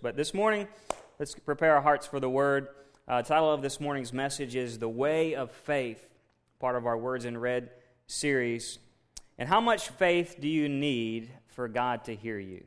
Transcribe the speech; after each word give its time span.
But 0.00 0.14
this 0.14 0.32
morning, 0.32 0.68
let's 1.18 1.34
prepare 1.34 1.74
our 1.74 1.82
hearts 1.82 2.06
for 2.06 2.20
the 2.20 2.30
word. 2.30 2.68
Uh, 3.08 3.22
title 3.22 3.52
of 3.52 3.62
this 3.62 3.80
morning's 3.80 4.12
message 4.12 4.54
is 4.54 4.78
The 4.78 4.88
Way 4.88 5.34
of 5.34 5.50
Faith, 5.50 6.00
part 6.60 6.76
of 6.76 6.86
our 6.86 6.96
Words 6.96 7.24
in 7.24 7.36
Red 7.36 7.70
series. 8.06 8.78
And 9.38 9.48
how 9.48 9.60
much 9.60 9.88
faith 9.88 10.36
do 10.38 10.46
you 10.46 10.68
need 10.68 11.30
for 11.48 11.66
God 11.66 12.04
to 12.04 12.14
hear 12.14 12.38
you? 12.38 12.64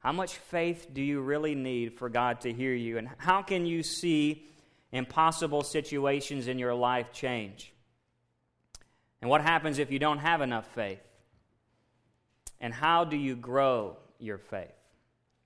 How 0.00 0.10
much 0.10 0.34
faith 0.38 0.88
do 0.92 1.00
you 1.00 1.20
really 1.20 1.54
need 1.54 1.94
for 1.94 2.08
God 2.08 2.40
to 2.40 2.52
hear 2.52 2.74
you? 2.74 2.98
And 2.98 3.08
how 3.18 3.42
can 3.42 3.64
you 3.64 3.84
see 3.84 4.44
impossible 4.90 5.62
situations 5.62 6.48
in 6.48 6.58
your 6.58 6.74
life 6.74 7.12
change? 7.12 7.72
And 9.22 9.30
what 9.30 9.40
happens 9.40 9.78
if 9.78 9.92
you 9.92 10.00
don't 10.00 10.18
have 10.18 10.40
enough 10.40 10.66
faith? 10.74 11.00
And 12.60 12.74
how 12.74 13.04
do 13.04 13.16
you 13.16 13.36
grow 13.36 13.98
your 14.18 14.38
faith? 14.38 14.72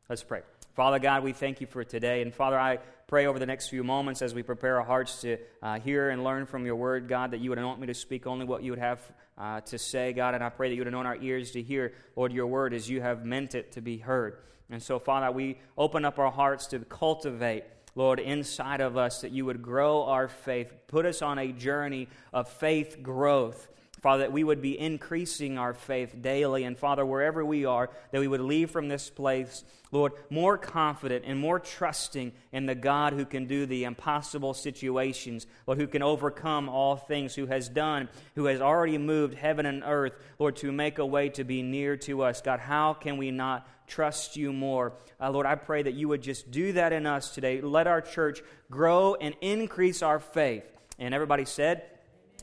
Let's 0.08 0.22
pray. 0.22 0.40
Father 0.74 0.98
God, 0.98 1.22
we 1.22 1.32
thank 1.32 1.60
you 1.60 1.68
for 1.68 1.84
today. 1.84 2.20
And 2.20 2.34
Father, 2.34 2.58
I 2.58 2.78
pray 3.06 3.26
over 3.26 3.38
the 3.38 3.46
next 3.46 3.68
few 3.68 3.84
moments 3.84 4.22
as 4.22 4.34
we 4.34 4.42
prepare 4.42 4.78
our 4.78 4.84
hearts 4.84 5.20
to 5.20 5.36
uh, 5.62 5.78
hear 5.78 6.10
and 6.10 6.24
learn 6.24 6.46
from 6.46 6.66
your 6.66 6.74
word, 6.74 7.06
God, 7.06 7.30
that 7.30 7.38
you 7.38 7.50
would 7.50 7.60
anoint 7.60 7.78
me 7.78 7.86
to 7.86 7.94
speak 7.94 8.26
only 8.26 8.44
what 8.44 8.64
you 8.64 8.72
would 8.72 8.80
have 8.80 9.00
uh, 9.38 9.60
to 9.60 9.78
say, 9.78 10.12
God. 10.12 10.34
And 10.34 10.42
I 10.42 10.48
pray 10.48 10.68
that 10.68 10.74
you 10.74 10.80
would 10.80 10.88
anoint 10.88 11.06
our 11.06 11.16
ears 11.16 11.52
to 11.52 11.62
hear, 11.62 11.92
Lord, 12.16 12.32
your 12.32 12.48
word 12.48 12.74
as 12.74 12.90
you 12.90 13.00
have 13.02 13.24
meant 13.24 13.54
it 13.54 13.70
to 13.72 13.80
be 13.80 13.98
heard. 13.98 14.38
And 14.68 14.82
so, 14.82 14.98
Father, 14.98 15.30
we 15.30 15.58
open 15.78 16.04
up 16.04 16.18
our 16.18 16.32
hearts 16.32 16.66
to 16.68 16.80
cultivate. 16.80 17.62
Lord, 17.94 18.18
inside 18.18 18.80
of 18.80 18.96
us, 18.96 19.20
that 19.20 19.30
you 19.30 19.44
would 19.44 19.62
grow 19.62 20.02
our 20.06 20.26
faith, 20.26 20.72
put 20.88 21.06
us 21.06 21.22
on 21.22 21.38
a 21.38 21.52
journey 21.52 22.08
of 22.32 22.48
faith 22.48 23.00
growth, 23.00 23.68
Father, 24.04 24.24
that 24.24 24.32
we 24.32 24.44
would 24.44 24.60
be 24.60 24.78
increasing 24.78 25.56
our 25.56 25.72
faith 25.72 26.20
daily. 26.20 26.64
And 26.64 26.76
Father, 26.76 27.06
wherever 27.06 27.42
we 27.42 27.64
are, 27.64 27.88
that 28.10 28.20
we 28.20 28.28
would 28.28 28.42
leave 28.42 28.70
from 28.70 28.86
this 28.86 29.08
place, 29.08 29.64
Lord, 29.92 30.12
more 30.28 30.58
confident 30.58 31.24
and 31.26 31.40
more 31.40 31.58
trusting 31.58 32.32
in 32.52 32.66
the 32.66 32.74
God 32.74 33.14
who 33.14 33.24
can 33.24 33.46
do 33.46 33.64
the 33.64 33.84
impossible 33.84 34.52
situations, 34.52 35.46
Lord, 35.66 35.78
who 35.78 35.86
can 35.86 36.02
overcome 36.02 36.68
all 36.68 36.96
things, 36.96 37.34
who 37.34 37.46
has 37.46 37.70
done, 37.70 38.10
who 38.34 38.44
has 38.44 38.60
already 38.60 38.98
moved 38.98 39.38
heaven 39.38 39.64
and 39.64 39.82
earth, 39.82 40.12
Lord, 40.38 40.56
to 40.56 40.70
make 40.70 40.98
a 40.98 41.06
way 41.06 41.30
to 41.30 41.42
be 41.42 41.62
near 41.62 41.96
to 41.96 42.24
us. 42.24 42.42
God, 42.42 42.60
how 42.60 42.92
can 42.92 43.16
we 43.16 43.30
not 43.30 43.66
trust 43.86 44.36
you 44.36 44.52
more? 44.52 44.92
Uh, 45.18 45.30
Lord, 45.30 45.46
I 45.46 45.54
pray 45.54 45.82
that 45.82 45.94
you 45.94 46.08
would 46.08 46.20
just 46.20 46.50
do 46.50 46.74
that 46.74 46.92
in 46.92 47.06
us 47.06 47.34
today. 47.34 47.62
Let 47.62 47.86
our 47.86 48.02
church 48.02 48.42
grow 48.70 49.14
and 49.14 49.34
increase 49.40 50.02
our 50.02 50.20
faith. 50.20 50.70
And 50.98 51.14
everybody 51.14 51.46
said, 51.46 51.84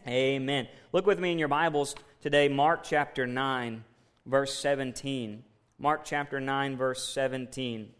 Amen. 0.07 0.67
Look 0.93 1.05
with 1.05 1.19
me 1.19 1.31
in 1.31 1.37
your 1.37 1.47
Bibles 1.47 1.93
today, 2.21 2.47
Mark 2.47 2.81
chapter 2.83 3.27
9, 3.27 3.83
verse 4.25 4.57
17. 4.57 5.43
Mark 5.77 6.05
chapter 6.05 6.39
9, 6.39 6.75
verse 6.75 7.07
17. 7.09 7.91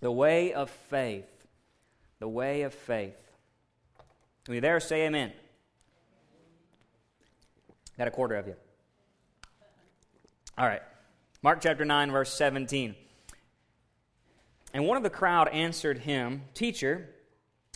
The 0.00 0.10
way 0.10 0.54
of 0.54 0.70
faith. 0.70 1.28
The 2.18 2.28
way 2.28 2.62
of 2.62 2.72
faith. 2.72 3.16
Are 4.48 4.54
you 4.54 4.62
there? 4.62 4.80
Say 4.80 5.06
amen. 5.06 5.32
Got 7.98 8.08
a 8.08 8.10
quarter 8.10 8.36
of 8.36 8.46
you. 8.46 8.56
All 10.56 10.66
right. 10.66 10.82
Mark 11.42 11.60
chapter 11.60 11.84
9, 11.84 12.10
verse 12.10 12.32
17. 12.32 12.94
And 14.72 14.86
one 14.86 14.96
of 14.96 15.02
the 15.02 15.10
crowd 15.10 15.48
answered 15.48 15.98
him, 15.98 16.44
Teacher, 16.54 17.10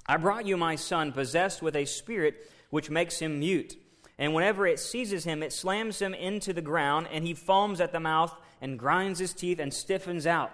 I 0.06 0.16
brought 0.16 0.46
you 0.46 0.56
my 0.56 0.76
son 0.76 1.12
possessed 1.12 1.60
with 1.60 1.76
a 1.76 1.84
spirit 1.84 2.50
which 2.70 2.90
makes 2.90 3.18
him 3.18 3.40
mute. 3.40 3.76
And 4.18 4.34
whenever 4.34 4.66
it 4.66 4.80
seizes 4.80 5.24
him, 5.24 5.42
it 5.42 5.52
slams 5.52 6.00
him 6.00 6.12
into 6.12 6.52
the 6.52 6.60
ground, 6.60 7.08
and 7.12 7.24
he 7.24 7.34
foams 7.34 7.80
at 7.80 7.92
the 7.92 8.00
mouth 8.00 8.34
and 8.60 8.78
grinds 8.78 9.20
his 9.20 9.32
teeth 9.32 9.60
and 9.60 9.72
stiffens 9.72 10.26
out. 10.26 10.52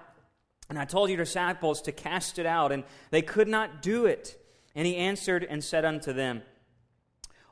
And 0.68 0.78
I 0.78 0.84
told 0.84 1.08
your 1.08 1.18
disciples 1.18 1.82
to 1.82 1.92
cast 1.92 2.38
it 2.38 2.46
out, 2.46 2.72
and 2.72 2.84
they 3.10 3.22
could 3.22 3.48
not 3.48 3.82
do 3.82 4.06
it. 4.06 4.38
And 4.74 4.86
he 4.86 4.96
answered 4.96 5.44
and 5.44 5.62
said 5.62 5.84
unto 5.84 6.12
them, 6.12 6.42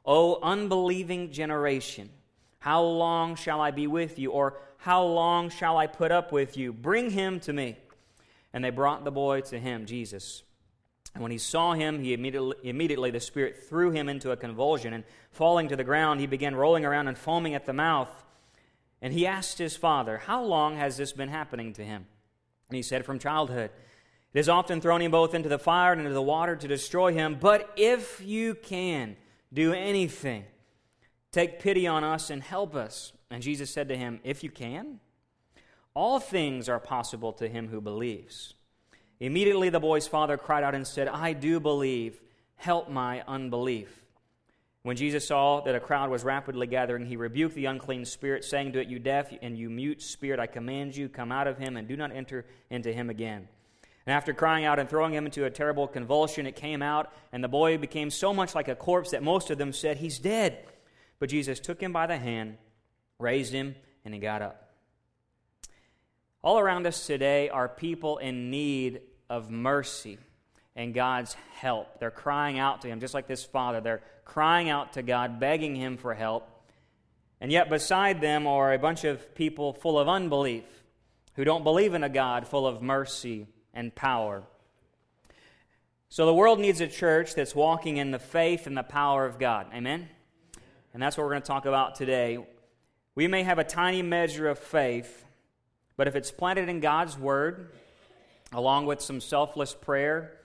O 0.05 0.39
unbelieving 0.43 1.31
generation, 1.31 2.11
how 2.59 2.83
long 2.83 3.35
shall 3.37 3.61
I 3.61 3.71
be 3.71 3.87
with 3.87 4.19
you? 4.19 4.31
Or 4.31 4.59
how 4.79 5.05
long 5.05 5.51
shall 5.51 5.79
I 5.79 5.87
put 5.87 6.13
up 6.13 6.33
with 6.33 6.57
you? 6.57 6.73
Bring 6.73 7.11
him 7.11 7.41
to 7.41 7.53
me. 7.53 7.77
And 8.53 8.65
they 8.65 8.71
brought 8.71 9.05
the 9.05 9.11
boy 9.11 9.41
to 9.43 9.59
him, 9.59 9.87
Jesus. 9.87 10.43
And 11.15 11.23
when 11.23 11.33
he 11.33 11.39
saw 11.39 11.75
him, 11.75 12.01
he 12.01 12.15
immediately, 12.15 12.57
immediately 12.63 13.11
the 13.11 13.21
Spirit 13.21 13.69
threw 13.69 13.91
him 13.91 14.09
into 14.09 14.31
a 14.31 14.37
convulsion, 14.37 14.93
and 14.93 15.05
falling 15.31 15.69
to 15.69 15.77
the 15.77 15.85
ground, 15.85 16.21
he 16.21 16.27
began 16.27 16.55
rolling 16.55 16.85
around 16.85 17.09
and 17.09 17.19
foaming 17.19 17.55
at 17.55 17.67
the 17.67 17.73
mouth. 17.73 18.11
And 19.03 19.13
he 19.13 19.27
asked 19.27 19.59
his 19.59 19.77
father, 19.77 20.19
How 20.19 20.43
long 20.43 20.77
has 20.77 20.97
this 20.97 21.13
been 21.13 21.29
happening 21.29 21.73
to 21.75 21.85
him? 21.85 22.07
And 22.69 22.77
he 22.77 22.83
said, 22.83 23.05
From 23.05 23.19
childhood. 23.19 23.71
It 24.33 24.39
has 24.39 24.49
often 24.49 24.81
thrown 24.81 25.03
him 25.03 25.11
both 25.11 25.35
into 25.35 25.51
the 25.51 25.59
fire 25.59 25.93
and 25.93 26.01
into 26.01 26.15
the 26.15 26.23
water 26.23 26.57
to 26.57 26.69
destroy 26.69 27.13
him. 27.13 27.37
But 27.39 27.71
if 27.77 28.23
you 28.25 28.55
can 28.55 29.17
do 29.53 29.75
anything, 29.75 30.45
take 31.33 31.61
pity 31.61 31.87
on 31.87 32.03
us 32.03 32.31
and 32.31 32.43
help 32.43 32.75
us. 32.75 33.13
And 33.31 33.43
Jesus 33.43 33.71
said 33.71 33.89
to 33.89 33.97
him, 33.97 34.21
If 34.25 34.43
you 34.43 34.51
can, 34.51 35.01
all 35.93 36.19
things 36.19 36.71
are 36.71 36.81
possible 36.81 37.35
to 37.35 37.49
him 37.49 37.69
who 37.69 37.83
believes. 37.83 38.55
Immediately 39.23 39.69
the 39.69 39.79
boy's 39.79 40.09
father 40.09 40.37
cried 40.37 40.65
out 40.65 40.75
and 40.75 40.85
said, 40.85 41.07
I 41.07 41.33
do 41.33 41.61
believe. 41.61 42.21
Help 42.57 42.91
my 42.91 43.23
unbelief. 43.29 44.05
When 44.83 44.97
Jesus 44.97 45.25
saw 45.25 45.61
that 45.61 45.77
a 45.77 45.81
crowd 45.81 46.11
was 46.11 46.25
rapidly 46.25 46.67
gathering, 46.67 47.07
he 47.07 47.17
rebuked 47.17 47.55
the 47.55 47.67
unclean 47.67 48.05
spirit, 48.05 48.45
saying 48.45 48.73
to 48.73 48.81
it, 48.81 48.89
You 48.89 48.99
deaf 48.99 49.33
and 49.41 49.57
you 49.57 49.71
mute 49.71 50.03
spirit, 50.03 50.41
I 50.41 50.49
command 50.49 50.97
you, 50.97 51.09
come 51.09 51.31
out 51.31 51.47
of 51.47 51.57
him 51.57 51.77
and 51.77 51.87
do 51.87 51.97
not 51.97 52.11
enter 52.11 52.45
into 52.69 52.93
him 52.93 53.11
again. 53.11 53.47
And 54.07 54.13
after 54.13 54.35
crying 54.35 54.65
out 54.65 54.81
and 54.81 54.91
throwing 54.91 55.15
him 55.15 55.27
into 55.27 55.45
a 55.45 55.51
terrible 55.51 55.87
convulsion, 55.87 56.45
it 56.45 56.57
came 56.57 56.83
out, 56.83 57.13
and 57.31 57.45
the 57.45 57.49
boy 57.49 57.79
became 57.79 58.11
so 58.11 58.35
much 58.35 58.57
like 58.57 58.67
a 58.67 58.75
corpse 58.75 59.13
that 59.13 59.23
most 59.23 59.53
of 59.53 59.59
them 59.59 59.73
said, 59.73 59.99
He's 59.99 60.19
dead. 60.19 60.67
But 61.21 61.29
Jesus 61.29 61.61
took 61.61 61.81
him 61.81 61.93
by 61.93 62.09
the 62.09 62.19
hand, 62.19 62.57
raised 63.21 63.53
him, 63.53 63.77
and 64.05 64.13
he 64.13 64.19
got 64.19 64.43
up. 64.43 64.71
All 66.43 66.59
around 66.59 66.89
us 66.89 67.07
today 67.07 67.49
are 67.51 67.69
people 67.69 68.19
in 68.19 68.51
need 68.51 69.01
of 69.33 69.51
mercy 69.51 70.19
and 70.77 70.93
God's 70.93 71.35
help. 71.55 71.99
They're 71.99 72.11
crying 72.11 72.59
out 72.59 72.83
to 72.83 72.89
Him, 72.89 73.01
just 73.01 73.15
like 73.15 73.27
this 73.27 73.43
father. 73.43 73.81
They're 73.81 74.03
crying 74.27 74.69
out 74.69 74.93
to 74.93 75.03
God, 75.03 75.41
begging 75.41 75.75
Him 75.75 75.97
for 75.97 76.13
help. 76.13 76.49
And 77.41 77.51
yet, 77.51 77.71
beside 77.71 78.21
them 78.21 78.47
are 78.47 78.75
a 78.75 78.79
bunch 78.79 79.05
of 79.05 79.35
people 79.35 79.73
full 79.73 79.99
of 79.99 80.07
unbelief 80.07 80.65
who 81.35 81.45
don't 81.45 81.65
believe 81.65 81.95
in 81.95 82.05
a 82.05 82.11
God 82.11 82.47
full 82.47 82.67
of 82.67 82.83
mercy 82.83 83.47
and 83.73 83.95
power. 83.95 84.43
So, 86.11 86.27
the 86.27 86.35
world 86.35 86.61
needs 86.61 86.83
a 86.83 86.87
church 86.87 87.35
that's 87.35 87.55
walking 87.55 87.97
in 87.97 88.11
the 88.11 88.19
faith 88.19 88.67
and 88.67 88.77
the 88.77 88.83
power 88.83 89.25
of 89.25 89.39
God. 89.39 89.69
Amen? 89.73 90.11
And 90.93 91.03
that's 91.03 91.17
what 91.17 91.25
we're 91.25 91.31
going 91.31 91.43
to 91.43 91.49
talk 91.49 91.65
about 91.65 91.95
today. 91.95 92.39
We 93.15 93.29
may 93.29 93.45
have 93.45 93.59
a 93.59 93.65
tiny 93.65 94.03
measure 94.03 94.47
of 94.47 94.59
faith, 94.59 95.25
but 95.97 96.07
if 96.07 96.17
it's 96.17 96.31
planted 96.31 96.69
in 96.69 96.81
God's 96.81 97.19
Word, 97.19 97.71
along 98.53 98.87
with 98.87 99.01
some 99.01 99.21
selfless 99.21 99.75
prayer 99.75 100.39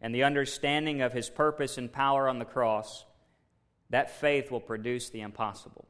and 0.00 0.14
the 0.14 0.24
understanding 0.24 1.02
of 1.02 1.12
his 1.12 1.30
purpose 1.30 1.78
and 1.78 1.92
power 1.92 2.28
on 2.28 2.38
the 2.38 2.44
cross, 2.44 3.04
that 3.90 4.20
faith 4.20 4.50
will 4.50 4.60
produce 4.60 5.10
the 5.10 5.20
impossible. 5.20 5.86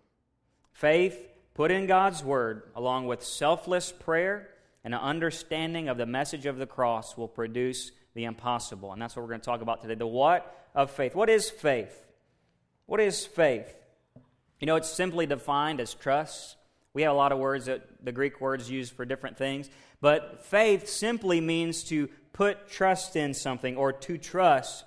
Faith 0.72 1.28
put 1.54 1.70
in 1.70 1.86
God's 1.86 2.22
word, 2.22 2.62
along 2.74 3.06
with 3.06 3.22
selfless 3.22 3.92
prayer 3.92 4.50
and 4.84 4.94
an 4.94 5.00
understanding 5.00 5.88
of 5.88 5.96
the 5.96 6.06
message 6.06 6.46
of 6.46 6.58
the 6.58 6.66
cross, 6.66 7.16
will 7.16 7.28
produce 7.28 7.92
the 8.14 8.24
impossible. 8.24 8.92
And 8.92 9.00
that's 9.00 9.16
what 9.16 9.22
we're 9.22 9.28
going 9.28 9.40
to 9.40 9.46
talk 9.46 9.62
about 9.62 9.80
today. 9.80 9.94
The 9.94 10.06
what 10.06 10.68
of 10.74 10.90
faith. 10.90 11.14
What 11.14 11.30
is 11.30 11.50
faith? 11.50 12.04
What 12.86 13.00
is 13.00 13.24
faith? 13.24 13.74
You 14.60 14.66
know, 14.66 14.76
it's 14.76 14.90
simply 14.90 15.26
defined 15.26 15.80
as 15.80 15.94
trust. 15.94 16.56
We 16.92 17.02
have 17.02 17.12
a 17.12 17.16
lot 17.16 17.32
of 17.32 17.38
words 17.38 17.66
that 17.66 18.04
the 18.04 18.12
Greek 18.12 18.40
words 18.40 18.70
used 18.70 18.92
for 18.92 19.04
different 19.04 19.36
things. 19.36 19.68
But 20.04 20.44
faith 20.44 20.86
simply 20.86 21.40
means 21.40 21.82
to 21.84 22.10
put 22.34 22.68
trust 22.68 23.16
in 23.16 23.32
something 23.32 23.74
or 23.78 23.90
to 23.90 24.18
trust. 24.18 24.84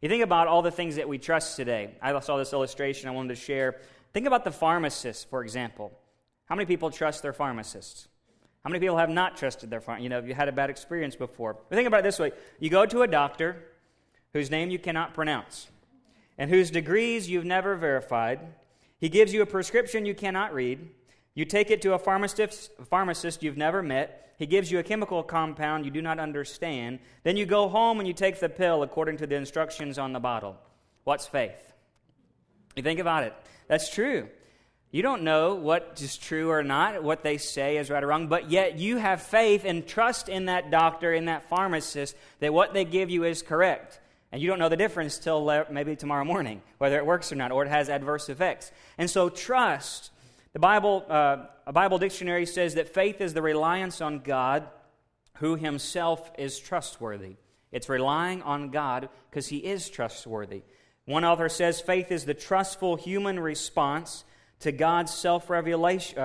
You 0.00 0.08
think 0.08 0.22
about 0.22 0.46
all 0.46 0.62
the 0.62 0.70
things 0.70 0.94
that 0.94 1.08
we 1.08 1.18
trust 1.18 1.56
today. 1.56 1.96
I 2.00 2.16
saw 2.20 2.36
this 2.36 2.52
illustration 2.52 3.08
I 3.08 3.10
wanted 3.10 3.30
to 3.30 3.34
share. 3.34 3.80
Think 4.12 4.28
about 4.28 4.44
the 4.44 4.52
pharmacist, 4.52 5.28
for 5.28 5.42
example. 5.42 5.90
How 6.44 6.54
many 6.54 6.66
people 6.66 6.88
trust 6.88 7.20
their 7.20 7.32
pharmacists? 7.32 8.06
How 8.62 8.70
many 8.70 8.78
people 8.78 8.96
have 8.96 9.10
not 9.10 9.36
trusted 9.36 9.70
their 9.70 9.80
pharmacist? 9.80 10.04
You 10.04 10.08
know, 10.08 10.20
you 10.20 10.34
had 10.34 10.46
a 10.46 10.52
bad 10.52 10.70
experience 10.70 11.16
before? 11.16 11.54
But 11.54 11.74
think 11.74 11.88
about 11.88 11.98
it 11.98 12.04
this 12.04 12.20
way 12.20 12.30
you 12.60 12.70
go 12.70 12.86
to 12.86 13.02
a 13.02 13.08
doctor 13.08 13.64
whose 14.34 14.52
name 14.52 14.70
you 14.70 14.78
cannot 14.78 15.14
pronounce 15.14 15.66
and 16.38 16.48
whose 16.48 16.70
degrees 16.70 17.28
you've 17.28 17.44
never 17.44 17.74
verified. 17.74 18.38
He 19.00 19.08
gives 19.08 19.34
you 19.34 19.42
a 19.42 19.46
prescription 19.46 20.06
you 20.06 20.14
cannot 20.14 20.54
read. 20.54 20.90
You 21.40 21.46
take 21.46 21.70
it 21.70 21.80
to 21.82 21.94
a 21.94 21.98
pharmacist, 21.98 22.70
pharmacist 22.90 23.42
you've 23.42 23.56
never 23.56 23.82
met. 23.82 24.34
He 24.36 24.44
gives 24.44 24.70
you 24.70 24.78
a 24.78 24.82
chemical 24.82 25.22
compound 25.22 25.86
you 25.86 25.90
do 25.90 26.02
not 26.02 26.18
understand. 26.18 26.98
Then 27.22 27.38
you 27.38 27.46
go 27.46 27.66
home 27.66 27.98
and 27.98 28.06
you 28.06 28.12
take 28.12 28.40
the 28.40 28.50
pill 28.50 28.82
according 28.82 29.16
to 29.16 29.26
the 29.26 29.36
instructions 29.36 29.98
on 29.98 30.12
the 30.12 30.20
bottle. 30.20 30.58
What's 31.04 31.26
faith? 31.26 31.72
You 32.76 32.82
think 32.82 33.00
about 33.00 33.22
it. 33.22 33.32
That's 33.68 33.88
true. 33.88 34.28
You 34.90 35.00
don't 35.00 35.22
know 35.22 35.54
what 35.54 35.98
is 36.02 36.18
true 36.18 36.50
or 36.50 36.62
not, 36.62 37.02
what 37.02 37.22
they 37.22 37.38
say 37.38 37.78
is 37.78 37.88
right 37.88 38.04
or 38.04 38.08
wrong, 38.08 38.28
but 38.28 38.50
yet 38.50 38.78
you 38.78 38.98
have 38.98 39.22
faith 39.22 39.64
and 39.64 39.86
trust 39.86 40.28
in 40.28 40.44
that 40.44 40.70
doctor, 40.70 41.10
in 41.10 41.24
that 41.24 41.48
pharmacist, 41.48 42.14
that 42.40 42.52
what 42.52 42.74
they 42.74 42.84
give 42.84 43.08
you 43.08 43.24
is 43.24 43.40
correct. 43.40 43.98
And 44.30 44.42
you 44.42 44.48
don't 44.48 44.58
know 44.58 44.68
the 44.68 44.76
difference 44.76 45.16
till 45.16 45.64
maybe 45.70 45.96
tomorrow 45.96 46.26
morning, 46.26 46.60
whether 46.76 46.98
it 46.98 47.06
works 47.06 47.32
or 47.32 47.36
not, 47.36 47.50
or 47.50 47.64
it 47.64 47.70
has 47.70 47.88
adverse 47.88 48.28
effects. 48.28 48.70
And 48.98 49.08
so 49.08 49.30
trust. 49.30 50.10
The 50.52 50.58
Bible, 50.58 51.04
uh, 51.08 51.46
a 51.66 51.72
Bible 51.72 51.98
dictionary 51.98 52.46
says 52.46 52.74
that 52.74 52.92
faith 52.92 53.20
is 53.20 53.34
the 53.34 53.42
reliance 53.42 54.00
on 54.00 54.20
God 54.20 54.66
who 55.36 55.54
himself 55.54 56.30
is 56.36 56.58
trustworthy. 56.58 57.36
It's 57.70 57.88
relying 57.88 58.42
on 58.42 58.70
God 58.70 59.08
because 59.30 59.46
he 59.46 59.58
is 59.58 59.88
trustworthy. 59.88 60.62
One 61.04 61.24
author 61.24 61.48
says 61.48 61.80
faith 61.80 62.10
is 62.10 62.24
the 62.24 62.34
trustful 62.34 62.96
human 62.96 63.38
response 63.38 64.24
to 64.60 64.72
God's 64.72 65.12
self 65.12 65.50
uh, 65.50 65.62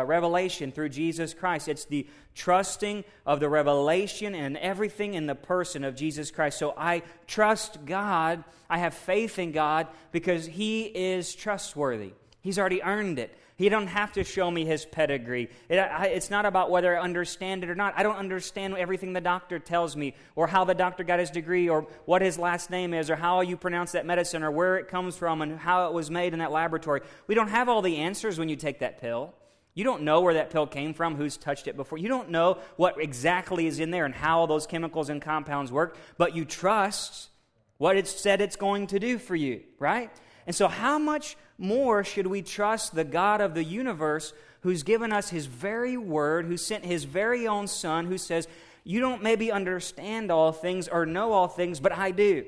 revelation 0.05 0.71
through 0.71 0.89
Jesus 0.89 1.33
Christ. 1.33 1.67
It's 1.67 1.85
the 1.85 2.07
trusting 2.33 3.03
of 3.25 3.39
the 3.39 3.47
revelation 3.47 4.35
and 4.35 4.57
everything 4.57 5.13
in 5.13 5.27
the 5.27 5.35
person 5.35 5.83
of 5.83 5.95
Jesus 5.95 6.31
Christ. 6.31 6.59
So 6.59 6.73
I 6.75 7.03
trust 7.27 7.85
God. 7.85 8.43
I 8.69 8.79
have 8.79 8.93
faith 8.93 9.39
in 9.39 9.51
God 9.51 9.87
because 10.11 10.45
He 10.45 10.83
is 10.83 11.33
trustworthy. 11.33 12.13
He's 12.41 12.59
already 12.59 12.83
earned 12.83 13.19
it. 13.19 13.35
He 13.57 13.69
don't 13.69 13.87
have 13.87 14.11
to 14.13 14.23
show 14.23 14.51
me 14.51 14.65
his 14.65 14.85
pedigree. 14.85 15.49
It, 15.69 15.77
I, 15.77 16.07
it's 16.07 16.29
not 16.29 16.45
about 16.45 16.69
whether 16.69 16.97
I 16.97 17.01
understand 17.01 17.63
it 17.63 17.69
or 17.69 17.75
not. 17.75 17.93
I 17.95 18.03
don't 18.03 18.17
understand 18.17 18.75
everything 18.75 19.13
the 19.13 19.21
doctor 19.21 19.59
tells 19.59 19.95
me, 19.95 20.13
or 20.35 20.47
how 20.47 20.65
the 20.65 20.75
doctor 20.75 21.05
got 21.05 21.19
his 21.19 21.29
degree, 21.29 21.69
or 21.69 21.87
what 22.05 22.21
his 22.21 22.37
last 22.37 22.69
name 22.69 22.93
is, 22.93 23.09
or 23.09 23.15
how 23.15 23.39
you 23.41 23.55
pronounce 23.55 23.93
that 23.93 24.05
medicine, 24.05 24.43
or 24.43 24.51
where 24.51 24.77
it 24.77 24.89
comes 24.89 25.15
from, 25.15 25.41
and 25.41 25.57
how 25.57 25.87
it 25.87 25.93
was 25.93 26.11
made 26.11 26.33
in 26.33 26.39
that 26.39 26.51
laboratory. 26.51 27.01
We 27.27 27.35
don't 27.35 27.47
have 27.47 27.69
all 27.69 27.81
the 27.81 27.97
answers 27.97 28.37
when 28.37 28.49
you 28.49 28.57
take 28.57 28.79
that 28.79 28.99
pill. 28.99 29.33
You 29.73 29.83
don't 29.83 30.03
know 30.03 30.21
where 30.21 30.33
that 30.33 30.49
pill 30.49 30.67
came 30.67 30.93
from, 30.93 31.15
who's 31.15 31.37
touched 31.37 31.67
it 31.67 31.77
before. 31.77 31.97
You 31.97 32.09
don't 32.09 32.31
know 32.31 32.59
what 32.75 32.99
exactly 32.99 33.67
is 33.67 33.79
in 33.79 33.91
there 33.91 34.05
and 34.05 34.15
how 34.15 34.45
those 34.47 34.67
chemicals 34.67 35.09
and 35.09 35.21
compounds 35.21 35.71
work, 35.71 35.97
but 36.17 36.35
you 36.35 36.43
trust 36.43 37.29
what 37.77 37.97
it 37.97 38.07
said 38.07 38.41
it's 38.41 38.55
going 38.55 38.87
to 38.87 38.99
do 38.99 39.17
for 39.17 39.35
you, 39.35 39.63
right? 39.79 40.11
And 40.47 40.55
so, 40.55 40.67
how 40.67 40.99
much 40.99 41.37
more 41.57 42.03
should 42.03 42.27
we 42.27 42.41
trust 42.41 42.93
the 42.93 43.03
God 43.03 43.41
of 43.41 43.53
the 43.53 43.63
universe 43.63 44.33
who's 44.61 44.83
given 44.83 45.11
us 45.11 45.29
his 45.29 45.45
very 45.45 45.97
word, 45.97 46.45
who 46.45 46.57
sent 46.57 46.85
his 46.85 47.03
very 47.03 47.47
own 47.47 47.67
son, 47.67 48.05
who 48.05 48.17
says, 48.17 48.47
You 48.83 48.99
don't 48.99 49.23
maybe 49.23 49.51
understand 49.51 50.31
all 50.31 50.51
things 50.51 50.87
or 50.87 51.05
know 51.05 51.31
all 51.31 51.47
things, 51.47 51.79
but 51.79 51.91
I 51.91 52.11
do. 52.11 52.45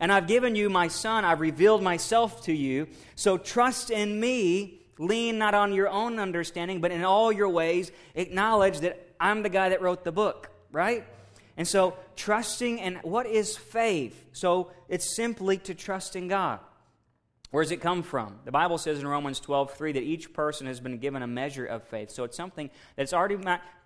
And 0.00 0.12
I've 0.12 0.26
given 0.26 0.54
you 0.54 0.70
my 0.70 0.88
son, 0.88 1.24
I've 1.24 1.40
revealed 1.40 1.82
myself 1.82 2.44
to 2.44 2.52
you. 2.52 2.88
So 3.16 3.36
trust 3.36 3.90
in 3.90 4.18
me. 4.20 4.74
Lean 5.00 5.38
not 5.38 5.54
on 5.54 5.72
your 5.72 5.88
own 5.88 6.18
understanding, 6.18 6.80
but 6.80 6.90
in 6.90 7.04
all 7.04 7.30
your 7.30 7.48
ways, 7.48 7.92
acknowledge 8.16 8.80
that 8.80 9.14
I'm 9.20 9.44
the 9.44 9.48
guy 9.48 9.68
that 9.68 9.80
wrote 9.80 10.02
the 10.02 10.10
book, 10.10 10.50
right? 10.72 11.04
And 11.56 11.66
so, 11.66 11.96
trusting 12.16 12.80
and 12.80 12.98
what 13.02 13.26
is 13.26 13.56
faith? 13.56 14.24
So, 14.32 14.72
it's 14.88 15.14
simply 15.14 15.58
to 15.58 15.74
trust 15.74 16.16
in 16.16 16.26
God. 16.26 16.58
Where 17.50 17.64
does 17.64 17.72
it 17.72 17.80
come 17.80 18.02
from? 18.02 18.36
The 18.44 18.52
Bible 18.52 18.76
says 18.76 18.98
in 18.98 19.06
Romans 19.06 19.40
12, 19.40 19.72
3 19.72 19.92
that 19.92 20.02
each 20.02 20.34
person 20.34 20.66
has 20.66 20.80
been 20.80 20.98
given 20.98 21.22
a 21.22 21.26
measure 21.26 21.64
of 21.64 21.82
faith. 21.84 22.10
So 22.10 22.24
it's 22.24 22.36
something 22.36 22.68
that's 22.94 23.14
already 23.14 23.38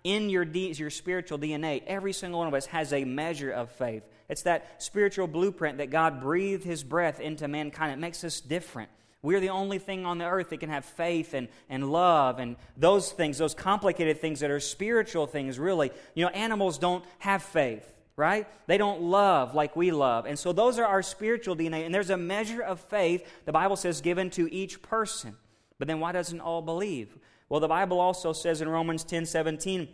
in 0.03 0.29
your, 0.29 0.43
your 0.43 0.89
spiritual 0.89 1.39
DNA. 1.39 1.81
Every 1.87 2.11
single 2.11 2.39
one 2.39 2.49
of 2.49 2.53
us 2.53 2.65
has 2.67 2.91
a 2.91 3.05
measure 3.05 3.51
of 3.51 3.71
faith. 3.71 4.03
It's 4.27 4.43
that 4.43 4.83
spiritual 4.83 5.27
blueprint 5.27 5.77
that 5.77 5.91
God 5.91 6.19
breathed 6.19 6.65
his 6.65 6.83
breath 6.83 7.21
into 7.21 7.47
mankind. 7.47 7.93
It 7.93 7.99
makes 7.99 8.25
us 8.25 8.41
different. 8.41 8.89
We're 9.21 9.39
the 9.39 9.49
only 9.49 9.79
thing 9.79 10.05
on 10.05 10.17
the 10.17 10.25
earth 10.25 10.49
that 10.49 10.59
can 10.59 10.69
have 10.69 10.83
faith 10.83 11.33
and, 11.33 11.47
and 11.69 11.89
love 11.89 12.39
and 12.39 12.57
those 12.75 13.13
things, 13.13 13.37
those 13.37 13.55
complicated 13.55 14.19
things 14.19 14.41
that 14.41 14.51
are 14.51 14.59
spiritual 14.59 15.25
things, 15.25 15.57
really. 15.57 15.91
You 16.15 16.25
know, 16.25 16.31
animals 16.31 16.77
don't 16.77 17.05
have 17.19 17.41
faith 17.41 17.92
right? 18.15 18.47
They 18.67 18.77
don't 18.77 19.01
love 19.01 19.55
like 19.55 19.75
we 19.75 19.91
love. 19.91 20.25
And 20.25 20.37
so 20.37 20.53
those 20.53 20.77
are 20.79 20.85
our 20.85 21.01
spiritual 21.01 21.55
DNA. 21.55 21.85
And 21.85 21.93
there's 21.93 22.09
a 22.09 22.17
measure 22.17 22.61
of 22.61 22.79
faith, 22.79 23.27
the 23.45 23.51
Bible 23.51 23.75
says, 23.75 24.01
given 24.01 24.29
to 24.31 24.53
each 24.53 24.81
person. 24.81 25.35
But 25.79 25.87
then 25.87 25.99
why 25.99 26.11
doesn't 26.11 26.39
all 26.39 26.61
believe? 26.61 27.17
Well, 27.49 27.59
the 27.59 27.67
Bible 27.67 27.99
also 27.99 28.33
says 28.33 28.61
in 28.61 28.69
Romans 28.69 29.03
10 29.03 29.25
17 29.25 29.87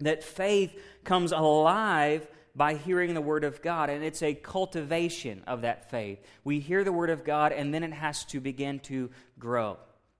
that 0.00 0.22
faith 0.22 0.78
comes 1.04 1.32
alive 1.32 2.26
by 2.54 2.74
hearing 2.74 3.14
the 3.14 3.20
Word 3.20 3.44
of 3.44 3.62
God, 3.62 3.88
and 3.88 4.02
it's 4.02 4.22
a 4.22 4.34
cultivation 4.34 5.42
of 5.46 5.62
that 5.62 5.90
faith. 5.90 6.18
We 6.42 6.58
hear 6.58 6.82
the 6.82 6.92
Word 6.92 7.10
of 7.10 7.24
God, 7.24 7.52
and 7.52 7.72
then 7.72 7.84
it 7.84 7.92
has 7.92 8.24
to 8.26 8.40
begin 8.40 8.80
to 8.80 9.10
grow. 9.38 9.78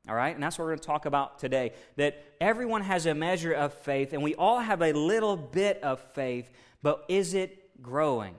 All 0.08 0.14
right? 0.14 0.34
And 0.34 0.42
that's 0.42 0.58
what 0.58 0.64
we're 0.64 0.70
going 0.70 0.80
to 0.80 0.86
talk 0.86 1.06
about 1.06 1.38
today. 1.38 1.72
That 1.96 2.22
everyone 2.40 2.82
has 2.82 3.06
a 3.06 3.14
measure 3.14 3.52
of 3.52 3.74
faith, 3.74 4.12
and 4.12 4.22
we 4.22 4.34
all 4.34 4.60
have 4.60 4.82
a 4.82 4.92
little 4.92 5.36
bit 5.36 5.82
of 5.82 6.00
faith, 6.14 6.50
but 6.82 7.04
is 7.08 7.34
it 7.34 7.82
growing? 7.82 8.34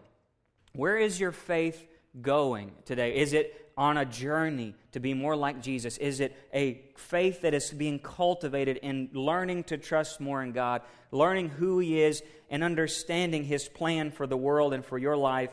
Where 0.74 0.98
is 0.98 1.20
your 1.20 1.32
faith 1.32 1.88
going 2.22 2.72
today? 2.86 3.16
Is 3.18 3.34
it 3.34 3.72
on 3.78 3.98
a 3.98 4.06
journey 4.06 4.76
to 4.92 5.00
be 5.00 5.14
more 5.14 5.36
like 5.36 5.62
Jesus? 5.62 5.98
Is 5.98 6.20
it 6.20 6.36
a 6.54 6.82
faith 6.98 7.42
that 7.42 7.54
is 7.54 7.72
being 7.72 8.00
cultivated 8.00 8.78
in 8.78 9.10
learning 9.14 9.64
to 9.66 9.78
trust 9.78 10.20
more 10.20 10.44
in 10.44 10.52
God, 10.52 10.82
learning 11.12 11.50
who 11.50 11.80
He 11.80 12.02
is, 12.02 12.22
and 12.50 12.64
understanding 12.64 13.44
His 13.44 13.70
plan 13.70 14.12
for 14.12 14.28
the 14.28 14.38
world 14.38 14.74
and 14.74 14.84
for 14.84 14.98
your 14.98 15.16
life? 15.16 15.52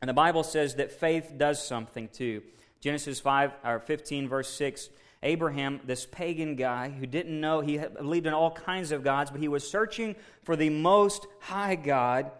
And 0.00 0.08
the 0.08 0.14
Bible 0.14 0.44
says 0.44 0.74
that 0.76 0.92
faith 0.92 1.32
does 1.36 1.64
something 1.64 2.08
too. 2.08 2.42
Genesis 2.80 3.18
5 3.18 3.52
or 3.64 3.80
15 3.80 4.28
verse 4.28 4.48
6 4.50 4.90
Abraham, 5.22 5.80
this 5.84 6.06
pagan 6.06 6.54
guy 6.54 6.90
who 6.90 7.06
didn't 7.06 7.40
know, 7.40 7.60
he 7.60 7.78
believed 7.78 8.26
in 8.26 8.34
all 8.34 8.52
kinds 8.52 8.92
of 8.92 9.02
gods, 9.02 9.30
but 9.30 9.40
he 9.40 9.48
was 9.48 9.68
searching 9.68 10.14
for 10.44 10.54
the 10.54 10.70
most 10.70 11.26
high 11.40 11.74
God, 11.74 12.30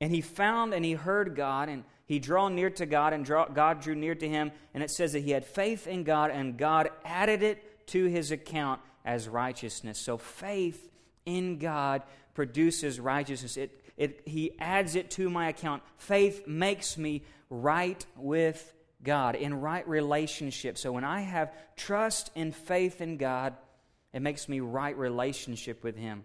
and 0.00 0.12
he 0.12 0.20
found 0.20 0.74
and 0.74 0.84
he 0.84 0.92
heard 0.92 1.36
God, 1.36 1.68
and 1.68 1.84
he 2.06 2.18
drew 2.18 2.50
near 2.50 2.70
to 2.70 2.86
God, 2.86 3.12
and 3.12 3.24
draw, 3.24 3.46
God 3.46 3.80
drew 3.80 3.94
near 3.94 4.14
to 4.14 4.28
him, 4.28 4.50
and 4.74 4.82
it 4.82 4.90
says 4.90 5.12
that 5.12 5.20
he 5.20 5.30
had 5.30 5.44
faith 5.44 5.86
in 5.86 6.02
God, 6.02 6.30
and 6.30 6.56
God 6.56 6.90
added 7.04 7.42
it 7.42 7.86
to 7.88 8.06
his 8.06 8.32
account 8.32 8.80
as 9.04 9.28
righteousness. 9.28 9.98
So 9.98 10.18
faith 10.18 10.90
in 11.24 11.58
God 11.58 12.02
produces 12.34 12.98
righteousness. 12.98 13.56
It, 13.56 13.80
it, 13.96 14.22
he 14.26 14.52
adds 14.58 14.96
it 14.96 15.10
to 15.12 15.30
my 15.30 15.48
account. 15.48 15.82
Faith 15.96 16.46
makes 16.46 16.98
me 16.98 17.22
right 17.48 18.04
with 18.16 18.72
God, 19.02 19.34
in 19.34 19.60
right 19.60 19.86
relationship. 19.88 20.78
So 20.78 20.92
when 20.92 21.04
I 21.04 21.20
have 21.20 21.52
trust 21.76 22.30
and 22.34 22.54
faith 22.54 23.00
in 23.00 23.16
God, 23.16 23.54
it 24.12 24.20
makes 24.20 24.48
me 24.48 24.60
right 24.60 24.96
relationship 24.96 25.84
with 25.84 25.96
Him. 25.96 26.24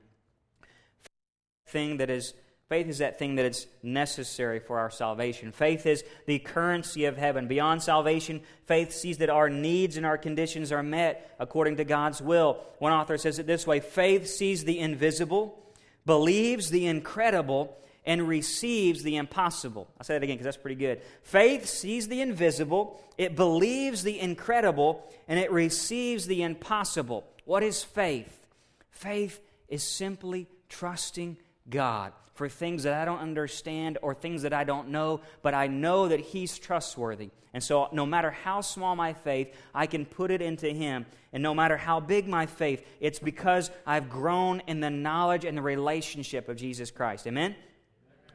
Thing 1.67 1.97
that 1.97 2.09
is 2.09 2.33
faith 2.69 2.87
is 2.87 2.99
that 2.99 3.19
thing 3.19 3.35
that 3.35 3.45
is 3.45 3.67
necessary 3.83 4.59
for 4.59 4.79
our 4.79 4.89
salvation. 4.89 5.51
Faith 5.51 5.85
is 5.85 6.05
the 6.25 6.39
currency 6.39 7.03
of 7.03 7.17
heaven. 7.17 7.49
Beyond 7.49 7.83
salvation, 7.83 8.41
faith 8.63 8.93
sees 8.93 9.17
that 9.17 9.29
our 9.29 9.49
needs 9.49 9.97
and 9.97 10.05
our 10.05 10.17
conditions 10.17 10.71
are 10.71 10.81
met 10.81 11.35
according 11.37 11.75
to 11.77 11.83
God's 11.83 12.21
will. 12.21 12.61
One 12.79 12.93
author 12.93 13.17
says 13.17 13.39
it 13.39 13.45
this 13.45 13.67
way 13.67 13.81
faith 13.81 14.27
sees 14.27 14.63
the 14.63 14.79
invisible, 14.79 15.61
believes 16.05 16.69
the 16.69 16.87
incredible, 16.87 17.77
and 18.05 18.27
receives 18.27 19.03
the 19.03 19.17
impossible. 19.17 19.87
I'll 19.97 20.05
say 20.05 20.15
that 20.15 20.23
again 20.23 20.35
because 20.35 20.45
that's 20.45 20.57
pretty 20.57 20.75
good. 20.75 21.01
Faith 21.23 21.67
sees 21.67 22.07
the 22.07 22.21
invisible, 22.21 22.99
it 23.17 23.35
believes 23.35 24.03
the 24.03 24.19
incredible, 24.19 25.07
and 25.27 25.39
it 25.39 25.51
receives 25.51 26.25
the 26.25 26.41
impossible. 26.43 27.25
What 27.45 27.63
is 27.63 27.83
faith? 27.83 28.45
Faith 28.89 29.39
is 29.67 29.83
simply 29.83 30.47
trusting 30.69 31.37
God 31.69 32.13
for 32.33 32.49
things 32.49 32.83
that 32.83 32.93
I 32.93 33.05
don't 33.05 33.19
understand 33.19 33.97
or 34.01 34.13
things 34.13 34.43
that 34.43 34.53
I 34.53 34.63
don't 34.63 34.89
know, 34.89 35.21
but 35.41 35.53
I 35.53 35.67
know 35.67 36.07
that 36.07 36.19
He's 36.19 36.57
trustworthy. 36.57 37.29
And 37.53 37.61
so, 37.61 37.89
no 37.91 38.05
matter 38.05 38.31
how 38.31 38.61
small 38.61 38.95
my 38.95 39.13
faith, 39.13 39.53
I 39.75 39.85
can 39.85 40.05
put 40.05 40.31
it 40.31 40.41
into 40.41 40.69
Him. 40.69 41.05
And 41.33 41.43
no 41.43 41.53
matter 41.53 41.77
how 41.77 41.99
big 41.99 42.27
my 42.27 42.45
faith, 42.45 42.85
it's 42.99 43.19
because 43.19 43.69
I've 43.85 44.09
grown 44.09 44.61
in 44.67 44.79
the 44.79 44.89
knowledge 44.89 45.45
and 45.45 45.57
the 45.57 45.61
relationship 45.61 46.47
of 46.47 46.57
Jesus 46.57 46.91
Christ. 46.91 47.27
Amen? 47.27 47.55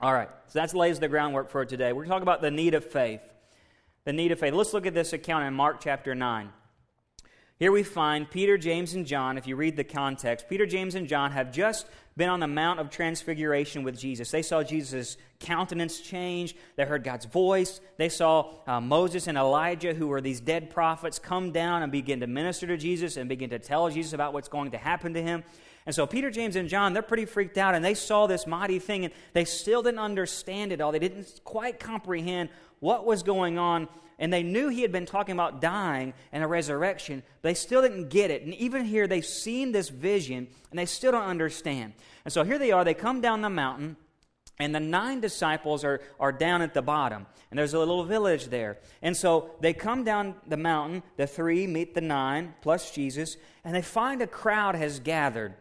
All 0.01 0.13
right, 0.13 0.29
so 0.49 0.59
that 0.59 0.75
lays 0.75 1.01
the 1.01 1.09
groundwork 1.09 1.51
for 1.51 1.65
today. 1.65 1.93
We're 1.93 2.05
going 2.05 2.11
to 2.11 2.15
talk 2.15 2.23
about 2.23 2.43
the 2.43 2.51
need 2.51 2.75
of 2.75 2.85
faith. 2.85 3.23
The 4.05 4.13
need 4.13 4.31
of 4.31 4.39
faith. 4.39 4.53
Let's 4.53 4.75
look 4.75 4.85
at 4.85 4.93
this 4.93 5.15
account 5.15 5.47
in 5.47 5.55
Mark 5.55 5.81
chapter 5.81 6.15
9. 6.15 6.51
Here 7.59 7.73
we 7.73 7.83
find 7.83 8.31
Peter, 8.31 8.59
James, 8.59 8.93
and 8.93 9.07
John. 9.07 9.39
If 9.39 9.47
you 9.47 9.57
read 9.57 9.77
the 9.77 9.85
context, 9.85 10.51
Peter, 10.51 10.67
James, 10.67 10.95
and 10.95 11.09
John 11.09 11.33
have 11.33 11.51
just 11.51 11.87
been 12.15 12.29
on 12.29 12.41
the 12.41 12.47
Mount 12.47 12.79
of 12.79 12.91
Transfiguration 12.91 13.83
with 13.83 13.99
Jesus. 13.99 14.31
They 14.31 14.43
saw 14.43 14.63
Jesus' 14.63 15.17
countenance 15.41 16.01
change. 16.01 16.55
They 16.77 16.85
heard 16.85 17.03
God's 17.03 17.25
voice. 17.25 17.81
They 17.97 18.11
saw 18.11 18.53
uh, 18.67 18.83
Moses 18.83 19.27
and 19.27 19.39
Elijah, 19.39 19.95
who 19.95 20.09
were 20.09 20.21
these 20.21 20.41
dead 20.41 20.69
prophets, 20.69 21.19
come 21.19 21.53
down 21.53 21.83
and 21.83 21.91
begin 21.91 22.21
to 22.21 22.27
minister 22.27 22.67
to 22.67 22.77
Jesus 22.77 23.17
and 23.17 23.31
begin 23.31 23.49
to 23.49 23.59
tell 23.59 23.89
Jesus 23.89 24.13
about 24.13 24.35
what's 24.35 24.49
going 24.49 24.73
to 24.73 24.79
happen 24.79 25.15
to 25.15 25.23
him. 25.23 25.43
And 25.87 25.95
so 25.95 26.07
Peter, 26.07 26.31
James, 26.31 26.57
and 26.57 26.69
John, 26.69 26.93
they're 26.93 27.03
pretty 27.03 27.25
freaked 27.27 27.57
out, 27.57 27.77
and 27.77 27.85
they 27.85 27.95
saw 27.95 28.27
this 28.27 28.47
mighty 28.47 28.81
thing, 28.81 29.05
and 29.05 29.15
they 29.33 29.45
still 29.45 29.83
didn't 29.83 30.01
understand 30.01 30.73
it 30.73 30.81
all. 30.81 30.91
They 30.91 30.99
didn't 30.99 31.41
quite 31.45 31.79
comprehend 31.79 32.49
what 32.81 33.07
was 33.07 33.23
going 33.23 33.57
on, 33.57 33.89
and 34.19 34.33
they 34.33 34.43
knew 34.43 34.69
he 34.69 34.83
had 34.83 34.91
been 34.91 35.07
talking 35.07 35.35
about 35.35 35.61
dying 35.61 36.13
and 36.33 36.43
a 36.43 36.47
resurrection, 36.49 37.23
but 37.41 37.51
they 37.51 37.55
still 37.55 37.83
didn't 37.83 38.09
get 38.09 38.33
it. 38.33 38.43
And 38.43 38.53
even 38.55 38.85
here, 38.85 39.07
they've 39.07 39.25
seen 39.25 39.71
this 39.71 39.89
vision, 39.89 40.49
and 40.71 40.79
they 40.79 40.87
still 40.87 41.13
don't 41.13 41.23
understand. 41.23 41.93
And 42.25 42.33
so 42.33 42.43
here 42.43 42.59
they 42.59 42.73
are, 42.73 42.83
they 42.83 42.95
come 42.95 43.21
down 43.21 43.43
the 43.43 43.51
mountain, 43.51 43.97
and 44.59 44.75
the 44.75 44.81
nine 44.81 45.21
disciples 45.21 45.85
are, 45.85 46.01
are 46.19 46.33
down 46.33 46.63
at 46.63 46.75
the 46.75 46.83
bottom. 46.83 47.27
And 47.51 47.59
there's 47.59 47.75
a 47.75 47.79
little 47.79 48.05
village 48.05 48.47
there. 48.47 48.79
And 49.03 49.17
so 49.17 49.51
they 49.61 49.73
come 49.73 50.03
down 50.03 50.35
the 50.47 50.57
mountain, 50.57 51.03
the 51.17 51.27
three 51.27 51.67
meet 51.67 51.95
the 51.95 52.01
nine, 52.01 52.55
plus 52.61 52.91
Jesus, 52.91 53.37
and 53.65 53.75
they 53.75 53.83
find 53.83 54.21
a 54.21 54.27
crowd 54.27 54.75
has 54.75 54.99
gathered. 54.99 55.55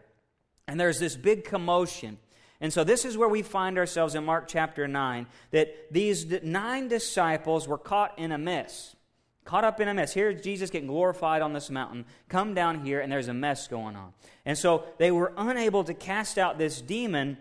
And 0.68 0.78
there's 0.78 0.98
this 0.98 1.16
big 1.16 1.44
commotion. 1.44 2.18
And 2.60 2.72
so 2.72 2.84
this 2.84 3.04
is 3.04 3.16
where 3.16 3.28
we 3.28 3.42
find 3.42 3.78
ourselves 3.78 4.14
in 4.14 4.24
Mark 4.24 4.48
chapter 4.48 4.88
9 4.88 5.26
that 5.50 5.92
these 5.92 6.26
nine 6.42 6.88
disciples 6.88 7.68
were 7.68 7.78
caught 7.78 8.18
in 8.18 8.32
a 8.32 8.38
mess. 8.38 8.96
Caught 9.44 9.64
up 9.64 9.80
in 9.80 9.86
a 9.86 9.94
mess. 9.94 10.12
Here 10.12 10.32
Jesus 10.32 10.70
getting 10.70 10.88
glorified 10.88 11.40
on 11.40 11.52
this 11.52 11.70
mountain. 11.70 12.04
Come 12.28 12.54
down 12.54 12.84
here, 12.84 13.00
and 13.00 13.12
there's 13.12 13.28
a 13.28 13.34
mess 13.34 13.68
going 13.68 13.94
on. 13.94 14.12
And 14.44 14.58
so 14.58 14.84
they 14.98 15.12
were 15.12 15.32
unable 15.36 15.84
to 15.84 15.94
cast 15.94 16.36
out 16.36 16.58
this 16.58 16.80
demon 16.80 17.38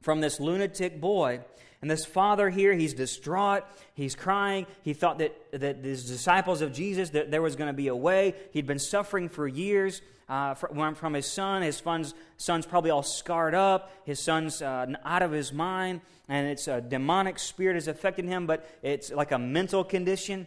from 0.00 0.20
this 0.20 0.40
lunatic 0.40 1.00
boy. 1.00 1.40
And 1.82 1.90
this 1.90 2.04
father 2.04 2.50
here, 2.50 2.72
he's 2.72 2.94
distraught. 2.94 3.64
He's 3.94 4.14
crying. 4.14 4.66
He 4.82 4.94
thought 4.94 5.18
that, 5.18 5.34
that 5.52 5.82
the 5.82 5.90
disciples 5.90 6.62
of 6.62 6.72
Jesus, 6.72 7.10
that 7.10 7.30
there 7.30 7.42
was 7.42 7.56
going 7.56 7.68
to 7.68 7.74
be 7.74 7.88
a 7.88 7.96
way. 7.96 8.34
He'd 8.52 8.66
been 8.66 8.78
suffering 8.78 9.28
for 9.28 9.46
years 9.46 10.00
uh, 10.28 10.54
from, 10.54 10.94
from 10.94 11.14
his 11.14 11.26
son. 11.26 11.62
His 11.62 11.76
son's, 11.76 12.14
son's 12.36 12.66
probably 12.66 12.90
all 12.90 13.02
scarred 13.02 13.54
up. 13.54 13.90
His 14.04 14.20
son's 14.20 14.62
uh, 14.62 14.86
out 15.04 15.22
of 15.22 15.32
his 15.32 15.52
mind, 15.52 16.00
and 16.28 16.48
it's 16.48 16.68
a 16.68 16.80
demonic 16.80 17.38
spirit 17.38 17.76
is 17.76 17.88
affecting 17.88 18.26
him, 18.26 18.46
but 18.46 18.68
it's 18.82 19.12
like 19.12 19.32
a 19.32 19.38
mental 19.38 19.84
condition. 19.84 20.46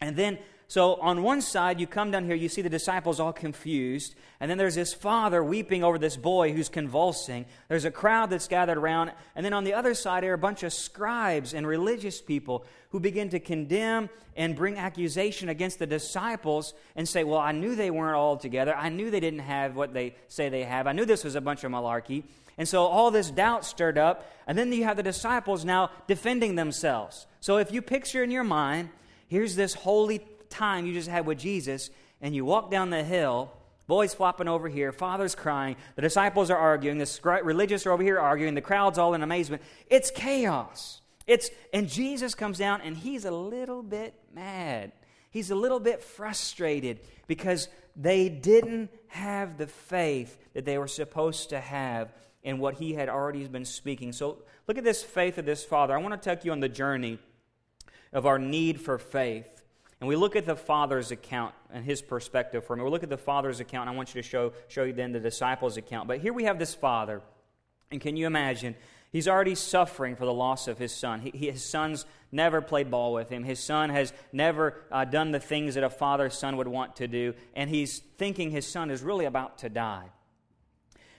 And 0.00 0.16
then 0.16 0.38
so 0.72 0.94
on 0.94 1.22
one 1.22 1.42
side, 1.42 1.80
you 1.80 1.86
come 1.86 2.12
down 2.12 2.24
here, 2.24 2.34
you 2.34 2.48
see 2.48 2.62
the 2.62 2.70
disciples 2.70 3.20
all 3.20 3.34
confused, 3.34 4.14
and 4.40 4.50
then 4.50 4.56
there's 4.56 4.74
this 4.74 4.94
father 4.94 5.44
weeping 5.44 5.84
over 5.84 5.98
this 5.98 6.16
boy 6.16 6.54
who's 6.54 6.70
convulsing. 6.70 7.44
There's 7.68 7.84
a 7.84 7.90
crowd 7.90 8.30
that's 8.30 8.48
gathered 8.48 8.78
around, 8.78 9.12
and 9.36 9.44
then 9.44 9.52
on 9.52 9.64
the 9.64 9.74
other 9.74 9.92
side 9.92 10.22
there 10.22 10.30
are 10.30 10.34
a 10.34 10.38
bunch 10.38 10.62
of 10.62 10.72
scribes 10.72 11.52
and 11.52 11.66
religious 11.66 12.22
people 12.22 12.64
who 12.88 13.00
begin 13.00 13.28
to 13.28 13.38
condemn 13.38 14.08
and 14.34 14.56
bring 14.56 14.78
accusation 14.78 15.50
against 15.50 15.78
the 15.78 15.86
disciples 15.86 16.72
and 16.96 17.06
say, 17.06 17.22
Well, 17.22 17.38
I 17.38 17.52
knew 17.52 17.74
they 17.74 17.90
weren't 17.90 18.16
all 18.16 18.38
together. 18.38 18.74
I 18.74 18.88
knew 18.88 19.10
they 19.10 19.20
didn't 19.20 19.40
have 19.40 19.76
what 19.76 19.92
they 19.92 20.14
say 20.28 20.48
they 20.48 20.64
have. 20.64 20.86
I 20.86 20.92
knew 20.92 21.04
this 21.04 21.22
was 21.22 21.34
a 21.34 21.42
bunch 21.42 21.64
of 21.64 21.70
malarkey. 21.70 22.22
And 22.56 22.66
so 22.66 22.84
all 22.84 23.10
this 23.10 23.30
doubt 23.30 23.66
stirred 23.66 23.98
up, 23.98 24.26
and 24.46 24.56
then 24.56 24.72
you 24.72 24.84
have 24.84 24.96
the 24.96 25.02
disciples 25.02 25.66
now 25.66 25.90
defending 26.06 26.54
themselves. 26.54 27.26
So 27.40 27.58
if 27.58 27.72
you 27.72 27.82
picture 27.82 28.24
in 28.24 28.30
your 28.30 28.42
mind, 28.42 28.88
here's 29.28 29.54
this 29.54 29.74
holy 29.74 30.18
time 30.52 30.86
you 30.86 30.92
just 30.92 31.08
had 31.08 31.26
with 31.26 31.38
Jesus, 31.38 31.90
and 32.20 32.34
you 32.34 32.44
walk 32.44 32.70
down 32.70 32.90
the 32.90 33.02
hill, 33.02 33.52
boys 33.86 34.14
flopping 34.14 34.48
over 34.48 34.68
here, 34.68 34.92
father's 34.92 35.34
crying, 35.34 35.76
the 35.96 36.02
disciples 36.02 36.50
are 36.50 36.56
arguing, 36.56 36.98
the 36.98 37.40
religious 37.42 37.86
are 37.86 37.92
over 37.92 38.02
here 38.02 38.18
arguing, 38.18 38.54
the 38.54 38.60
crowd's 38.60 38.98
all 38.98 39.14
in 39.14 39.22
amazement. 39.22 39.62
It's 39.88 40.10
chaos. 40.10 41.00
It's 41.26 41.50
and 41.72 41.88
Jesus 41.88 42.34
comes 42.34 42.58
down 42.58 42.80
and 42.80 42.96
he's 42.96 43.24
a 43.24 43.30
little 43.30 43.82
bit 43.82 44.14
mad. 44.34 44.92
He's 45.30 45.50
a 45.50 45.54
little 45.54 45.80
bit 45.80 46.02
frustrated 46.02 47.00
because 47.26 47.68
they 47.96 48.28
didn't 48.28 48.90
have 49.08 49.56
the 49.56 49.66
faith 49.66 50.38
that 50.54 50.64
they 50.64 50.78
were 50.78 50.88
supposed 50.88 51.50
to 51.50 51.60
have 51.60 52.12
in 52.42 52.58
what 52.58 52.74
he 52.74 52.94
had 52.94 53.08
already 53.08 53.46
been 53.46 53.64
speaking. 53.64 54.12
So 54.12 54.38
look 54.66 54.78
at 54.78 54.84
this 54.84 55.02
faith 55.02 55.38
of 55.38 55.46
this 55.46 55.64
father. 55.64 55.94
I 55.94 55.98
want 55.98 56.20
to 56.20 56.30
take 56.30 56.44
you 56.44 56.52
on 56.52 56.60
the 56.60 56.68
journey 56.68 57.18
of 58.12 58.26
our 58.26 58.38
need 58.38 58.80
for 58.80 58.98
faith. 58.98 59.61
And 60.02 60.08
we 60.08 60.16
look 60.16 60.34
at 60.34 60.46
the 60.46 60.56
Father's 60.56 61.12
account 61.12 61.54
and 61.72 61.84
his 61.84 62.02
perspective 62.02 62.64
for 62.64 62.74
me. 62.74 62.82
We 62.82 62.90
look 62.90 63.04
at 63.04 63.08
the 63.08 63.16
Father's 63.16 63.60
account, 63.60 63.88
and 63.88 63.94
I 63.94 63.96
want 63.96 64.12
you 64.12 64.20
to 64.20 64.28
show, 64.28 64.52
show 64.66 64.82
you 64.82 64.92
then 64.92 65.12
the 65.12 65.20
disciples' 65.20 65.76
account. 65.76 66.08
But 66.08 66.18
here 66.18 66.32
we 66.32 66.42
have 66.42 66.58
this 66.58 66.74
Father, 66.74 67.22
and 67.88 68.00
can 68.00 68.16
you 68.16 68.26
imagine? 68.26 68.74
He's 69.12 69.28
already 69.28 69.54
suffering 69.54 70.16
for 70.16 70.24
the 70.24 70.32
loss 70.32 70.66
of 70.66 70.76
his 70.76 70.92
son. 70.92 71.20
He, 71.20 71.50
his 71.52 71.64
son's 71.64 72.04
never 72.32 72.60
played 72.60 72.90
ball 72.90 73.12
with 73.12 73.28
him. 73.28 73.44
His 73.44 73.60
son 73.60 73.90
has 73.90 74.12
never 74.32 74.74
uh, 74.90 75.04
done 75.04 75.30
the 75.30 75.38
things 75.38 75.76
that 75.76 75.84
a 75.84 75.88
father's 75.88 76.34
son 76.36 76.56
would 76.56 76.66
want 76.66 76.96
to 76.96 77.06
do, 77.06 77.34
and 77.54 77.70
he's 77.70 78.00
thinking 78.00 78.50
his 78.50 78.66
son 78.66 78.90
is 78.90 79.02
really 79.02 79.26
about 79.26 79.58
to 79.58 79.68
die. 79.68 80.10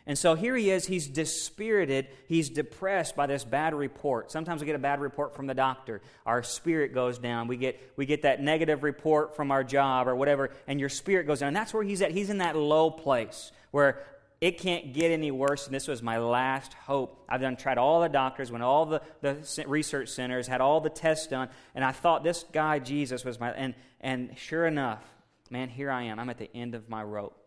And 0.06 0.18
so 0.18 0.36
here 0.36 0.56
he 0.56 0.70
is, 0.70 0.86
he's 0.86 1.08
dispirited, 1.08 2.08
he's 2.28 2.50
depressed 2.50 3.16
by 3.16 3.26
this 3.26 3.46
bad 3.46 3.74
report. 3.74 4.32
Sometimes 4.32 4.60
we 4.60 4.66
get 4.66 4.76
a 4.76 4.80
bad 4.80 5.00
report 5.00 5.34
from 5.34 5.48
the 5.48 5.54
doctor. 5.54 6.02
Our 6.26 6.44
spirit 6.44 6.94
goes 6.94 7.18
down. 7.18 7.48
We 7.48 7.56
get, 7.56 7.80
we 7.96 8.06
get 8.06 8.24
that 8.24 8.42
negative 8.42 8.84
report 8.84 9.36
from 9.36 9.50
our 9.52 9.64
job 9.64 10.10
or 10.10 10.16
whatever, 10.16 10.50
and 10.68 10.78
your 10.78 10.90
spirit 10.90 11.26
goes 11.26 11.40
down. 11.40 11.48
And 11.48 11.56
that's 11.56 11.74
where 11.74 11.84
he's 11.84 12.02
at. 12.02 12.12
He's 12.12 12.30
in 12.30 12.40
that 12.40 12.58
low 12.58 12.92
place 12.92 13.54
where 13.72 14.04
it 14.42 14.58
can't 14.58 14.92
get 14.94 15.10
any 15.10 15.32
worse, 15.32 15.68
and 15.68 15.74
this 15.74 15.88
was 15.88 16.04
my 16.04 16.18
last 16.18 16.74
hope. 16.74 17.24
I've 17.30 17.40
done 17.40 17.56
tried 17.56 17.78
all 17.78 18.02
the 18.02 18.10
doctors, 18.10 18.52
went 18.52 18.62
all 18.62 18.86
the, 18.86 19.02
the 19.22 19.64
research 19.66 20.10
centers, 20.10 20.48
had 20.48 20.60
all 20.60 20.82
the 20.82 20.90
tests 20.90 21.28
done, 21.28 21.48
and 21.76 21.86
I 21.86 21.94
thought 21.94 22.26
this 22.26 22.44
guy, 22.52 22.80
Jesus, 22.80 23.24
was 23.24 23.40
my 23.40 23.52
and 23.52 23.74
and 24.02 24.38
sure 24.38 24.66
enough, 24.66 25.02
man, 25.50 25.70
here 25.70 25.90
I 25.90 26.04
am. 26.04 26.20
I'm 26.20 26.30
at 26.30 26.40
the 26.40 26.54
end 26.54 26.76
of 26.76 26.90
my 26.90 27.02
rope. 27.04 27.42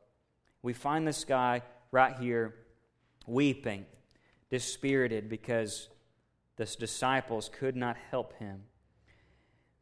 We 0.63 0.73
find 0.73 1.07
this 1.07 1.27
guy 1.27 1.61
right 1.91 2.17
here 2.19 2.55
weeping, 3.27 3.87
dispirited 4.51 5.29
because 5.29 5.89
the 6.57 6.65
disciples 6.65 7.51
could 7.53 7.77
not 7.77 7.97
help 8.11 8.35
him. 8.39 8.63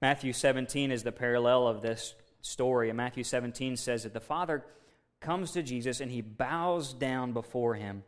Matthew 0.00 0.32
17 0.32 0.90
is 0.90 1.02
the 1.02 1.12
parallel 1.12 1.66
of 1.66 1.80
this 1.80 2.14
story. 2.42 2.90
And 2.90 2.96
Matthew 2.96 3.24
17 3.24 3.76
says 3.76 4.02
that 4.02 4.12
the 4.12 4.20
Father 4.20 4.64
comes 5.20 5.52
to 5.52 5.62
Jesus 5.62 6.00
and 6.00 6.10
he 6.10 6.20
bows 6.20 6.92
down 6.92 7.32
before 7.32 7.74
him 7.74 8.02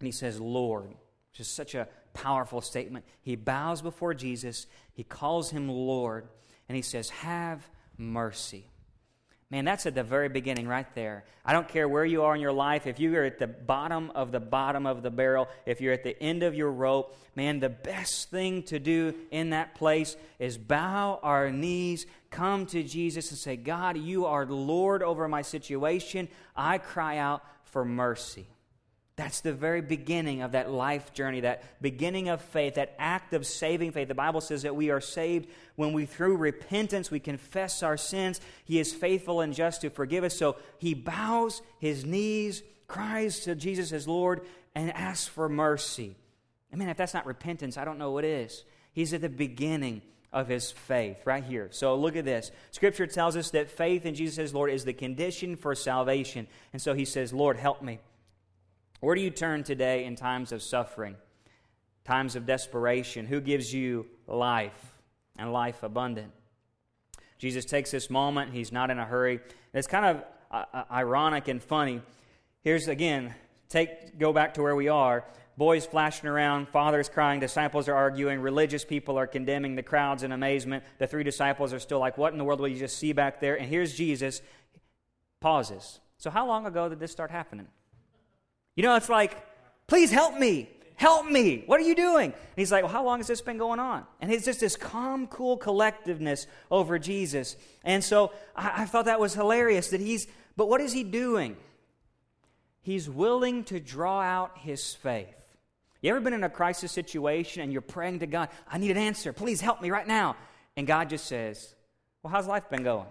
and 0.00 0.06
he 0.06 0.12
says, 0.12 0.40
Lord, 0.40 0.88
which 0.88 1.40
is 1.40 1.48
such 1.48 1.74
a 1.74 1.88
powerful 2.14 2.60
statement. 2.60 3.04
He 3.20 3.36
bows 3.36 3.82
before 3.82 4.14
Jesus, 4.14 4.66
he 4.92 5.04
calls 5.04 5.50
him 5.50 5.68
Lord, 5.68 6.28
and 6.68 6.76
he 6.76 6.82
says, 6.82 7.10
Have 7.10 7.68
mercy. 7.98 8.70
Man, 9.48 9.64
that's 9.64 9.86
at 9.86 9.94
the 9.94 10.02
very 10.02 10.28
beginning 10.28 10.66
right 10.66 10.92
there. 10.96 11.24
I 11.44 11.52
don't 11.52 11.68
care 11.68 11.88
where 11.88 12.04
you 12.04 12.24
are 12.24 12.34
in 12.34 12.40
your 12.40 12.52
life. 12.52 12.88
If 12.88 12.98
you're 12.98 13.22
at 13.22 13.38
the 13.38 13.46
bottom 13.46 14.10
of 14.16 14.32
the 14.32 14.40
bottom 14.40 14.86
of 14.86 15.04
the 15.04 15.10
barrel, 15.10 15.48
if 15.66 15.80
you're 15.80 15.92
at 15.92 16.02
the 16.02 16.20
end 16.20 16.42
of 16.42 16.56
your 16.56 16.72
rope, 16.72 17.16
man, 17.36 17.60
the 17.60 17.68
best 17.68 18.28
thing 18.28 18.64
to 18.64 18.80
do 18.80 19.14
in 19.30 19.50
that 19.50 19.76
place 19.76 20.16
is 20.40 20.58
bow 20.58 21.20
our 21.22 21.52
knees, 21.52 22.06
come 22.30 22.66
to 22.66 22.82
Jesus 22.82 23.30
and 23.30 23.38
say, 23.38 23.54
God, 23.54 23.96
you 23.96 24.26
are 24.26 24.44
Lord 24.44 25.04
over 25.04 25.28
my 25.28 25.42
situation. 25.42 26.26
I 26.56 26.78
cry 26.78 27.18
out 27.18 27.44
for 27.66 27.84
mercy. 27.84 28.48
That's 29.16 29.40
the 29.40 29.54
very 29.54 29.80
beginning 29.80 30.42
of 30.42 30.52
that 30.52 30.70
life 30.70 31.14
journey, 31.14 31.40
that 31.40 31.80
beginning 31.80 32.28
of 32.28 32.42
faith, 32.42 32.74
that 32.74 32.94
act 32.98 33.32
of 33.32 33.46
saving 33.46 33.92
faith. 33.92 34.08
The 34.08 34.14
Bible 34.14 34.42
says 34.42 34.62
that 34.62 34.76
we 34.76 34.90
are 34.90 35.00
saved 35.00 35.48
when 35.74 35.94
we, 35.94 36.04
through 36.04 36.36
repentance, 36.36 37.10
we 37.10 37.18
confess 37.18 37.82
our 37.82 37.96
sins. 37.96 38.42
He 38.66 38.78
is 38.78 38.92
faithful 38.92 39.40
and 39.40 39.54
just 39.54 39.80
to 39.80 39.90
forgive 39.90 40.22
us. 40.22 40.36
So 40.36 40.56
he 40.78 40.92
bows 40.92 41.62
his 41.78 42.04
knees, 42.04 42.62
cries 42.88 43.40
to 43.40 43.54
Jesus 43.54 43.90
as 43.90 44.06
Lord, 44.06 44.42
and 44.74 44.92
asks 44.92 45.26
for 45.26 45.48
mercy. 45.48 46.14
I 46.70 46.76
mean, 46.76 46.90
if 46.90 46.98
that's 46.98 47.14
not 47.14 47.24
repentance, 47.24 47.78
I 47.78 47.86
don't 47.86 47.98
know 47.98 48.10
what 48.10 48.24
is. 48.24 48.64
He's 48.92 49.14
at 49.14 49.22
the 49.22 49.30
beginning 49.30 50.02
of 50.30 50.48
his 50.48 50.70
faith 50.70 51.16
right 51.24 51.42
here. 51.42 51.68
So 51.70 51.94
look 51.96 52.16
at 52.16 52.26
this. 52.26 52.50
Scripture 52.70 53.06
tells 53.06 53.34
us 53.34 53.50
that 53.52 53.70
faith 53.70 54.04
in 54.04 54.14
Jesus 54.14 54.38
as 54.38 54.52
Lord 54.52 54.70
is 54.70 54.84
the 54.84 54.92
condition 54.92 55.56
for 55.56 55.74
salvation. 55.74 56.46
And 56.74 56.82
so 56.82 56.92
he 56.92 57.06
says, 57.06 57.32
Lord, 57.32 57.56
help 57.56 57.80
me. 57.80 57.98
Where 59.06 59.14
do 59.14 59.20
you 59.20 59.30
turn 59.30 59.62
today 59.62 60.04
in 60.04 60.16
times 60.16 60.50
of 60.50 60.60
suffering, 60.60 61.14
times 62.04 62.34
of 62.34 62.44
desperation? 62.44 63.24
Who 63.24 63.40
gives 63.40 63.72
you 63.72 64.06
life 64.26 64.96
and 65.38 65.52
life 65.52 65.84
abundant? 65.84 66.32
Jesus 67.38 67.64
takes 67.64 67.92
this 67.92 68.10
moment. 68.10 68.52
He's 68.52 68.72
not 68.72 68.90
in 68.90 68.98
a 68.98 69.04
hurry. 69.04 69.38
It's 69.72 69.86
kind 69.86 70.06
of 70.06 70.24
uh, 70.50 70.64
uh, 70.74 70.84
ironic 70.90 71.46
and 71.46 71.62
funny. 71.62 72.02
Here's 72.62 72.88
again, 72.88 73.32
take 73.68 74.18
go 74.18 74.32
back 74.32 74.54
to 74.54 74.62
where 74.62 74.74
we 74.74 74.88
are. 74.88 75.24
Boys 75.56 75.86
flashing 75.86 76.28
around, 76.28 76.68
fathers 76.70 77.08
crying, 77.08 77.38
disciples 77.38 77.86
are 77.86 77.94
arguing, 77.94 78.40
religious 78.40 78.84
people 78.84 79.16
are 79.16 79.28
condemning, 79.28 79.76
the 79.76 79.84
crowds 79.84 80.24
in 80.24 80.32
amazement. 80.32 80.82
The 80.98 81.06
three 81.06 81.22
disciples 81.22 81.72
are 81.72 81.78
still 81.78 82.00
like, 82.00 82.18
What 82.18 82.32
in 82.32 82.38
the 82.38 82.44
world 82.44 82.58
will 82.58 82.66
you 82.66 82.80
just 82.80 82.98
see 82.98 83.12
back 83.12 83.40
there? 83.40 83.54
And 83.54 83.68
here's 83.68 83.94
Jesus, 83.94 84.42
pauses. 85.40 86.00
So, 86.18 86.28
how 86.28 86.44
long 86.44 86.66
ago 86.66 86.88
did 86.88 86.98
this 86.98 87.12
start 87.12 87.30
happening? 87.30 87.68
You 88.76 88.84
know, 88.84 88.94
it's 88.94 89.08
like, 89.08 89.36
please 89.88 90.12
help 90.12 90.38
me. 90.38 90.70
Help 90.94 91.26
me. 91.26 91.64
What 91.66 91.80
are 91.80 91.84
you 91.84 91.94
doing? 91.94 92.32
And 92.32 92.56
he's 92.56 92.70
like, 92.72 92.84
well, 92.84 92.92
how 92.92 93.04
long 93.04 93.18
has 93.18 93.26
this 93.26 93.40
been 93.40 93.58
going 93.58 93.80
on? 93.80 94.04
And 94.20 94.30
it's 94.32 94.44
just 94.44 94.60
this 94.60 94.76
calm, 94.76 95.26
cool 95.26 95.58
collectiveness 95.58 96.46
over 96.70 96.98
Jesus. 96.98 97.56
And 97.84 98.02
so 98.02 98.32
I, 98.54 98.82
I 98.82 98.84
thought 98.86 99.06
that 99.06 99.20
was 99.20 99.34
hilarious 99.34 99.88
that 99.88 100.00
he's, 100.00 100.26
but 100.56 100.68
what 100.68 100.80
is 100.80 100.92
he 100.92 101.02
doing? 101.02 101.56
he's 102.86 103.10
willing 103.10 103.64
to 103.64 103.80
draw 103.80 104.20
out 104.20 104.58
his 104.58 104.94
faith. 104.94 105.34
You 106.00 106.10
ever 106.10 106.20
been 106.20 106.34
in 106.34 106.44
a 106.44 106.48
crisis 106.48 106.92
situation 106.92 107.62
and 107.62 107.72
you're 107.72 107.82
praying 107.82 108.20
to 108.20 108.28
God, 108.28 108.48
I 108.70 108.78
need 108.78 108.92
an 108.92 108.96
answer. 108.96 109.32
Please 109.32 109.60
help 109.60 109.82
me 109.82 109.90
right 109.90 110.06
now. 110.06 110.36
And 110.76 110.86
God 110.86 111.10
just 111.10 111.26
says, 111.26 111.74
Well, 112.22 112.30
how's 112.30 112.46
life 112.46 112.70
been 112.70 112.84
going? 112.84 113.08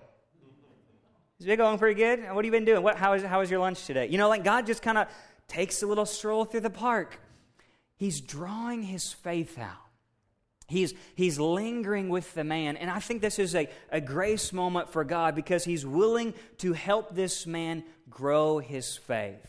Has 1.40 1.46
it 1.46 1.48
been 1.48 1.58
going 1.58 1.78
pretty 1.78 2.00
good? 2.00 2.22
What 2.22 2.36
have 2.36 2.46
you 2.46 2.52
been 2.52 2.64
doing? 2.64 2.84
What, 2.84 2.96
how, 2.96 3.14
is, 3.14 3.24
how 3.24 3.42
was 3.42 3.52
your 3.52 3.60
lunch 3.60 3.86
today? 3.86 4.08
You 4.08 4.18
know, 4.18 4.30
like 4.30 4.46
God 4.46 4.66
just 4.66 4.82
kind 4.82 4.98
of 4.98 5.10
takes 5.48 5.84
a 5.84 5.88
little 5.88 6.06
stroll 6.06 6.46
through 6.46 6.62
the 6.62 6.70
park. 6.70 7.20
He's 7.98 8.22
drawing 8.22 8.84
his 8.84 9.14
faith 9.14 9.58
out. 9.58 9.86
He's, 10.68 10.94
he's 11.16 11.40
lingering 11.40 12.10
with 12.10 12.34
the 12.34 12.44
man. 12.44 12.76
And 12.76 12.90
I 12.90 13.00
think 13.00 13.22
this 13.22 13.38
is 13.38 13.56
a, 13.56 13.70
a 13.92 14.02
grace 14.02 14.52
moment 14.52 14.90
for 14.90 15.04
God 15.04 15.36
because 15.36 15.64
he's 15.64 15.86
willing 15.86 16.34
to 16.58 16.74
help 16.74 17.14
this 17.14 17.46
man 17.46 17.84
grow 18.10 18.58
his 18.58 18.98
faith. 18.98 19.46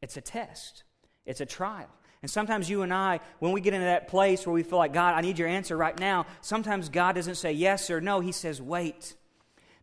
It's 0.00 0.16
a 0.16 0.22
test, 0.22 0.84
it's 1.26 1.40
a 1.40 1.46
trial. 1.46 1.88
And 2.22 2.30
sometimes 2.30 2.70
you 2.70 2.80
and 2.80 2.94
I, 2.94 3.20
when 3.38 3.52
we 3.52 3.60
get 3.60 3.74
into 3.74 3.84
that 3.84 4.08
place 4.08 4.46
where 4.46 4.54
we 4.54 4.62
feel 4.62 4.78
like, 4.78 4.94
God, 4.94 5.14
I 5.14 5.20
need 5.20 5.38
your 5.38 5.48
answer 5.48 5.76
right 5.76 5.98
now, 6.00 6.24
sometimes 6.40 6.88
God 6.88 7.16
doesn't 7.16 7.34
say 7.34 7.52
yes 7.52 7.90
or 7.90 8.00
no. 8.00 8.20
He 8.20 8.32
says, 8.32 8.62
wait. 8.62 9.14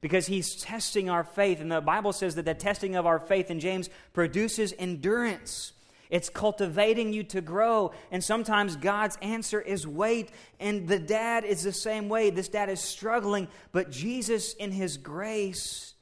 Because 0.01 0.25
he's 0.25 0.55
testing 0.55 1.10
our 1.10 1.24
faith. 1.24 1.62
And 1.62 1.72
the 1.72 1.79
Bible 1.79 2.12
says 2.12 2.36
that 2.36 2.46
the 2.46 2.53
testing 2.55 2.96
of 2.96 3.05
our 3.05 3.20
faith 3.20 3.51
in 3.51 3.60
James 3.60 3.89
produces 4.13 4.74
endurance. 4.77 5.74
It's 6.10 6.27
cultivating 6.27 7.13
you 7.13 7.24
to 7.25 7.39
grow. 7.39 7.91
And 8.12 8.24
sometimes 8.24 8.75
God's 8.75 9.17
answer 9.22 9.62
is 9.62 9.88
wait. 9.88 10.31
And 10.60 10.88
the 10.88 11.00
dad 11.00 11.46
is 11.46 11.63
the 11.63 11.72
same 11.72 12.10
way. 12.10 12.31
This 12.31 12.50
dad 12.50 12.70
is 12.70 12.81
struggling, 12.81 13.48
but 13.72 13.91
Jesus, 13.91 14.53
in 14.53 14.72
his 14.72 14.98
grace, 14.98 15.93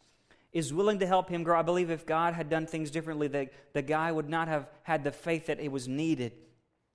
is 0.51 0.73
willing 0.73 0.99
to 0.99 1.05
help 1.05 1.29
him 1.29 1.43
grow. 1.43 1.59
I 1.59 1.61
believe 1.61 1.91
if 1.91 2.07
God 2.07 2.33
had 2.33 2.49
done 2.49 2.65
things 2.65 2.89
differently, 2.89 3.27
the, 3.27 3.49
the 3.73 3.83
guy 3.83 4.11
would 4.11 4.29
not 4.29 4.47
have 4.47 4.67
had 4.81 5.03
the 5.03 5.11
faith 5.11 5.45
that 5.45 5.59
it 5.59 5.71
was 5.71 5.87
needed. 5.87 6.31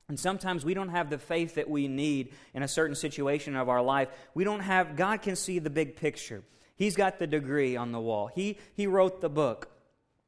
And 0.08 0.18
sometimes 0.18 0.64
we 0.64 0.74
don't 0.74 0.88
have 0.88 1.08
the 1.08 1.18
faith 1.18 1.54
that 1.54 1.70
we 1.70 1.86
need 1.86 2.32
in 2.52 2.62
a 2.62 2.68
certain 2.68 2.96
situation 2.96 3.56
of 3.56 3.68
our 3.68 3.80
life. 3.80 4.08
We 4.34 4.44
don't 4.44 4.60
have, 4.60 4.96
God 4.96 5.22
can 5.22 5.36
see 5.36 5.60
the 5.60 5.70
big 5.70 5.96
picture. 5.96 6.42
He's 6.76 6.96
got 6.96 7.18
the 7.18 7.26
degree 7.26 7.76
on 7.76 7.92
the 7.92 8.00
wall, 8.00 8.28
He, 8.28 8.58
he 8.74 8.86
wrote 8.86 9.20
the 9.20 9.28
book. 9.28 9.68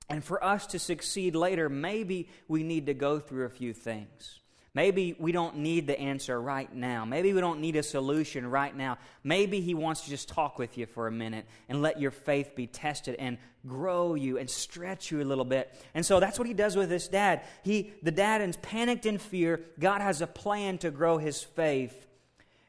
And 0.08 0.22
for 0.22 0.42
us 0.42 0.68
to 0.68 0.78
succeed 0.78 1.34
later, 1.34 1.68
maybe 1.68 2.28
we 2.46 2.62
need 2.62 2.86
to 2.86 2.94
go 2.94 3.18
through 3.18 3.46
a 3.46 3.50
few 3.50 3.72
things. 3.72 4.38
Maybe 4.72 5.16
we 5.18 5.32
don't 5.32 5.56
need 5.56 5.86
the 5.86 5.98
answer 5.98 6.38
right 6.38 6.72
now. 6.72 7.06
Maybe 7.06 7.32
we 7.32 7.40
don't 7.40 7.60
need 7.60 7.76
a 7.76 7.82
solution 7.82 8.46
right 8.46 8.76
now. 8.76 8.98
Maybe 9.24 9.62
He 9.62 9.72
wants 9.72 10.02
to 10.02 10.10
just 10.10 10.28
talk 10.28 10.58
with 10.58 10.76
you 10.76 10.84
for 10.84 11.06
a 11.06 11.10
minute 11.10 11.46
and 11.70 11.80
let 11.80 11.98
your 11.98 12.10
faith 12.10 12.54
be 12.54 12.66
tested 12.66 13.16
and 13.18 13.38
grow 13.66 14.14
you 14.14 14.36
and 14.36 14.48
stretch 14.50 15.10
you 15.10 15.22
a 15.22 15.24
little 15.24 15.46
bit. 15.46 15.74
And 15.94 16.04
so 16.04 16.20
that's 16.20 16.38
what 16.38 16.46
He 16.46 16.52
does 16.52 16.76
with 16.76 16.90
this 16.90 17.08
dad. 17.08 17.40
He, 17.64 17.94
the 18.02 18.10
dad 18.10 18.42
is 18.42 18.58
panicked 18.58 19.06
in 19.06 19.16
fear. 19.16 19.62
God 19.80 20.02
has 20.02 20.20
a 20.20 20.26
plan 20.26 20.76
to 20.78 20.90
grow 20.90 21.16
his 21.16 21.42
faith. 21.42 22.05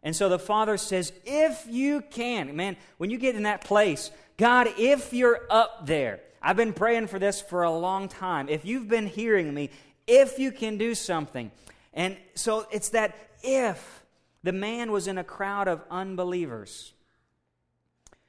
And 0.08 0.16
so 0.16 0.30
the 0.30 0.40
father 0.40 0.78
says, 0.78 1.12
If 1.26 1.66
you 1.68 2.00
can, 2.00 2.56
man, 2.56 2.78
when 2.98 3.10
you 3.10 3.18
get 3.18 3.36
in 3.36 3.44
that 3.44 3.66
place, 3.66 4.10
God, 4.38 4.70
if 4.78 5.12
you're 5.12 5.42
up 5.50 5.86
there, 5.86 6.22
I've 6.42 6.56
been 6.56 6.72
praying 6.72 7.08
for 7.08 7.20
this 7.20 7.42
for 7.42 7.64
a 7.64 7.78
long 7.78 8.08
time. 8.08 8.48
If 8.48 8.64
you've 8.64 8.88
been 8.88 9.08
hearing 9.08 9.54
me, 9.54 9.70
if 10.08 10.40
you 10.40 10.54
can 10.54 10.78
do 10.78 10.96
something. 10.96 11.52
And 11.94 12.16
so 12.36 12.66
it's 12.72 12.88
that 12.92 13.18
if 13.44 14.06
the 14.44 14.54
man 14.54 14.94
was 14.94 15.10
in 15.10 15.18
a 15.18 15.26
crowd 15.26 15.68
of 15.68 15.84
unbelievers. 15.92 16.94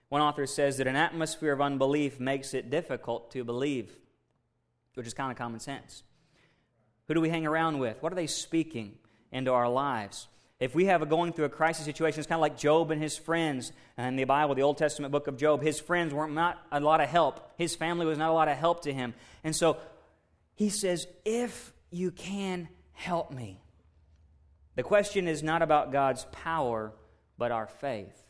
One 0.08 0.20
author 0.20 0.47
says 0.47 0.78
that 0.78 0.88
an 0.88 0.97
atmosphere 0.97 1.52
of 1.52 1.61
unbelief 1.61 2.18
makes 2.18 2.54
it 2.54 2.70
difficult 2.70 3.30
to 3.30 3.44
believe, 3.44 3.92
which 4.94 5.06
is 5.06 5.14
kind 5.14 5.30
of 5.30 5.38
common 5.38 5.61
sense. 5.61 6.02
Who 7.06 7.14
do 7.14 7.20
we 7.20 7.28
hang 7.28 7.47
around 7.47 7.78
with? 7.78 8.02
What 8.02 8.11
are 8.11 8.16
they 8.16 8.26
speaking 8.26 8.99
into 9.30 9.52
our 9.52 9.68
lives? 9.68 10.26
If 10.60 10.74
we 10.74 10.86
have 10.86 11.02
a 11.02 11.06
going 11.06 11.32
through 11.32 11.44
a 11.44 11.50
crisis 11.50 11.84
situation, 11.84 12.18
it's 12.18 12.26
kind 12.26 12.38
of 12.38 12.42
like 12.42 12.58
Job 12.58 12.90
and 12.90 13.00
his 13.00 13.16
friends 13.16 13.72
in 13.96 14.16
the 14.16 14.24
Bible, 14.24 14.56
the 14.56 14.62
Old 14.62 14.76
Testament 14.76 15.12
book 15.12 15.28
of 15.28 15.36
Job. 15.36 15.62
His 15.62 15.78
friends 15.78 16.12
weren't 16.12 16.34
not 16.34 16.60
a 16.72 16.80
lot 16.80 17.00
of 17.00 17.08
help. 17.08 17.52
His 17.56 17.76
family 17.76 18.06
was 18.06 18.18
not 18.18 18.30
a 18.30 18.32
lot 18.32 18.48
of 18.48 18.58
help 18.58 18.82
to 18.82 18.92
him. 18.92 19.14
And 19.44 19.54
so 19.54 19.76
he 20.56 20.68
says, 20.68 21.06
If 21.24 21.72
you 21.90 22.10
can 22.10 22.68
help 22.92 23.30
me. 23.30 23.60
The 24.74 24.82
question 24.82 25.28
is 25.28 25.42
not 25.42 25.62
about 25.62 25.92
God's 25.92 26.24
power, 26.32 26.92
but 27.36 27.52
our 27.52 27.66
faith. 27.66 28.22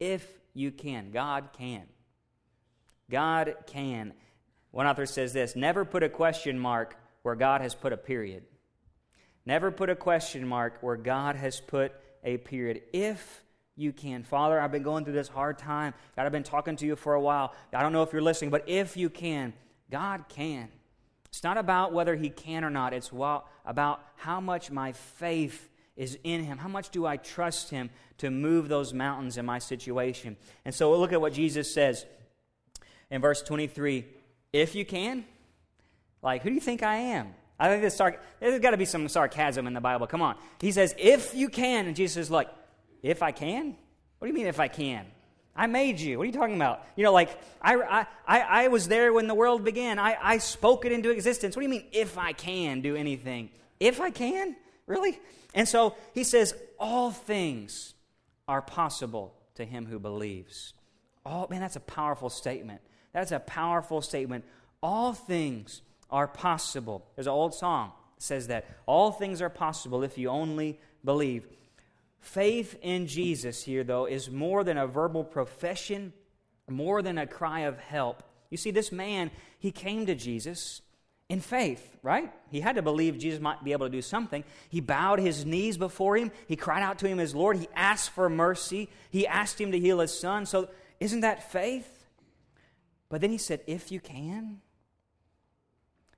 If 0.00 0.26
you 0.54 0.72
can, 0.72 1.12
God 1.12 1.50
can. 1.56 1.84
God 3.10 3.54
can. 3.66 4.12
One 4.72 4.86
author 4.86 5.06
says 5.06 5.32
this 5.32 5.54
never 5.54 5.84
put 5.84 6.02
a 6.02 6.08
question 6.08 6.58
mark 6.58 6.96
where 7.22 7.36
God 7.36 7.60
has 7.60 7.74
put 7.74 7.92
a 7.92 7.96
period. 7.96 8.42
Never 9.44 9.70
put 9.70 9.90
a 9.90 9.96
question 9.96 10.46
mark 10.46 10.78
where 10.80 10.96
God 10.96 11.36
has 11.36 11.60
put 11.60 11.92
a 12.22 12.36
period. 12.36 12.82
If 12.92 13.42
you 13.76 13.92
can. 13.92 14.22
Father, 14.22 14.60
I've 14.60 14.72
been 14.72 14.82
going 14.82 15.04
through 15.04 15.14
this 15.14 15.28
hard 15.28 15.58
time. 15.58 15.94
God, 16.14 16.26
I've 16.26 16.32
been 16.32 16.42
talking 16.42 16.76
to 16.76 16.86
you 16.86 16.96
for 16.96 17.14
a 17.14 17.20
while. 17.20 17.54
I 17.72 17.82
don't 17.82 17.92
know 17.92 18.02
if 18.02 18.12
you're 18.12 18.22
listening, 18.22 18.50
but 18.50 18.68
if 18.68 18.96
you 18.96 19.08
can, 19.08 19.54
God 19.90 20.24
can. 20.28 20.68
It's 21.26 21.42
not 21.42 21.56
about 21.56 21.92
whether 21.92 22.14
He 22.14 22.28
can 22.28 22.64
or 22.64 22.70
not, 22.70 22.92
it's 22.92 23.10
about 23.64 24.04
how 24.16 24.40
much 24.40 24.70
my 24.70 24.92
faith 24.92 25.70
is 25.96 26.18
in 26.22 26.44
Him. 26.44 26.58
How 26.58 26.68
much 26.68 26.90
do 26.90 27.06
I 27.06 27.16
trust 27.16 27.70
Him 27.70 27.90
to 28.18 28.30
move 28.30 28.68
those 28.68 28.92
mountains 28.92 29.38
in 29.38 29.46
my 29.46 29.58
situation? 29.58 30.36
And 30.64 30.74
so 30.74 30.90
we'll 30.90 31.00
look 31.00 31.12
at 31.12 31.20
what 31.20 31.32
Jesus 31.32 31.72
says 31.72 32.04
in 33.10 33.20
verse 33.22 33.42
23 33.42 34.04
If 34.52 34.74
you 34.74 34.84
can, 34.84 35.24
like, 36.20 36.42
who 36.42 36.50
do 36.50 36.54
you 36.54 36.60
think 36.60 36.82
I 36.82 36.96
am? 36.96 37.34
I 37.62 37.68
think 37.68 37.80
there's, 37.80 37.96
sarc- 37.96 38.18
there's 38.40 38.58
got 38.58 38.72
to 38.72 38.76
be 38.76 38.84
some 38.84 39.08
sarcasm 39.08 39.68
in 39.68 39.72
the 39.72 39.80
Bible. 39.80 40.08
Come 40.08 40.20
on. 40.20 40.34
He 40.60 40.72
says, 40.72 40.96
if 40.98 41.32
you 41.32 41.48
can. 41.48 41.86
And 41.86 41.94
Jesus 41.94 42.16
is 42.16 42.28
like, 42.30 42.48
if 43.04 43.22
I 43.22 43.30
can? 43.30 43.76
What 44.18 44.26
do 44.26 44.28
you 44.28 44.34
mean, 44.34 44.48
if 44.48 44.58
I 44.58 44.66
can? 44.66 45.06
I 45.54 45.68
made 45.68 46.00
you. 46.00 46.18
What 46.18 46.24
are 46.24 46.26
you 46.26 46.32
talking 46.32 46.56
about? 46.56 46.84
You 46.96 47.04
know, 47.04 47.12
like, 47.12 47.30
I, 47.62 48.06
I, 48.26 48.40
I 48.40 48.68
was 48.68 48.88
there 48.88 49.12
when 49.12 49.28
the 49.28 49.34
world 49.34 49.64
began. 49.64 50.00
I, 50.00 50.16
I 50.20 50.38
spoke 50.38 50.84
it 50.86 50.90
into 50.90 51.10
existence. 51.10 51.54
What 51.54 51.60
do 51.60 51.66
you 51.66 51.70
mean, 51.70 51.84
if 51.92 52.18
I 52.18 52.32
can 52.32 52.80
do 52.80 52.96
anything? 52.96 53.50
If 53.78 54.00
I 54.00 54.10
can? 54.10 54.56
Really? 54.88 55.20
And 55.54 55.68
so 55.68 55.94
he 56.14 56.24
says, 56.24 56.56
all 56.80 57.12
things 57.12 57.94
are 58.48 58.60
possible 58.60 59.34
to 59.54 59.64
him 59.64 59.86
who 59.86 60.00
believes. 60.00 60.74
Oh, 61.24 61.46
man, 61.48 61.60
that's 61.60 61.76
a 61.76 61.80
powerful 61.80 62.28
statement. 62.28 62.80
That's 63.12 63.30
a 63.30 63.38
powerful 63.38 64.02
statement. 64.02 64.44
All 64.82 65.12
things 65.12 65.82
are 66.12 66.28
possible. 66.28 67.04
There's 67.16 67.26
an 67.26 67.32
old 67.32 67.54
song 67.54 67.92
that 68.16 68.22
says 68.22 68.46
that. 68.48 68.66
All 68.86 69.10
things 69.10 69.42
are 69.42 69.50
possible 69.50 70.04
if 70.04 70.18
you 70.18 70.28
only 70.28 70.78
believe. 71.04 71.48
Faith 72.20 72.78
in 72.82 73.08
Jesus 73.08 73.64
here, 73.64 73.82
though, 73.82 74.06
is 74.06 74.30
more 74.30 74.62
than 74.62 74.78
a 74.78 74.86
verbal 74.86 75.24
profession, 75.24 76.12
more 76.68 77.02
than 77.02 77.18
a 77.18 77.26
cry 77.26 77.60
of 77.60 77.78
help. 77.78 78.22
You 78.50 78.56
see, 78.56 78.70
this 78.70 78.92
man, 78.92 79.30
he 79.58 79.72
came 79.72 80.06
to 80.06 80.14
Jesus 80.14 80.82
in 81.28 81.40
faith, 81.40 81.96
right? 82.02 82.30
He 82.50 82.60
had 82.60 82.76
to 82.76 82.82
believe 82.82 83.18
Jesus 83.18 83.40
might 83.40 83.64
be 83.64 83.72
able 83.72 83.86
to 83.86 83.90
do 83.90 84.02
something. 84.02 84.44
He 84.68 84.80
bowed 84.80 85.18
his 85.18 85.46
knees 85.46 85.78
before 85.78 86.16
him. 86.16 86.30
He 86.46 86.56
cried 86.56 86.82
out 86.82 86.98
to 86.98 87.08
him 87.08 87.18
as 87.18 87.34
Lord. 87.34 87.56
He 87.56 87.68
asked 87.74 88.10
for 88.10 88.28
mercy. 88.28 88.90
He 89.10 89.26
asked 89.26 89.60
him 89.60 89.72
to 89.72 89.78
heal 89.78 90.00
his 90.00 90.16
son. 90.16 90.44
So, 90.44 90.68
isn't 91.00 91.20
that 91.20 91.50
faith? 91.50 92.04
But 93.08 93.20
then 93.20 93.30
he 93.30 93.38
said, 93.38 93.62
If 93.66 93.90
you 93.90 93.98
can, 93.98 94.60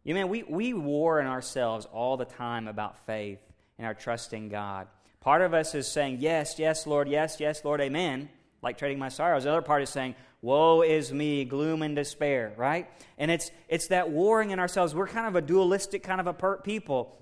you 0.05 0.13
man, 0.13 0.29
we, 0.29 0.43
we 0.43 0.75
war 0.75 1.19
in 1.19 1.27
ourselves 1.27 1.87
all 1.91 2.19
the 2.19 2.27
time 2.27 2.69
about 2.69 3.07
faith 3.07 3.39
and 3.79 3.87
our 3.87 3.95
trust 3.95 4.35
in 4.35 4.51
God. 4.51 4.87
Part 5.21 5.41
of 5.41 5.55
us 5.55 5.75
is 5.75 5.89
saying, 5.89 6.19
Yes, 6.21 6.59
yes, 6.59 6.87
Lord, 6.87 7.09
yes, 7.09 7.39
yes, 7.41 7.65
Lord, 7.65 7.81
amen, 7.81 8.29
like 8.61 8.77
trading 8.77 8.99
my 8.99 9.09
sorrows. 9.09 9.45
The 9.45 9.51
other 9.51 9.63
part 9.63 9.83
is 9.83 9.89
saying, 9.89 10.15
Woe 10.43 10.83
is 10.83 11.11
me, 11.11 11.47
gloom 11.47 11.81
and 11.81 11.97
despair, 11.97 12.53
right? 12.59 12.87
And 13.17 13.31
it's, 13.31 13.51
it's 13.67 13.89
that 13.89 14.11
warring 14.11 14.51
in 14.51 14.59
ourselves. 14.59 14.95
We're 14.95 15.09
kind 15.09 15.27
of 15.27 15.37
a 15.37 15.41
dualistic 15.41 16.03
kind 16.03 16.21
of 16.21 16.27
a 16.27 16.35
per- 16.35 16.59
people. 16.59 17.19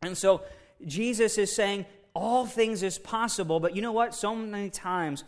And 0.00 0.16
so 0.16 0.40
Jesus 0.86 1.36
is 1.36 1.54
saying, 1.54 1.84
All 2.14 2.46
things 2.46 2.82
is 2.82 2.98
possible, 2.98 3.60
but 3.60 3.76
you 3.76 3.82
know 3.82 3.92
what? 3.92 4.14
So 4.14 4.34
many 4.34 4.70
times, 4.70 5.24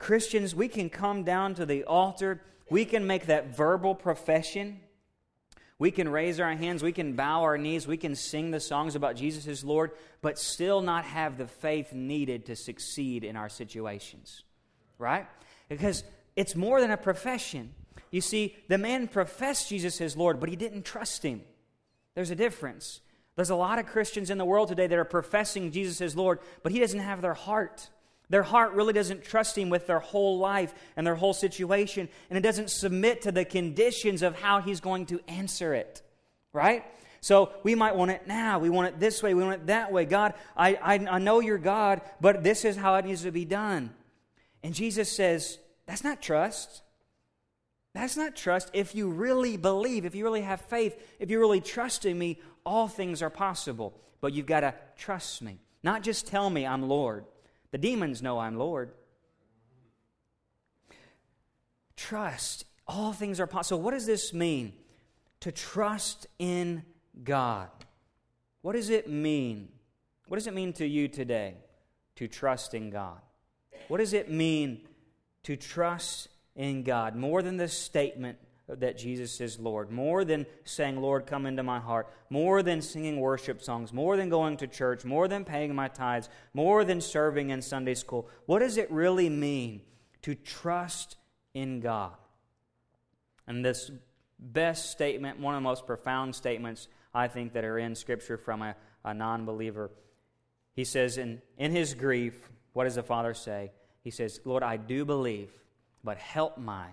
Christians, 0.00 0.52
we 0.52 0.66
can 0.66 0.90
come 0.90 1.22
down 1.22 1.54
to 1.54 1.64
the 1.64 1.84
altar, 1.84 2.42
we 2.68 2.84
can 2.84 3.06
make 3.06 3.26
that 3.26 3.56
verbal 3.56 3.94
profession 3.94 4.80
we 5.78 5.90
can 5.90 6.08
raise 6.08 6.40
our 6.40 6.52
hands, 6.54 6.82
we 6.82 6.92
can 6.92 7.14
bow 7.14 7.42
our 7.42 7.56
knees, 7.56 7.86
we 7.86 7.96
can 7.96 8.16
sing 8.16 8.50
the 8.50 8.60
songs 8.60 8.96
about 8.96 9.16
Jesus 9.16 9.46
as 9.46 9.64
Lord, 9.64 9.92
but 10.22 10.38
still 10.38 10.80
not 10.80 11.04
have 11.04 11.38
the 11.38 11.46
faith 11.46 11.92
needed 11.92 12.46
to 12.46 12.56
succeed 12.56 13.22
in 13.22 13.36
our 13.36 13.48
situations. 13.48 14.42
Right? 14.98 15.26
Because 15.68 16.02
it's 16.34 16.56
more 16.56 16.80
than 16.80 16.90
a 16.90 16.96
profession. 16.96 17.74
You 18.10 18.20
see, 18.20 18.56
the 18.68 18.78
man 18.78 19.06
professed 19.06 19.68
Jesus 19.68 20.00
as 20.00 20.16
Lord, 20.16 20.40
but 20.40 20.48
he 20.48 20.56
didn't 20.56 20.84
trust 20.84 21.22
him. 21.22 21.42
There's 22.14 22.30
a 22.30 22.36
difference. 22.36 23.00
There's 23.36 23.50
a 23.50 23.56
lot 23.56 23.78
of 23.78 23.86
Christians 23.86 24.30
in 24.30 24.38
the 24.38 24.44
world 24.44 24.68
today 24.68 24.88
that 24.88 24.98
are 24.98 25.04
professing 25.04 25.70
Jesus 25.70 26.00
as 26.00 26.16
Lord, 26.16 26.40
but 26.64 26.72
he 26.72 26.80
doesn't 26.80 26.98
have 26.98 27.22
their 27.22 27.34
heart. 27.34 27.88
Their 28.30 28.42
heart 28.42 28.72
really 28.72 28.92
doesn't 28.92 29.24
trust 29.24 29.56
Him 29.56 29.70
with 29.70 29.86
their 29.86 30.00
whole 30.00 30.38
life 30.38 30.74
and 30.96 31.06
their 31.06 31.14
whole 31.14 31.32
situation, 31.32 32.08
and 32.28 32.36
it 32.36 32.42
doesn't 32.42 32.70
submit 32.70 33.22
to 33.22 33.32
the 33.32 33.44
conditions 33.44 34.22
of 34.22 34.38
how 34.38 34.60
He's 34.60 34.80
going 34.80 35.06
to 35.06 35.20
answer 35.28 35.74
it. 35.74 36.02
right? 36.52 36.84
So 37.20 37.52
we 37.62 37.74
might 37.74 37.96
want 37.96 38.10
it 38.10 38.26
now. 38.26 38.58
We 38.58 38.70
want 38.70 38.88
it 38.88 39.00
this 39.00 39.22
way. 39.22 39.34
We 39.34 39.42
want 39.42 39.62
it 39.62 39.66
that 39.66 39.92
way. 39.92 40.04
God, 40.04 40.34
I, 40.56 40.74
I, 40.74 40.94
I 40.94 41.18
know 41.18 41.40
you're 41.40 41.58
God, 41.58 42.00
but 42.20 42.42
this 42.44 42.64
is 42.64 42.76
how 42.76 42.94
it 42.96 43.04
needs 43.04 43.22
to 43.22 43.32
be 43.32 43.44
done. 43.44 43.90
And 44.62 44.74
Jesus 44.74 45.10
says, 45.10 45.58
that's 45.86 46.04
not 46.04 46.20
trust. 46.20 46.82
That's 47.94 48.16
not 48.16 48.36
trust. 48.36 48.70
If 48.72 48.94
you 48.94 49.08
really 49.08 49.56
believe, 49.56 50.04
if 50.04 50.14
you 50.14 50.24
really 50.24 50.42
have 50.42 50.60
faith, 50.62 50.96
if 51.18 51.30
you 51.30 51.40
really 51.40 51.60
trust 51.60 52.04
in 52.04 52.18
me, 52.18 52.40
all 52.64 52.86
things 52.86 53.22
are 53.22 53.30
possible. 53.30 53.94
But 54.20 54.32
you've 54.32 54.46
got 54.46 54.60
to 54.60 54.74
trust 54.96 55.42
me. 55.42 55.58
Not 55.82 56.02
just 56.02 56.26
tell 56.26 56.50
me 56.50 56.66
I'm 56.66 56.88
Lord. 56.88 57.24
The 57.70 57.78
demons 57.78 58.22
know 58.22 58.38
I'm 58.38 58.56
Lord. 58.56 58.92
Trust. 61.96 62.64
All 62.86 63.12
things 63.12 63.40
are 63.40 63.46
possible. 63.46 63.82
What 63.82 63.92
does 63.92 64.06
this 64.06 64.32
mean? 64.32 64.72
To 65.40 65.52
trust 65.52 66.26
in 66.38 66.82
God. 67.22 67.68
What 68.62 68.72
does 68.72 68.90
it 68.90 69.08
mean? 69.08 69.68
What 70.28 70.36
does 70.36 70.46
it 70.46 70.54
mean 70.54 70.72
to 70.74 70.86
you 70.86 71.08
today 71.08 71.54
to 72.16 72.28
trust 72.28 72.74
in 72.74 72.90
God? 72.90 73.20
What 73.88 73.98
does 73.98 74.12
it 74.12 74.30
mean 74.30 74.86
to 75.44 75.56
trust 75.56 76.28
in 76.54 76.82
God? 76.82 77.14
More 77.14 77.42
than 77.42 77.56
the 77.56 77.68
statement 77.68 78.38
that 78.68 78.98
Jesus 78.98 79.40
is 79.40 79.58
Lord, 79.58 79.90
more 79.90 80.24
than 80.24 80.46
saying, 80.64 81.00
Lord, 81.00 81.26
come 81.26 81.46
into 81.46 81.62
my 81.62 81.80
heart, 81.80 82.12
more 82.28 82.62
than 82.62 82.82
singing 82.82 83.18
worship 83.18 83.62
songs, 83.62 83.92
more 83.92 84.16
than 84.16 84.28
going 84.28 84.58
to 84.58 84.66
church, 84.66 85.04
more 85.04 85.26
than 85.28 85.44
paying 85.44 85.74
my 85.74 85.88
tithes, 85.88 86.28
more 86.52 86.84
than 86.84 87.00
serving 87.00 87.50
in 87.50 87.62
Sunday 87.62 87.94
school. 87.94 88.28
What 88.46 88.58
does 88.58 88.76
it 88.76 88.90
really 88.90 89.30
mean 89.30 89.80
to 90.22 90.34
trust 90.34 91.16
in 91.54 91.80
God? 91.80 92.12
And 93.46 93.64
this 93.64 93.90
best 94.38 94.90
statement, 94.90 95.40
one 95.40 95.54
of 95.54 95.58
the 95.58 95.68
most 95.68 95.86
profound 95.86 96.34
statements 96.34 96.88
I 97.14 97.28
think, 97.28 97.54
that 97.54 97.64
are 97.64 97.78
in 97.78 97.94
Scripture 97.94 98.36
from 98.36 98.62
a, 98.62 98.76
a 99.04 99.14
non 99.14 99.44
believer. 99.44 99.90
He 100.74 100.84
says, 100.84 101.18
in, 101.18 101.42
in 101.56 101.72
his 101.72 101.94
grief, 101.94 102.50
what 102.72 102.84
does 102.84 102.94
the 102.94 103.02
Father 103.02 103.34
say? 103.34 103.72
He 104.02 104.10
says, 104.10 104.40
Lord, 104.44 104.62
I 104.62 104.76
do 104.76 105.04
believe, 105.04 105.50
but 106.04 106.18
help 106.18 106.58
my 106.58 106.86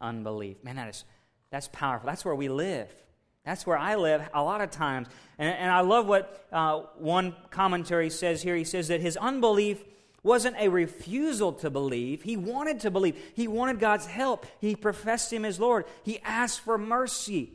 unbelief. 0.00 0.56
Man, 0.64 0.76
that 0.76 0.88
is, 0.88 1.04
that's 1.50 1.68
powerful. 1.68 2.06
That's 2.06 2.24
where 2.24 2.34
we 2.34 2.48
live. 2.48 2.88
That's 3.44 3.66
where 3.66 3.78
I 3.78 3.94
live 3.94 4.28
a 4.34 4.42
lot 4.42 4.60
of 4.60 4.70
times. 4.70 5.08
And, 5.38 5.48
and 5.48 5.70
I 5.70 5.80
love 5.80 6.06
what 6.06 6.46
uh, 6.52 6.80
one 6.98 7.34
commentary 7.50 8.10
says 8.10 8.42
here. 8.42 8.54
He 8.54 8.64
says 8.64 8.88
that 8.88 9.00
his 9.00 9.16
unbelief 9.16 9.82
wasn't 10.22 10.56
a 10.58 10.68
refusal 10.68 11.52
to 11.54 11.70
believe. 11.70 12.22
He 12.22 12.36
wanted 12.36 12.80
to 12.80 12.90
believe. 12.90 13.16
He 13.34 13.48
wanted 13.48 13.80
God's 13.80 14.06
help. 14.06 14.46
He 14.60 14.76
professed 14.76 15.32
Him 15.32 15.44
as 15.44 15.58
Lord. 15.58 15.86
He 16.02 16.20
asked 16.20 16.60
for 16.60 16.76
mercy. 16.76 17.52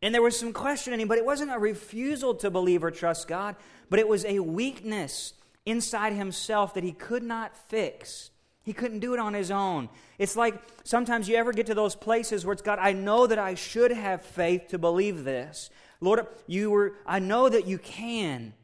And 0.00 0.14
there 0.14 0.22
was 0.22 0.38
some 0.38 0.52
questioning, 0.52 1.06
but 1.06 1.18
it 1.18 1.24
wasn't 1.24 1.52
a 1.52 1.58
refusal 1.58 2.34
to 2.36 2.50
believe 2.50 2.82
or 2.82 2.90
trust 2.90 3.28
God, 3.28 3.54
but 3.88 4.00
it 4.00 4.08
was 4.08 4.24
a 4.24 4.40
weakness 4.40 5.34
inside 5.64 6.12
himself 6.12 6.74
that 6.74 6.82
he 6.82 6.92
could 6.92 7.22
not 7.22 7.56
fix. 7.68 8.31
He 8.62 8.72
couldn't 8.72 9.00
do 9.00 9.12
it 9.14 9.20
on 9.20 9.34
his 9.34 9.50
own. 9.50 9.88
It's 10.18 10.36
like 10.36 10.54
sometimes 10.84 11.28
you 11.28 11.36
ever 11.36 11.52
get 11.52 11.66
to 11.66 11.74
those 11.74 11.96
places 11.96 12.46
where 12.46 12.52
it's 12.52 12.62
God, 12.62 12.78
I 12.80 12.92
know 12.92 13.26
that 13.26 13.38
I 13.38 13.54
should 13.54 13.90
have 13.90 14.22
faith 14.22 14.68
to 14.68 14.78
believe 14.78 15.24
this. 15.24 15.70
Lord, 16.00 16.26
you 16.46 16.70
were 16.70 16.94
I 17.04 17.18
know 17.18 17.48
that 17.48 17.66
you 17.66 17.78
can. 17.78 18.54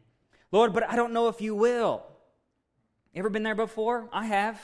Lord, 0.53 0.73
but 0.73 0.89
I 0.89 0.97
don't 0.97 1.13
know 1.13 1.29
if 1.29 1.41
you 1.41 1.55
will. 1.55 2.03
Ever 3.15 3.29
been 3.29 3.43
there 3.43 3.55
before? 3.55 4.09
I 4.13 4.27
have. 4.27 4.61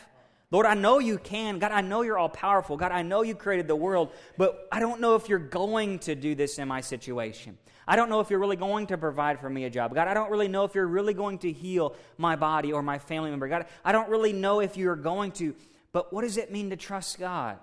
Lord, 0.51 0.67
I 0.67 0.75
know 0.75 1.01
you 1.01 1.19
can. 1.19 1.59
God, 1.59 1.73
I 1.73 1.81
know 1.81 2.03
you're 2.03 2.19
all 2.19 2.29
powerful. 2.29 2.77
God, 2.77 2.93
I 2.93 3.03
know 3.03 3.23
you 3.23 3.35
created 3.35 3.67
the 3.67 3.75
world, 3.75 4.13
but 4.39 4.69
I 4.71 4.79
don't 4.79 5.01
know 5.01 5.17
if 5.17 5.29
you're 5.29 5.39
going 5.41 5.99
to 6.01 6.15
do 6.15 6.37
this 6.37 6.61
in 6.61 6.69
my 6.69 6.81
situation. 6.81 7.59
I 7.87 7.97
don't 7.97 8.09
know 8.09 8.21
if 8.21 8.31
you're 8.31 8.39
really 8.39 8.57
going 8.57 8.87
to 8.89 8.99
provide 8.99 9.41
for 9.41 9.51
me 9.51 9.65
a 9.65 9.71
job. 9.71 9.95
God, 9.95 10.09
I 10.09 10.15
don't 10.15 10.31
really 10.31 10.49
know 10.49 10.65
if 10.65 10.75
you're 10.75 10.87
really 10.87 11.15
going 11.15 11.39
to 11.39 11.53
heal 11.53 11.95
my 12.17 12.37
body 12.37 12.73
or 12.73 12.83
my 12.83 12.99
family 12.99 13.31
member. 13.31 13.49
God, 13.49 13.67
I 13.85 13.93
don't 13.93 14.09
really 14.09 14.33
know 14.33 14.61
if 14.61 14.77
you're 14.77 14.97
going 14.97 15.33
to. 15.33 15.55
But 15.93 16.13
what 16.13 16.23
does 16.23 16.37
it 16.37 16.51
mean 16.51 16.71
to 16.71 16.77
trust 16.77 17.19
God? 17.19 17.59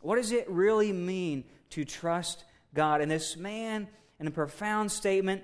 What 0.00 0.16
does 0.16 0.32
it 0.32 0.48
really 0.48 0.92
mean 0.92 1.44
to 1.70 1.84
trust 1.84 2.44
God? 2.74 3.00
And 3.00 3.10
this 3.10 3.36
man, 3.36 3.88
in 4.18 4.26
a 4.26 4.30
profound 4.30 4.90
statement, 4.90 5.42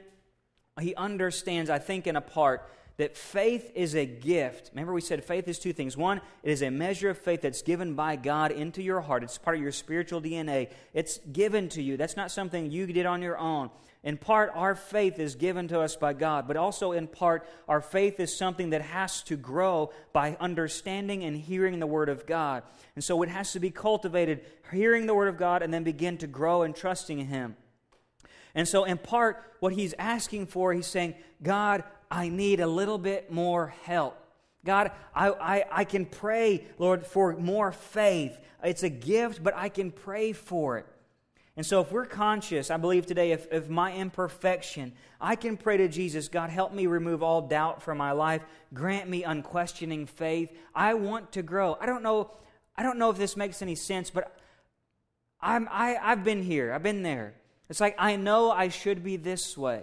he 0.80 0.94
understands, 0.94 1.68
I 1.68 1.78
think, 1.78 2.06
in 2.06 2.16
a 2.16 2.20
part, 2.20 2.68
that 2.96 3.16
faith 3.16 3.72
is 3.74 3.94
a 3.94 4.06
gift. 4.06 4.70
Remember, 4.72 4.92
we 4.92 5.00
said 5.00 5.24
faith 5.24 5.48
is 5.48 5.58
two 5.58 5.72
things. 5.72 5.96
One, 5.96 6.20
it 6.42 6.50
is 6.50 6.62
a 6.62 6.70
measure 6.70 7.10
of 7.10 7.18
faith 7.18 7.42
that's 7.42 7.62
given 7.62 7.94
by 7.94 8.16
God 8.16 8.52
into 8.52 8.82
your 8.82 9.00
heart, 9.00 9.22
it's 9.22 9.38
part 9.38 9.56
of 9.56 9.62
your 9.62 9.72
spiritual 9.72 10.20
DNA. 10.20 10.70
It's 10.92 11.18
given 11.32 11.68
to 11.70 11.82
you. 11.82 11.96
That's 11.96 12.16
not 12.16 12.30
something 12.30 12.70
you 12.70 12.86
did 12.86 13.06
on 13.06 13.22
your 13.22 13.38
own. 13.38 13.70
In 14.04 14.16
part, 14.16 14.50
our 14.54 14.74
faith 14.74 15.20
is 15.20 15.36
given 15.36 15.68
to 15.68 15.80
us 15.80 15.94
by 15.94 16.12
God, 16.12 16.48
but 16.48 16.56
also 16.56 16.90
in 16.90 17.06
part, 17.06 17.48
our 17.68 17.80
faith 17.80 18.18
is 18.18 18.36
something 18.36 18.70
that 18.70 18.82
has 18.82 19.22
to 19.24 19.36
grow 19.36 19.92
by 20.12 20.36
understanding 20.40 21.22
and 21.22 21.36
hearing 21.36 21.78
the 21.78 21.86
Word 21.86 22.08
of 22.08 22.26
God. 22.26 22.64
And 22.96 23.04
so 23.04 23.22
it 23.22 23.28
has 23.28 23.52
to 23.52 23.60
be 23.60 23.70
cultivated, 23.70 24.44
hearing 24.72 25.06
the 25.06 25.14
Word 25.14 25.28
of 25.28 25.36
God, 25.36 25.62
and 25.62 25.72
then 25.72 25.84
begin 25.84 26.18
to 26.18 26.26
grow 26.26 26.62
and 26.62 26.74
trusting 26.74 27.20
in 27.20 27.26
Him. 27.26 27.56
And 28.54 28.68
so, 28.68 28.84
in 28.84 28.98
part, 28.98 29.42
what 29.60 29.72
he's 29.72 29.94
asking 29.98 30.46
for, 30.46 30.72
he's 30.72 30.86
saying, 30.86 31.14
God, 31.42 31.84
I 32.12 32.28
need 32.28 32.60
a 32.60 32.66
little 32.66 32.98
bit 32.98 33.32
more 33.32 33.74
help. 33.84 34.18
God, 34.66 34.92
I, 35.14 35.30
I, 35.30 35.64
I 35.72 35.84
can 35.84 36.04
pray, 36.04 36.66
Lord, 36.78 37.06
for 37.06 37.34
more 37.36 37.72
faith. 37.72 38.38
It's 38.62 38.82
a 38.82 38.90
gift, 38.90 39.42
but 39.42 39.56
I 39.56 39.70
can 39.70 39.90
pray 39.90 40.34
for 40.34 40.76
it. 40.76 40.86
And 41.56 41.64
so, 41.64 41.80
if 41.80 41.90
we're 41.90 42.06
conscious, 42.06 42.70
I 42.70 42.76
believe 42.76 43.06
today, 43.06 43.32
of, 43.32 43.46
of 43.50 43.70
my 43.70 43.94
imperfection, 43.94 44.92
I 45.20 45.36
can 45.36 45.56
pray 45.56 45.78
to 45.78 45.88
Jesus 45.88 46.28
God, 46.28 46.50
help 46.50 46.72
me 46.74 46.86
remove 46.86 47.22
all 47.22 47.42
doubt 47.48 47.82
from 47.82 47.96
my 47.96 48.12
life. 48.12 48.42
Grant 48.74 49.08
me 49.08 49.24
unquestioning 49.24 50.04
faith. 50.04 50.52
I 50.74 50.94
want 50.94 51.32
to 51.32 51.42
grow. 51.42 51.78
I 51.80 51.86
don't 51.86 52.02
know, 52.02 52.30
I 52.76 52.82
don't 52.82 52.98
know 52.98 53.08
if 53.08 53.16
this 53.16 53.38
makes 53.38 53.62
any 53.62 53.74
sense, 53.74 54.10
but 54.10 54.36
I'm, 55.40 55.66
I, 55.70 55.96
I've 55.96 56.24
been 56.24 56.42
here, 56.42 56.74
I've 56.74 56.82
been 56.82 57.02
there. 57.02 57.34
It's 57.70 57.80
like 57.80 57.96
I 57.98 58.16
know 58.16 58.50
I 58.50 58.68
should 58.68 59.02
be 59.02 59.16
this 59.16 59.56
way, 59.56 59.82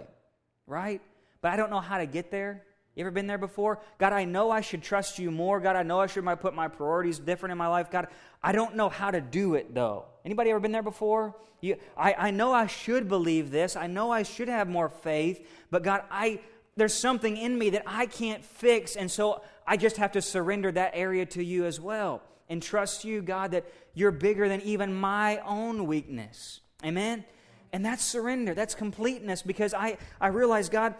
right? 0.66 1.02
But 1.42 1.52
I 1.52 1.56
don't 1.56 1.70
know 1.70 1.80
how 1.80 1.98
to 1.98 2.06
get 2.06 2.30
there. 2.30 2.64
You 2.94 3.02
ever 3.02 3.10
been 3.10 3.26
there 3.26 3.38
before? 3.38 3.80
God, 3.98 4.12
I 4.12 4.24
know 4.24 4.50
I 4.50 4.60
should 4.60 4.82
trust 4.82 5.18
you 5.18 5.30
more. 5.30 5.60
God, 5.60 5.76
I 5.76 5.82
know 5.82 6.00
I 6.00 6.06
should 6.06 6.24
put 6.40 6.54
my 6.54 6.68
priorities 6.68 7.18
different 7.18 7.52
in 7.52 7.58
my 7.58 7.68
life. 7.68 7.90
God, 7.90 8.08
I 8.42 8.52
don't 8.52 8.76
know 8.76 8.88
how 8.88 9.10
to 9.10 9.20
do 9.20 9.54
it 9.54 9.74
though. 9.74 10.06
Anybody 10.24 10.50
ever 10.50 10.60
been 10.60 10.72
there 10.72 10.82
before? 10.82 11.36
You, 11.60 11.76
I, 11.96 12.14
I 12.14 12.30
know 12.30 12.52
I 12.52 12.66
should 12.66 13.08
believe 13.08 13.50
this. 13.50 13.76
I 13.76 13.86
know 13.86 14.10
I 14.10 14.22
should 14.22 14.48
have 14.48 14.68
more 14.68 14.88
faith, 14.88 15.46
but 15.70 15.82
God, 15.82 16.02
I 16.10 16.40
there's 16.76 16.94
something 16.94 17.36
in 17.36 17.58
me 17.58 17.70
that 17.70 17.82
I 17.86 18.06
can't 18.06 18.44
fix, 18.44 18.96
and 18.96 19.10
so 19.10 19.42
I 19.66 19.76
just 19.76 19.98
have 19.98 20.12
to 20.12 20.22
surrender 20.22 20.72
that 20.72 20.92
area 20.94 21.26
to 21.26 21.44
you 21.44 21.66
as 21.66 21.78
well 21.80 22.22
and 22.48 22.62
trust 22.62 23.04
you, 23.04 23.22
God, 23.22 23.52
that 23.52 23.64
you're 23.94 24.10
bigger 24.10 24.48
than 24.48 24.60
even 24.62 24.92
my 24.94 25.38
own 25.38 25.86
weakness. 25.86 26.60
Amen? 26.84 27.24
And 27.72 27.84
that's 27.84 28.04
surrender. 28.04 28.54
That's 28.54 28.74
completeness 28.74 29.42
because 29.42 29.72
I, 29.72 29.98
I 30.20 30.28
realize, 30.28 30.68
God, 30.68 30.94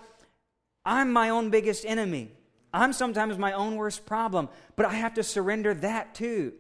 I'm 0.84 1.12
my 1.12 1.30
own 1.30 1.50
biggest 1.50 1.84
enemy. 1.86 2.32
I'm 2.72 2.92
sometimes 2.92 3.36
my 3.36 3.52
own 3.52 3.76
worst 3.76 4.06
problem, 4.06 4.48
but 4.76 4.86
I 4.86 4.94
have 4.94 5.14
to 5.14 5.22
surrender 5.22 5.74
that 5.74 6.14
too, 6.14 6.52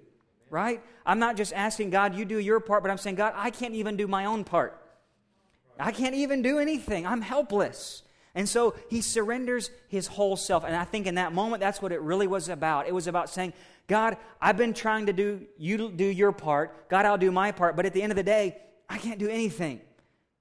right? 0.48 0.82
I'm 1.06 1.18
not 1.18 1.36
just 1.36 1.52
asking 1.52 1.90
God, 1.90 2.14
you 2.14 2.24
do 2.24 2.38
your 2.38 2.60
part, 2.60 2.82
but 2.82 2.90
I'm 2.90 2.98
saying, 2.98 3.16
God, 3.16 3.32
I 3.36 3.50
can't 3.50 3.74
even 3.74 3.96
do 3.96 4.06
my 4.08 4.24
own 4.24 4.44
part. 4.44 4.76
I 5.78 5.92
can't 5.92 6.14
even 6.14 6.42
do 6.42 6.58
anything. 6.58 7.06
I'm 7.06 7.22
helpless. 7.22 8.02
And 8.34 8.48
so 8.48 8.74
he 8.88 9.00
surrenders 9.00 9.70
his 9.88 10.06
whole 10.06 10.36
self. 10.36 10.64
And 10.64 10.76
I 10.76 10.84
think 10.84 11.06
in 11.06 11.16
that 11.16 11.32
moment, 11.32 11.60
that's 11.60 11.82
what 11.82 11.90
it 11.90 12.00
really 12.00 12.26
was 12.26 12.48
about. 12.48 12.86
It 12.86 12.94
was 12.94 13.06
about 13.06 13.30
saying, 13.30 13.54
God, 13.86 14.16
I've 14.40 14.56
been 14.56 14.74
trying 14.74 15.06
to 15.06 15.12
do, 15.12 15.46
you 15.58 15.90
do 15.90 16.04
your 16.04 16.32
part. 16.32 16.88
God, 16.88 17.06
I'll 17.06 17.18
do 17.18 17.32
my 17.32 17.50
part. 17.50 17.76
But 17.76 17.86
at 17.86 17.92
the 17.92 18.02
end 18.02 18.12
of 18.12 18.16
the 18.16 18.22
day, 18.22 18.58
I 18.88 18.98
can't 18.98 19.18
do 19.18 19.28
anything. 19.28 19.80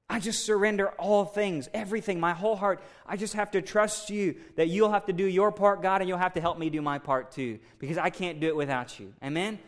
I 0.10 0.20
just 0.20 0.44
surrender 0.44 0.90
all 0.98 1.24
things, 1.24 1.70
everything, 1.74 2.20
my 2.20 2.34
whole 2.34 2.56
heart. 2.56 2.82
I 3.06 3.16
just 3.16 3.36
have 3.36 3.52
to 3.52 3.62
trust 3.62 4.10
you 4.10 4.36
that 4.56 4.68
you'll 4.68 4.92
have 4.92 5.06
to 5.06 5.14
do 5.14 5.26
your 5.26 5.52
part, 5.52 5.84
God, 5.84 6.02
and 6.02 6.08
you'll 6.08 6.18
have 6.18 6.34
to 6.34 6.42
help 6.42 6.58
me 6.58 6.72
do 6.72 6.82
my 6.82 6.98
part 6.98 7.32
too, 7.32 7.60
because 7.78 7.98
I 7.98 8.10
can't 8.10 8.40
do 8.40 8.48
it 8.48 8.56
without 8.56 9.00
you. 9.00 9.14
Amen? 9.24 9.60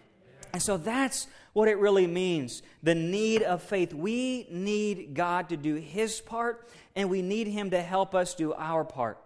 And 0.51 0.61
so 0.61 0.77
that's 0.77 1.27
what 1.53 1.67
it 1.67 1.77
really 1.77 2.07
means 2.07 2.63
the 2.81 2.95
need 2.95 3.43
of 3.43 3.61
faith. 3.61 3.93
We 3.93 4.47
need 4.49 5.13
God 5.13 5.49
to 5.49 5.57
do 5.57 5.75
His 5.75 6.19
part, 6.19 6.67
and 6.95 7.09
we 7.09 7.21
need 7.21 7.47
Him 7.47 7.69
to 7.69 7.81
help 7.81 8.15
us 8.15 8.33
do 8.33 8.53
our 8.53 8.83
part. 8.83 9.19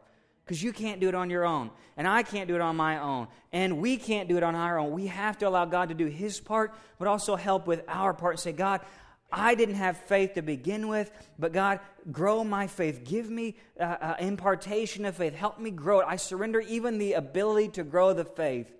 Because 0.44 0.62
you 0.62 0.74
can't 0.74 1.00
do 1.00 1.10
it 1.10 1.16
on 1.16 1.32
your 1.32 1.44
own, 1.44 1.72
and 1.98 2.08
I 2.08 2.22
can't 2.22 2.48
do 2.48 2.54
it 2.54 2.62
on 2.62 2.76
my 2.76 3.00
own, 3.00 3.28
and 3.52 3.80
we 3.80 3.98
can't 3.98 4.30
do 4.30 4.38
it 4.38 4.44
on 4.44 4.54
our 4.54 4.78
own. 4.78 4.92
We 4.92 5.08
have 5.08 5.40
to 5.40 5.48
allow 5.48 5.66
God 5.66 5.90
to 5.90 5.96
do 5.96 6.06
His 6.06 6.40
part, 6.40 6.76
but 7.00 7.08
also 7.08 7.36
help 7.36 7.66
with 7.66 7.84
our 7.88 8.14
part 8.14 8.34
and 8.34 8.40
say, 8.40 8.52
God, 8.52 8.82
I 9.32 9.56
didn't 9.56 9.76
have 9.76 9.98
faith 9.98 10.34
to 10.36 10.42
begin 10.42 10.88
with, 10.88 11.12
but 11.38 11.52
God, 11.52 11.80
grow 12.12 12.44
my 12.44 12.68
faith. 12.68 13.04
Give 13.04 13.30
me 13.30 13.58
uh, 13.80 13.84
uh, 13.84 14.16
impartation 14.20 15.06
of 15.06 15.16
faith. 15.16 15.34
Help 15.34 15.60
me 15.60 15.72
grow 15.72 16.00
it. 16.00 16.06
I 16.08 16.16
surrender 16.16 16.62
even 16.62 16.98
the 16.98 17.14
ability 17.14 17.70
to 17.70 17.84
grow 17.84 18.14
the 18.14 18.26
faith 18.26 18.72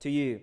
to 0.00 0.10
you. 0.10 0.40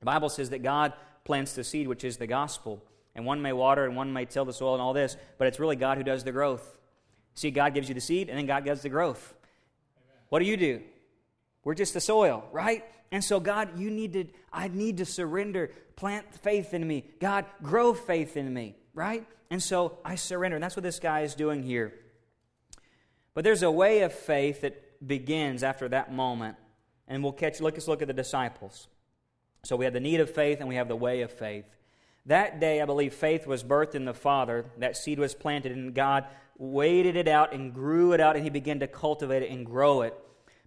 The 0.00 0.06
Bible 0.06 0.28
says 0.28 0.50
that 0.50 0.62
God 0.62 0.92
plants 1.24 1.52
the 1.52 1.64
seed, 1.64 1.88
which 1.88 2.04
is 2.04 2.16
the 2.16 2.26
gospel, 2.26 2.82
And 3.14 3.26
one 3.26 3.42
may 3.42 3.52
water 3.52 3.84
and 3.84 3.96
one 3.96 4.12
may 4.12 4.24
till 4.24 4.44
the 4.44 4.52
soil 4.52 4.74
and 4.74 4.82
all 4.82 4.92
this, 4.92 5.16
but 5.38 5.48
it's 5.48 5.58
really 5.58 5.76
God 5.76 5.98
who 5.98 6.04
does 6.04 6.24
the 6.24 6.32
growth. 6.32 6.78
See, 7.34 7.50
God 7.50 7.74
gives 7.74 7.88
you 7.88 7.94
the 7.94 8.00
seed 8.00 8.28
and 8.28 8.38
then 8.38 8.46
God 8.46 8.64
does 8.64 8.82
the 8.82 8.88
growth. 8.88 9.34
Amen. 9.96 10.22
What 10.28 10.38
do 10.38 10.46
you 10.46 10.56
do? 10.56 10.82
We're 11.64 11.74
just 11.74 11.94
the 11.94 12.00
soil, 12.00 12.48
right? 12.52 12.84
And 13.10 13.24
so, 13.24 13.40
God, 13.40 13.78
you 13.78 13.90
need 13.90 14.12
to, 14.12 14.24
I 14.52 14.68
need 14.68 14.98
to 14.98 15.04
surrender. 15.04 15.70
Plant 15.96 16.34
faith 16.34 16.74
in 16.74 16.86
me. 16.86 17.04
God, 17.20 17.46
grow 17.62 17.94
faith 17.94 18.36
in 18.36 18.52
me, 18.52 18.76
right? 18.94 19.26
And 19.50 19.62
so 19.62 19.98
I 20.04 20.14
surrender. 20.16 20.56
And 20.56 20.62
that's 20.62 20.76
what 20.76 20.82
this 20.82 20.98
guy 21.00 21.20
is 21.20 21.34
doing 21.34 21.62
here. 21.62 21.94
But 23.34 23.44
there's 23.44 23.62
a 23.62 23.70
way 23.70 24.02
of 24.02 24.12
faith 24.12 24.60
that 24.62 25.06
begins 25.06 25.62
after 25.62 25.88
that 25.88 26.12
moment. 26.12 26.56
And 27.06 27.22
we'll 27.22 27.32
catch, 27.32 27.60
look, 27.60 27.74
let's 27.74 27.88
look 27.88 28.02
at 28.02 28.08
the 28.08 28.14
disciples. 28.14 28.88
So 29.64 29.76
we 29.76 29.84
have 29.86 29.94
the 29.94 30.00
need 30.00 30.20
of 30.20 30.30
faith 30.30 30.60
and 30.60 30.68
we 30.68 30.74
have 30.74 30.88
the 30.88 30.96
way 30.96 31.22
of 31.22 31.32
faith. 31.32 31.64
That 32.26 32.60
day, 32.60 32.82
I 32.82 32.84
believe 32.84 33.14
faith 33.14 33.46
was 33.46 33.64
birthed 33.64 33.94
in 33.94 34.04
the 34.04 34.12
Father. 34.12 34.66
That 34.76 34.98
seed 34.98 35.18
was 35.18 35.34
planted, 35.34 35.72
and 35.72 35.94
God 35.94 36.26
waited 36.58 37.16
it 37.16 37.26
out 37.26 37.54
and 37.54 37.72
grew 37.72 38.12
it 38.12 38.20
out, 38.20 38.36
and 38.36 38.44
He 38.44 38.50
began 38.50 38.80
to 38.80 38.86
cultivate 38.86 39.42
it 39.42 39.50
and 39.50 39.64
grow 39.64 40.02
it. 40.02 40.14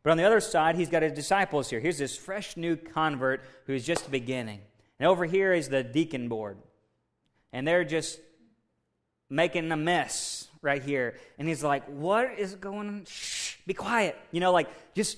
But 0.03 0.11
on 0.11 0.17
the 0.17 0.23
other 0.23 0.39
side, 0.39 0.75
He's 0.75 0.89
got 0.89 1.03
His 1.03 1.13
disciples 1.13 1.69
here. 1.69 1.79
Here's 1.79 1.97
this 1.97 2.15
fresh 2.15 2.57
new 2.57 2.75
convert 2.75 3.41
who's 3.65 3.85
just 3.85 4.09
beginning. 4.09 4.61
And 4.99 5.07
over 5.07 5.25
here 5.25 5.53
is 5.53 5.69
the 5.69 5.83
deacon 5.83 6.29
board. 6.29 6.57
And 7.53 7.67
they're 7.67 7.83
just 7.83 8.19
making 9.29 9.71
a 9.71 9.77
mess 9.77 10.47
right 10.61 10.81
here. 10.81 11.17
And 11.37 11.47
he's 11.47 11.63
like, 11.63 11.85
What 11.87 12.37
is 12.37 12.55
going 12.55 12.87
on? 12.87 13.05
Shh, 13.05 13.55
be 13.65 13.73
quiet. 13.73 14.17
You 14.31 14.39
know, 14.39 14.51
like, 14.51 14.69
just 14.95 15.17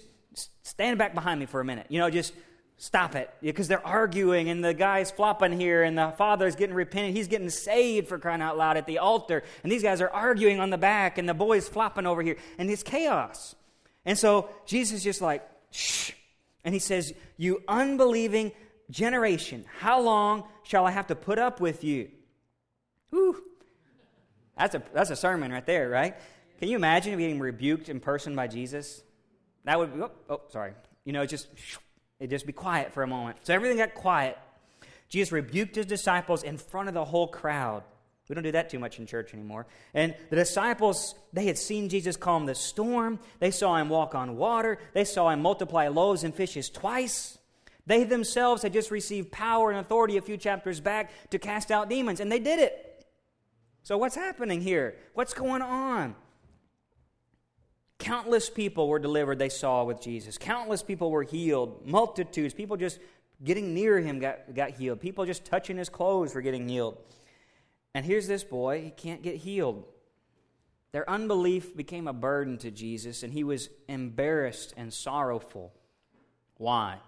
stand 0.63 0.97
back 0.97 1.13
behind 1.13 1.39
me 1.39 1.45
for 1.45 1.61
a 1.61 1.65
minute. 1.65 1.87
You 1.89 1.99
know, 1.99 2.09
just 2.09 2.33
stop 2.77 3.15
it. 3.15 3.29
Because 3.41 3.67
they're 3.67 3.85
arguing, 3.85 4.49
and 4.49 4.63
the 4.63 4.73
guy's 4.73 5.11
flopping 5.11 5.57
here, 5.57 5.83
and 5.83 5.97
the 5.97 6.13
father's 6.17 6.55
getting 6.55 6.75
repentant. 6.75 7.15
He's 7.15 7.27
getting 7.27 7.49
saved 7.49 8.07
for 8.07 8.17
crying 8.17 8.41
out 8.41 8.57
loud 8.57 8.77
at 8.77 8.87
the 8.87 8.99
altar. 8.99 9.43
And 9.63 9.71
these 9.71 9.83
guys 9.83 10.01
are 10.01 10.09
arguing 10.09 10.59
on 10.59 10.69
the 10.69 10.77
back, 10.77 11.17
and 11.17 11.27
the 11.27 11.33
boy's 11.33 11.69
flopping 11.69 12.05
over 12.05 12.21
here. 12.21 12.37
And 12.57 12.69
it's 12.69 12.83
chaos. 12.83 13.55
And 14.05 14.17
so 14.17 14.49
Jesus 14.65 14.97
is 14.97 15.03
just 15.03 15.21
like, 15.21 15.47
Shh. 15.71 16.11
And 16.63 16.73
he 16.73 16.79
says, 16.79 17.13
You 17.37 17.61
unbelieving 17.67 18.51
generation, 18.89 19.65
how 19.79 20.01
long 20.01 20.43
shall 20.63 20.85
I 20.85 20.91
have 20.91 21.07
to 21.07 21.15
put 21.15 21.39
up 21.39 21.59
with 21.59 21.83
you? 21.83 22.09
Whew. 23.09 23.43
That's 24.57 24.75
a, 24.75 24.83
that's 24.93 25.09
a 25.09 25.15
sermon 25.15 25.51
right 25.51 25.65
there, 25.65 25.89
right? 25.89 26.15
Can 26.59 26.69
you 26.69 26.75
imagine 26.75 27.17
being 27.17 27.39
rebuked 27.39 27.89
in 27.89 27.99
person 27.99 28.35
by 28.35 28.47
Jesus? 28.47 29.01
That 29.65 29.79
would 29.79 29.93
be, 29.93 30.01
oh, 30.01 30.11
oh 30.29 30.41
sorry. 30.49 30.73
You 31.05 31.13
know, 31.13 31.25
just, 31.25 31.47
it 32.19 32.29
just 32.29 32.45
be 32.45 32.53
quiet 32.53 32.93
for 32.93 33.03
a 33.03 33.07
moment. 33.07 33.37
So 33.43 33.53
everything 33.53 33.77
got 33.77 33.95
quiet. 33.95 34.37
Jesus 35.09 35.31
rebuked 35.31 35.75
his 35.75 35.85
disciples 35.85 36.43
in 36.43 36.57
front 36.57 36.87
of 36.87 36.93
the 36.93 37.03
whole 37.03 37.27
crowd. 37.27 37.83
We 38.29 38.35
don't 38.35 38.43
do 38.43 38.53
that 38.53 38.69
too 38.69 38.79
much 38.79 38.99
in 38.99 39.05
church 39.05 39.33
anymore. 39.33 39.67
And 39.93 40.15
the 40.29 40.37
disciples, 40.37 41.15
they 41.33 41.45
had 41.45 41.57
seen 41.57 41.89
Jesus 41.89 42.15
calm 42.15 42.45
the 42.45 42.55
storm. 42.55 43.19
They 43.39 43.51
saw 43.51 43.75
him 43.75 43.89
walk 43.89 44.15
on 44.15 44.37
water. 44.37 44.79
They 44.93 45.03
saw 45.03 45.29
him 45.29 45.41
multiply 45.41 45.89
loaves 45.89 46.23
and 46.23 46.33
fishes 46.33 46.69
twice. 46.69 47.37
They 47.85 48.05
themselves 48.05 48.61
had 48.61 48.71
just 48.71 48.91
received 48.91 49.31
power 49.31 49.71
and 49.71 49.79
authority 49.79 50.15
a 50.15 50.21
few 50.21 50.37
chapters 50.37 50.79
back 50.79 51.11
to 51.31 51.39
cast 51.39 51.69
out 51.69 51.89
demons, 51.89 52.21
and 52.21 52.31
they 52.31 52.39
did 52.39 52.59
it. 52.59 53.05
So, 53.83 53.97
what's 53.97 54.15
happening 54.15 54.61
here? 54.61 54.95
What's 55.13 55.33
going 55.33 55.61
on? 55.61 56.15
Countless 57.99 58.49
people 58.49 58.87
were 58.87 58.99
delivered, 58.99 59.37
they 59.37 59.49
saw 59.49 59.83
with 59.83 60.01
Jesus. 60.01 60.37
Countless 60.37 60.81
people 60.81 61.11
were 61.11 61.23
healed. 61.23 61.85
Multitudes, 61.85 62.53
people 62.53 62.77
just 62.77 62.99
getting 63.43 63.73
near 63.73 63.99
him 63.99 64.19
got, 64.19 64.55
got 64.55 64.71
healed. 64.71 65.01
People 65.01 65.25
just 65.25 65.43
touching 65.43 65.77
his 65.77 65.89
clothes 65.89 66.33
were 66.33 66.41
getting 66.41 66.67
healed. 66.67 66.97
And 67.93 68.05
here's 68.05 68.27
this 68.27 68.43
boy, 68.43 68.81
he 68.81 68.89
can't 68.89 69.21
get 69.21 69.37
healed. 69.37 69.85
Their 70.91 71.09
unbelief 71.09 71.75
became 71.75 72.07
a 72.07 72.13
burden 72.13 72.57
to 72.59 72.71
Jesus, 72.71 73.23
and 73.23 73.33
he 73.33 73.43
was 73.43 73.69
embarrassed 73.87 74.73
and 74.77 74.93
sorrowful. 74.93 75.73
Why? 76.57 76.99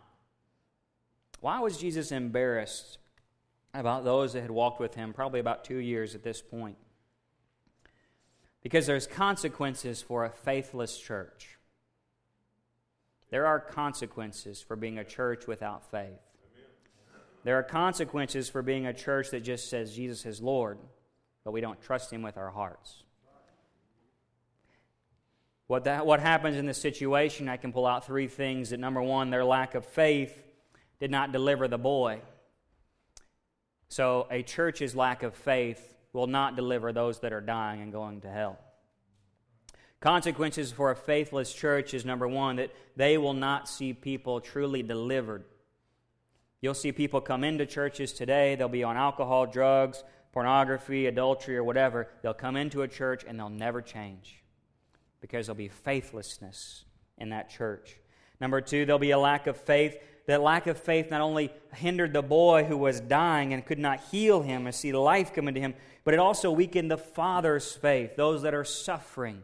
Why 1.40 1.60
was 1.60 1.78
Jesus 1.78 2.12
embarrassed? 2.12 2.98
about 3.80 4.04
those 4.04 4.34
that 4.34 4.42
had 4.42 4.52
walked 4.52 4.80
with 4.80 4.96
him, 4.96 5.14
probably 5.14 5.40
about 5.40 5.64
two 5.64 5.78
years 5.78 6.16
at 6.16 6.24
this 6.24 6.42
point. 6.42 6.78
Because 8.62 8.88
there's 8.88 9.06
consequences 9.06 10.02
for 10.02 10.26
a 10.26 10.30
faithless 10.30 10.98
church. 10.98 11.58
There 13.30 13.46
are 13.46 13.60
consequences 13.60 14.62
for 14.62 14.76
being 14.76 14.98
a 14.98 15.04
church 15.04 15.46
without 15.46 15.92
faith. 15.92 16.20
There 17.46 17.60
are 17.60 17.64
consequences 17.64 18.50
for 18.50 18.64
being 18.64 18.88
a 18.88 18.94
church 18.94 19.30
that 19.30 19.42
just 19.42 19.70
says 19.70 19.96
Jesus 19.96 20.26
is 20.26 20.42
Lord, 20.42 20.80
but 21.44 21.52
we 21.52 21.62
don't 21.62 21.80
trust 21.80 22.12
Him 22.12 22.24
with 22.24 22.38
our 22.38 22.50
hearts. 22.50 23.04
What, 25.68 25.84
that, 25.84 26.08
what 26.08 26.20
happens 26.20 26.58
in 26.58 26.66
this 26.66 26.82
situation, 26.82 27.48
I 27.48 27.58
can 27.58 27.72
pull 27.72 27.86
out 27.86 28.08
three 28.08 28.28
things 28.28 28.72
that 28.72 28.80
number 28.80 29.02
one, 29.02 29.30
their 29.30 29.46
lack 29.46 29.76
of 29.76 29.86
faith 29.86 30.36
did 31.00 31.12
not 31.12 31.32
deliver 31.32 31.68
the 31.68 31.78
boy. 31.78 32.22
So, 33.90 34.28
a 34.32 34.42
church's 34.42 34.96
lack 34.96 35.22
of 35.22 35.36
faith 35.36 35.96
will 36.14 36.28
not 36.28 36.56
deliver 36.56 36.92
those 36.92 37.20
that 37.20 37.32
are 37.32 37.42
dying 37.42 37.80
and 37.80 37.92
going 37.92 38.22
to 38.22 38.30
hell. 38.30 38.58
Consequences 40.00 40.72
for 40.72 40.90
a 40.90 40.96
faithless 40.96 41.54
church 41.54 41.94
is 41.94 42.06
number 42.06 42.28
one, 42.28 42.56
that 42.56 42.72
they 42.96 43.20
will 43.20 43.34
not 43.34 43.70
see 43.70 43.94
people 43.94 44.42
truly 44.42 44.82
delivered. 44.82 45.44
You'll 46.66 46.74
see 46.74 46.92
people 46.92 47.22
come 47.22 47.44
into 47.44 47.68
churches 47.68 48.12
today, 48.12 48.56
they'll 48.56 48.68
be 48.68 48.84
on 48.84 48.98
alcohol, 48.98 49.46
drugs, 49.46 50.04
pornography, 50.34 51.06
adultery, 51.06 51.58
or 51.58 51.64
whatever. 51.64 52.08
They'll 52.24 52.34
come 52.34 52.56
into 52.56 52.82
a 52.82 52.88
church 52.88 53.24
and 53.24 53.38
they'll 53.38 53.52
never 53.52 53.84
change 53.84 54.42
because 55.22 55.46
there'll 55.46 55.56
be 55.56 55.68
faithlessness 55.68 56.86
in 57.20 57.30
that 57.30 57.52
church. 57.52 57.98
Number 58.42 58.62
two, 58.62 58.84
there'll 58.84 58.98
be 58.98 59.12
a 59.12 59.20
lack 59.20 59.46
of 59.46 59.58
faith 59.58 59.96
that 60.26 60.42
lack 60.42 60.66
of 60.66 60.80
faith 60.80 61.12
not 61.12 61.22
only 61.22 61.54
hindered 61.76 62.14
the 62.14 62.24
boy 62.24 62.64
who 62.64 62.78
was 62.78 63.00
dying 63.00 63.54
and 63.54 63.64
could 63.64 63.78
not 63.78 64.00
heal 64.10 64.42
him 64.42 64.66
and 64.66 64.74
see 64.74 64.92
life 64.92 65.36
come 65.36 65.48
into 65.48 65.62
him, 65.62 65.76
but 66.04 66.16
it 66.16 66.20
also 66.20 66.50
weakened 66.50 66.90
the 66.90 66.98
father's 66.98 67.74
faith, 67.74 68.16
those 68.16 68.42
that 68.42 68.56
are 68.56 68.66
suffering. 68.66 69.44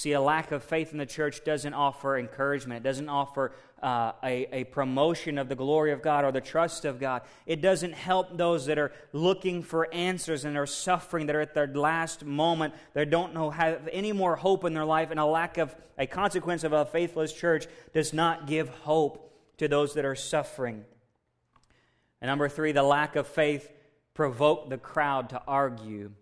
See, 0.00 0.12
a 0.12 0.20
lack 0.22 0.50
of 0.50 0.64
faith 0.64 0.92
in 0.92 0.98
the 0.98 1.04
church 1.04 1.44
doesn't 1.44 1.74
offer 1.74 2.16
encouragement. 2.16 2.78
It 2.78 2.88
doesn't 2.88 3.10
offer 3.10 3.52
uh, 3.82 4.12
a, 4.24 4.60
a 4.60 4.64
promotion 4.64 5.36
of 5.36 5.50
the 5.50 5.54
glory 5.54 5.92
of 5.92 6.00
God 6.00 6.24
or 6.24 6.32
the 6.32 6.40
trust 6.40 6.86
of 6.86 6.98
God. 6.98 7.20
It 7.44 7.60
doesn't 7.60 7.92
help 7.92 8.34
those 8.34 8.64
that 8.64 8.78
are 8.78 8.92
looking 9.12 9.62
for 9.62 9.92
answers 9.92 10.46
and 10.46 10.56
are 10.56 10.64
suffering, 10.64 11.26
that 11.26 11.36
are 11.36 11.42
at 11.42 11.52
their 11.52 11.66
last 11.66 12.24
moment, 12.24 12.72
that 12.94 13.10
don't 13.10 13.34
know 13.34 13.50
have 13.50 13.90
any 13.92 14.12
more 14.12 14.36
hope 14.36 14.64
in 14.64 14.72
their 14.72 14.86
life. 14.86 15.10
And 15.10 15.20
a 15.20 15.26
lack 15.26 15.58
of 15.58 15.76
a 15.98 16.06
consequence 16.06 16.64
of 16.64 16.72
a 16.72 16.86
faithless 16.86 17.34
church 17.34 17.66
does 17.92 18.14
not 18.14 18.46
give 18.46 18.70
hope 18.70 19.30
to 19.58 19.68
those 19.68 19.92
that 19.92 20.06
are 20.06 20.14
suffering. 20.14 20.86
And 22.22 22.30
number 22.30 22.48
three, 22.48 22.72
the 22.72 22.82
lack 22.82 23.16
of 23.16 23.26
faith 23.26 23.70
provoked 24.14 24.70
the 24.70 24.78
crowd 24.78 25.28
to 25.28 25.42
argue 25.46 26.12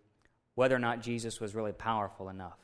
whether 0.57 0.75
or 0.75 0.81
not 0.81 1.01
Jesus 1.01 1.39
was 1.39 1.55
really 1.55 1.71
powerful 1.71 2.29
enough. 2.29 2.59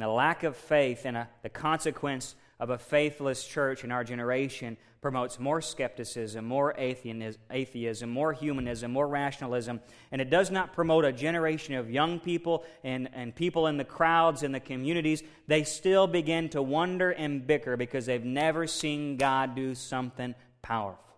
And 0.00 0.08
the 0.08 0.14
lack 0.14 0.44
of 0.44 0.56
faith 0.56 1.04
and 1.04 1.14
uh, 1.14 1.24
the 1.42 1.50
consequence 1.50 2.34
of 2.58 2.70
a 2.70 2.78
faithless 2.78 3.46
church 3.46 3.84
in 3.84 3.92
our 3.92 4.02
generation 4.02 4.78
promotes 5.02 5.38
more 5.38 5.60
skepticism, 5.60 6.42
more 6.42 6.74
atheism, 6.78 8.08
more 8.08 8.32
humanism, 8.32 8.92
more 8.92 9.06
rationalism, 9.06 9.78
and 10.10 10.22
it 10.22 10.30
does 10.30 10.50
not 10.50 10.72
promote 10.72 11.04
a 11.04 11.12
generation 11.12 11.74
of 11.74 11.90
young 11.90 12.18
people 12.18 12.64
and, 12.82 13.10
and 13.12 13.34
people 13.34 13.66
in 13.66 13.76
the 13.76 13.84
crowds 13.84 14.42
in 14.42 14.52
the 14.52 14.60
communities. 14.60 15.22
They 15.48 15.64
still 15.64 16.06
begin 16.06 16.48
to 16.50 16.62
wonder 16.62 17.10
and 17.10 17.46
bicker 17.46 17.76
because 17.76 18.06
they've 18.06 18.24
never 18.24 18.66
seen 18.66 19.18
God 19.18 19.54
do 19.54 19.74
something 19.74 20.34
powerful. 20.62 21.09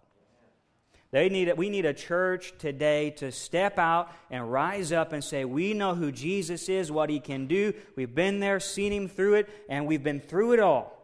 They 1.12 1.29
need. 1.29 1.53
We 1.59 1.68
need 1.68 1.85
a 1.85 1.92
church 1.92 2.55
today 2.59 3.11
to 3.11 3.31
step 3.31 3.79
out 3.79 4.11
and 4.31 4.51
rise 4.51 4.92
up 4.92 5.12
and 5.12 5.22
say, 5.22 5.44
We 5.44 5.75
know 5.75 5.94
who 5.94 6.11
Jesus 6.11 6.70
is, 6.70 6.90
what 6.90 7.11
he 7.11 7.20
can 7.20 7.46
do. 7.46 7.75
We've 7.94 8.14
been 8.14 8.40
there, 8.40 8.59
seen 8.59 8.92
him 8.92 9.09
through 9.09 9.35
it, 9.35 9.51
and 9.68 9.87
we've 9.87 10.03
been 10.03 10.20
through 10.20 10.55
it 10.55 10.61
all. 10.61 10.98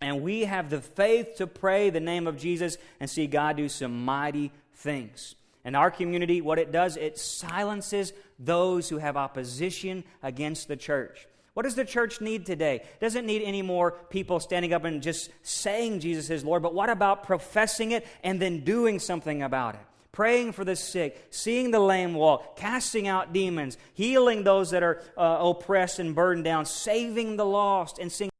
And 0.00 0.22
we 0.22 0.44
have 0.44 0.70
the 0.70 0.80
faith 0.80 1.36
to 1.36 1.46
pray 1.46 1.90
the 1.90 2.00
name 2.00 2.26
of 2.26 2.38
Jesus 2.38 2.78
and 3.00 3.10
see 3.10 3.26
God 3.26 3.56
do 3.56 3.68
some 3.68 4.04
mighty 4.04 4.52
things. 4.72 5.34
In 5.64 5.74
our 5.74 5.90
community, 5.90 6.40
what 6.40 6.58
it 6.58 6.72
does, 6.72 6.96
it 6.96 7.18
silences 7.18 8.12
those 8.38 8.88
who 8.88 8.98
have 8.98 9.16
opposition 9.16 10.04
against 10.22 10.68
the 10.68 10.76
church. 10.76 11.26
What 11.54 11.64
does 11.64 11.74
the 11.74 11.84
church 11.84 12.20
need 12.20 12.46
today? 12.46 12.76
It 12.76 13.00
doesn't 13.00 13.26
need 13.26 13.42
any 13.42 13.62
more 13.62 13.92
people 13.92 14.38
standing 14.40 14.72
up 14.72 14.84
and 14.84 15.02
just 15.02 15.30
saying 15.42 16.00
Jesus 16.00 16.30
is 16.30 16.44
Lord, 16.44 16.62
but 16.62 16.74
what 16.74 16.90
about 16.90 17.24
professing 17.24 17.90
it 17.90 18.06
and 18.22 18.40
then 18.40 18.60
doing 18.60 18.98
something 18.98 19.42
about 19.42 19.74
it? 19.74 19.80
Praying 20.12 20.52
for 20.52 20.64
the 20.64 20.76
sick, 20.76 21.28
seeing 21.30 21.70
the 21.70 21.80
lame 21.80 22.14
walk, 22.14 22.56
casting 22.56 23.08
out 23.08 23.32
demons, 23.32 23.78
healing 23.94 24.42
those 24.42 24.70
that 24.70 24.82
are 24.82 25.00
uh, 25.16 25.38
oppressed 25.40 25.98
and 25.98 26.14
burdened 26.14 26.44
down, 26.44 26.66
saving 26.66 27.36
the 27.36 27.44
lost, 27.44 27.98
and 27.98 28.10
seeing 28.10 28.30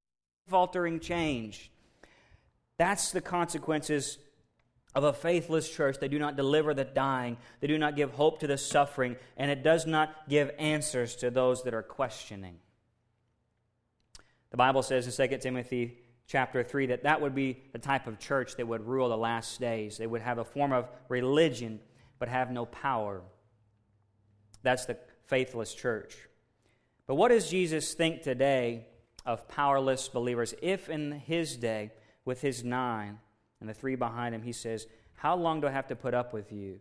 altering 0.52 0.98
change. 0.98 1.70
That's 2.76 3.12
the 3.12 3.20
consequences 3.20 4.18
of 4.94 5.04
a 5.04 5.12
faithless 5.12 5.70
church. 5.70 5.98
They 6.00 6.08
do 6.08 6.18
not 6.18 6.36
deliver 6.36 6.74
the 6.74 6.84
dying, 6.84 7.36
they 7.60 7.66
do 7.66 7.78
not 7.78 7.96
give 7.96 8.12
hope 8.12 8.40
to 8.40 8.46
the 8.46 8.58
suffering, 8.58 9.16
and 9.36 9.50
it 9.50 9.62
does 9.62 9.86
not 9.86 10.28
give 10.28 10.50
answers 10.58 11.16
to 11.16 11.30
those 11.30 11.62
that 11.64 11.74
are 11.74 11.82
questioning. 11.82 12.58
The 14.50 14.56
Bible 14.56 14.82
says 14.82 15.06
in 15.06 15.28
2 15.28 15.38
Timothy 15.38 15.98
chapter 16.26 16.62
3 16.62 16.86
that 16.86 17.02
that 17.04 17.20
would 17.20 17.34
be 17.34 17.62
the 17.72 17.78
type 17.78 18.06
of 18.06 18.18
church 18.18 18.56
that 18.56 18.66
would 18.66 18.86
rule 18.86 19.08
the 19.08 19.16
last 19.16 19.60
days. 19.60 19.98
They 19.98 20.06
would 20.06 20.22
have 20.22 20.38
a 20.38 20.44
form 20.44 20.72
of 20.72 20.88
religion 21.08 21.80
but 22.18 22.28
have 22.28 22.50
no 22.50 22.66
power. 22.66 23.22
That's 24.62 24.86
the 24.86 24.96
faithless 25.26 25.74
church. 25.74 26.16
But 27.06 27.14
what 27.14 27.28
does 27.28 27.48
Jesus 27.48 27.94
think 27.94 28.22
today 28.22 28.86
of 29.26 29.48
powerless 29.48 30.08
believers 30.08 30.54
if 30.62 30.88
in 30.88 31.12
his 31.12 31.56
day, 31.56 31.90
with 32.24 32.40
his 32.40 32.62
nine 32.62 33.18
and 33.60 33.68
the 33.68 33.74
three 33.74 33.96
behind 33.96 34.34
him, 34.34 34.42
he 34.42 34.52
says, 34.52 34.86
How 35.14 35.36
long 35.36 35.60
do 35.60 35.66
I 35.66 35.70
have 35.70 35.88
to 35.88 35.96
put 35.96 36.14
up 36.14 36.32
with 36.32 36.52
you? 36.52 36.80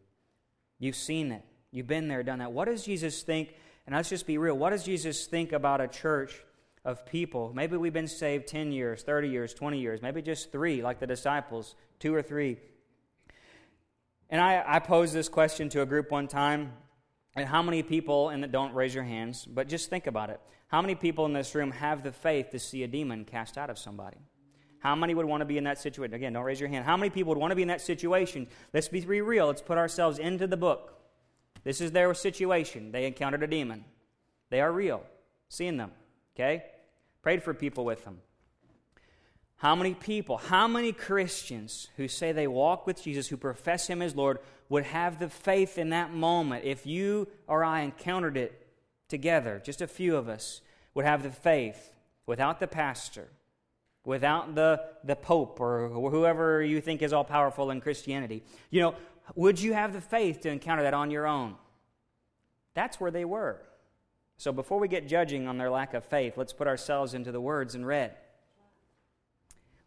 You've 0.78 0.96
seen 0.96 1.32
it. 1.32 1.44
You've 1.72 1.88
been 1.88 2.08
there, 2.08 2.24
done 2.24 2.40
that. 2.40 2.52
What 2.52 2.66
does 2.66 2.84
Jesus 2.84 3.22
think? 3.24 3.54
And 3.86 3.96
let's 3.96 4.10
just 4.10 4.28
be 4.28 4.38
real. 4.38 4.58
What 4.58 4.72
does 4.72 4.84
Jesus 4.84 5.26
think 5.26 5.52
about 5.52 5.82
a 5.82 5.88
church 5.88 6.40
of 6.90 7.06
people? 7.06 7.52
Maybe 7.54 7.78
we've 7.78 7.94
been 7.94 8.08
saved 8.08 8.48
10 8.48 8.72
years, 8.72 9.04
30 9.04 9.30
years, 9.30 9.54
20 9.54 9.80
years, 9.80 10.02
maybe 10.02 10.22
just 10.22 10.52
three, 10.52 10.82
like 10.82 11.00
the 11.00 11.08
disciples, 11.08 11.76
two 12.00 12.14
or 12.14 12.22
three. 12.22 12.58
And 14.30 14.42
I, 14.42 14.64
I 14.66 14.80
posed 14.80 15.14
this 15.14 15.30
question 15.30 15.70
to 15.70 15.82
a 15.82 15.86
group 15.86 16.12
one 16.12 16.28
time. 16.28 16.74
And 17.36 17.48
how 17.48 17.62
many 17.62 17.84
people, 17.84 18.30
and 18.30 18.52
don't 18.52 18.74
raise 18.74 18.94
your 18.94 19.04
hands, 19.04 19.46
but 19.46 19.68
just 19.68 19.90
think 19.90 20.08
about 20.08 20.30
it. 20.30 20.42
How 20.68 20.82
many 20.82 20.96
people 20.96 21.26
in 21.26 21.34
this 21.34 21.54
room 21.56 21.72
have 21.72 22.04
the 22.04 22.12
faith 22.12 22.50
to 22.52 22.60
see 22.60 22.84
a 22.84 22.88
demon 22.88 23.24
cast 23.24 23.58
out 23.58 23.70
of 23.70 23.78
somebody? 23.78 24.18
How 24.80 24.96
many 24.96 25.14
would 25.14 25.26
want 25.26 25.42
to 25.42 25.46
be 25.46 25.58
in 25.58 25.66
that 25.66 25.78
situation? 25.78 26.14
Again, 26.14 26.34
don't 26.34 26.44
raise 26.44 26.60
your 26.60 26.70
hand. 26.70 26.86
How 26.86 26.98
many 26.98 27.10
people 27.10 27.30
would 27.30 27.40
want 27.40 27.52
to 27.52 27.56
be 27.56 27.62
in 27.62 27.68
that 27.68 27.82
situation? 27.82 28.48
Let's 28.74 28.88
be 28.88 29.02
real. 29.02 29.48
Let's 29.48 29.62
put 29.62 29.78
ourselves 29.78 30.20
into 30.20 30.48
the 30.48 30.58
book. 30.58 30.96
This 31.64 31.82
is 31.82 31.92
their 31.92 32.14
situation. 32.14 32.92
They 32.92 33.06
encountered 33.06 33.44
a 33.44 33.48
demon. 33.48 33.84
They 34.50 34.62
are 34.62 34.72
real. 34.72 35.04
Seeing 35.50 35.78
them. 35.78 35.92
Okay? 36.36 36.64
Prayed 37.22 37.44
for 37.44 37.54
people 37.54 37.86
with 37.86 38.06
them. 38.06 38.20
How 39.58 39.76
many 39.76 39.94
people, 39.94 40.38
how 40.38 40.70
many 40.70 40.94
Christians 40.94 41.90
who 41.98 42.08
say 42.08 42.32
they 42.32 42.48
walk 42.48 42.88
with 42.88 43.04
Jesus, 43.04 43.28
who 43.28 43.36
profess 43.36 43.88
Him 43.88 44.02
as 44.02 44.16
Lord, 44.16 44.40
would 44.70 44.86
have 44.86 45.20
the 45.20 45.28
faith 45.28 45.78
in 45.78 45.90
that 45.90 46.14
moment 46.14 46.64
if 46.64 46.86
you 46.86 47.28
or 47.46 47.64
I 47.64 47.82
encountered 47.82 48.38
it 48.38 48.68
together, 49.10 49.62
just 49.64 49.82
a 49.82 49.88
few 49.88 50.16
of 50.16 50.30
us, 50.30 50.62
would 50.94 51.04
have 51.04 51.24
the 51.24 51.32
faith 51.32 51.92
without 52.26 52.62
the 52.62 52.68
pastor, 52.68 53.28
without 54.06 54.56
the, 54.56 54.82
the 55.04 55.16
Pope 55.16 55.60
or 55.60 55.90
whoever 55.90 56.64
you 56.64 56.80
think 56.80 57.02
is 57.02 57.12
all 57.12 57.26
powerful 57.26 57.70
in 57.70 57.82
Christianity. 57.82 58.44
You 58.70 58.82
know, 58.82 58.96
would 59.36 59.60
you 59.60 59.74
have 59.74 59.92
the 59.92 60.02
faith 60.02 60.40
to 60.42 60.50
encounter 60.50 60.84
that 60.84 60.94
on 60.94 61.12
your 61.12 61.28
own? 61.28 61.56
That's 62.76 63.00
where 63.00 63.12
they 63.12 63.26
were. 63.26 63.62
So 64.40 64.54
before 64.54 64.80
we 64.80 64.88
get 64.88 65.06
judging 65.06 65.50
on 65.50 65.58
their 65.58 65.70
lack 65.70 65.94
of 65.94 66.06
faith, 66.06 66.38
let's 66.38 66.54
put 66.54 66.66
ourselves 66.66 67.14
into 67.14 67.34
the 67.34 67.42
words 67.42 67.76
and 67.76 67.86
read. 67.86 68.16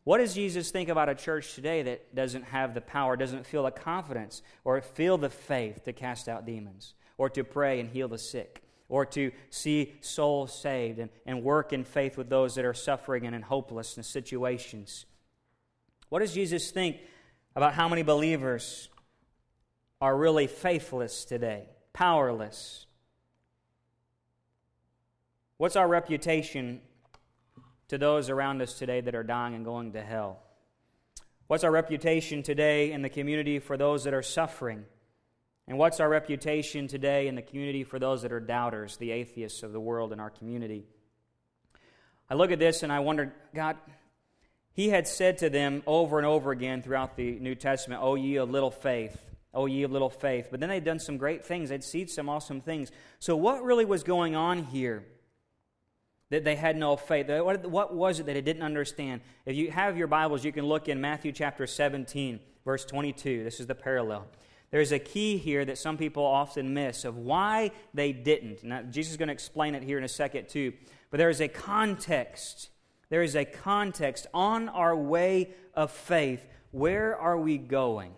What 0.05 0.19
does 0.19 0.35
Jesus 0.35 0.71
think 0.71 0.91
about 0.91 1.09
a 1.09 1.15
church 1.15 1.55
today 1.55 1.83
that 1.85 2.15
doesn't 2.15 2.45
have 2.45 2.75
the 2.75 2.83
power, 2.83 3.17
doesn't 3.17 3.47
feel 3.47 3.63
the 3.63 3.71
confidence, 3.71 4.43
or 4.63 4.79
feel 4.83 5.17
the 5.17 5.31
faith 5.31 5.85
to 5.85 5.95
cast 5.95 6.29
out 6.29 6.45
demons, 6.45 6.93
or 7.17 7.31
to 7.31 7.45
pray 7.45 7.81
and 7.81 7.89
heal 7.89 8.09
the 8.09 8.19
sick, 8.19 8.63
or 8.91 9.07
to 9.07 9.33
see 9.49 9.95
souls 10.03 10.55
saved 10.55 10.99
and, 10.99 11.09
and 11.25 11.43
work 11.43 11.73
in 11.73 11.83
faith 11.83 12.19
with 12.19 12.29
those 12.29 12.55
that 12.57 12.67
are 12.67 12.75
suffering 12.75 13.25
and 13.25 13.35
in 13.35 13.41
hopelessness 13.41 14.07
situations? 14.07 15.07
What 16.11 16.19
does 16.19 16.35
Jesus 16.35 16.71
think 16.71 16.99
about 17.57 17.73
how 17.73 17.89
many 17.89 18.03
believers 18.03 18.91
are 19.99 20.15
really 20.15 20.47
faithless 20.47 21.25
today, 21.25 21.71
powerless? 21.95 22.85
What's 25.63 25.77
our 25.77 25.87
reputation 25.87 26.81
to 27.87 27.97
those 27.97 28.31
around 28.31 28.61
us 28.63 28.77
today 28.77 29.01
that 29.01 29.15
are 29.15 29.23
dying 29.23 29.55
and 29.55 29.65
going 29.65 29.93
to 29.93 30.03
hell? 30.03 30.41
What's 31.47 31.63
our 31.63 31.71
reputation 31.71 32.43
today 32.43 32.91
in 32.91 33.01
the 33.01 33.09
community 33.09 33.61
for 33.61 33.77
those 33.77 34.03
that 34.03 34.13
are 34.13 34.25
suffering? 34.25 34.85
And 35.69 35.79
what's 35.79 36.01
our 36.01 36.09
reputation 36.09 36.89
today 36.89 37.29
in 37.29 37.37
the 37.37 37.43
community 37.43 37.85
for 37.85 38.01
those 38.01 38.23
that 38.23 38.33
are 38.33 38.41
doubters, 38.41 38.97
the 38.97 39.13
atheists 39.13 39.63
of 39.63 39.73
the 39.73 39.79
world 39.79 40.13
in 40.13 40.19
our 40.19 40.31
community? 40.31 40.85
I 42.29 42.35
look 42.35 42.51
at 42.51 42.59
this 42.59 42.83
and 42.83 42.93
I 42.93 42.99
wonder, 42.99 43.33
God, 43.55 43.77
He 44.73 44.89
had 44.89 45.07
said 45.07 45.39
to 45.39 45.49
them 45.49 45.85
over 45.87 46.19
and 46.19 46.27
over 46.27 46.51
again 46.51 46.83
throughout 46.83 47.17
the 47.17 47.39
New 47.39 47.55
Testament, 47.55 48.03
O 48.03 48.17
ye 48.17 48.35
of 48.35 48.51
little 48.51 48.73
faith, 48.73 49.17
O 49.55 49.67
ye 49.67 49.85
of 49.85 49.93
little 49.93 50.11
faith. 50.11 50.49
But 50.51 50.59
then 50.59 50.71
they'd 50.71 50.83
done 50.83 50.99
some 50.99 51.19
great 51.19 51.45
things, 51.45 51.69
they'd 51.69 51.85
seen 51.85 52.09
some 52.09 52.29
awesome 52.29 52.63
things. 52.63 52.91
So, 53.21 53.37
what 53.37 53.63
really 53.63 53.85
was 53.85 54.03
going 54.03 54.35
on 54.35 54.65
here? 54.65 55.05
That 56.33 56.45
they 56.45 56.57
had 56.57 56.79
no 56.79 56.97
faith. 56.97 57.29
What 57.29 57.95
was 57.95 58.19
it 58.19 58.25
that 58.25 58.33
they 58.33 58.41
didn't 58.41 58.63
understand? 58.63 59.21
If 59.45 59.55
you 59.55 59.71
have 59.71 59.99
your 59.99 60.07
Bibles, 60.07 60.47
you 60.47 60.51
can 60.51 60.65
look 60.65 60.89
in 60.89 60.99
Matthew 60.99 61.31
chapter 61.31 61.67
17, 61.67 62.41
verse 62.65 62.87
22. 62.87 63.45
This 63.45 63.61
is 63.61 63.67
the 63.67 63.75
parallel. 63.75 64.27
There's 64.71 64.93
a 64.93 64.99
key 64.99 65.37
here 65.37 65.63
that 65.67 65.77
some 65.77 65.99
people 65.99 66.25
often 66.25 66.73
miss 66.73 67.05
of 67.05 67.19
why 67.19 67.73
they 67.93 68.13
didn't. 68.15 68.65
Now, 68.65 68.81
Jesus 68.81 69.11
is 69.11 69.17
going 69.19 69.29
to 69.29 69.35
explain 69.35 69.75
it 69.75 69.83
here 69.83 69.99
in 69.99 70.05
a 70.05 70.09
second, 70.09 70.49
too. 70.49 70.73
But 71.11 71.19
there 71.19 71.29
is 71.29 71.43
a 71.43 71.49
context. 71.49 72.71
There 73.11 73.23
is 73.23 73.37
a 73.37 73.45
context 73.45 74.27
on 74.33 74.71
our 74.71 74.97
way 74.97 75.51
of 75.75 75.91
faith. 75.91 76.47
Where 76.71 77.15
are 77.15 77.37
we 77.37 77.59
going? 77.59 78.15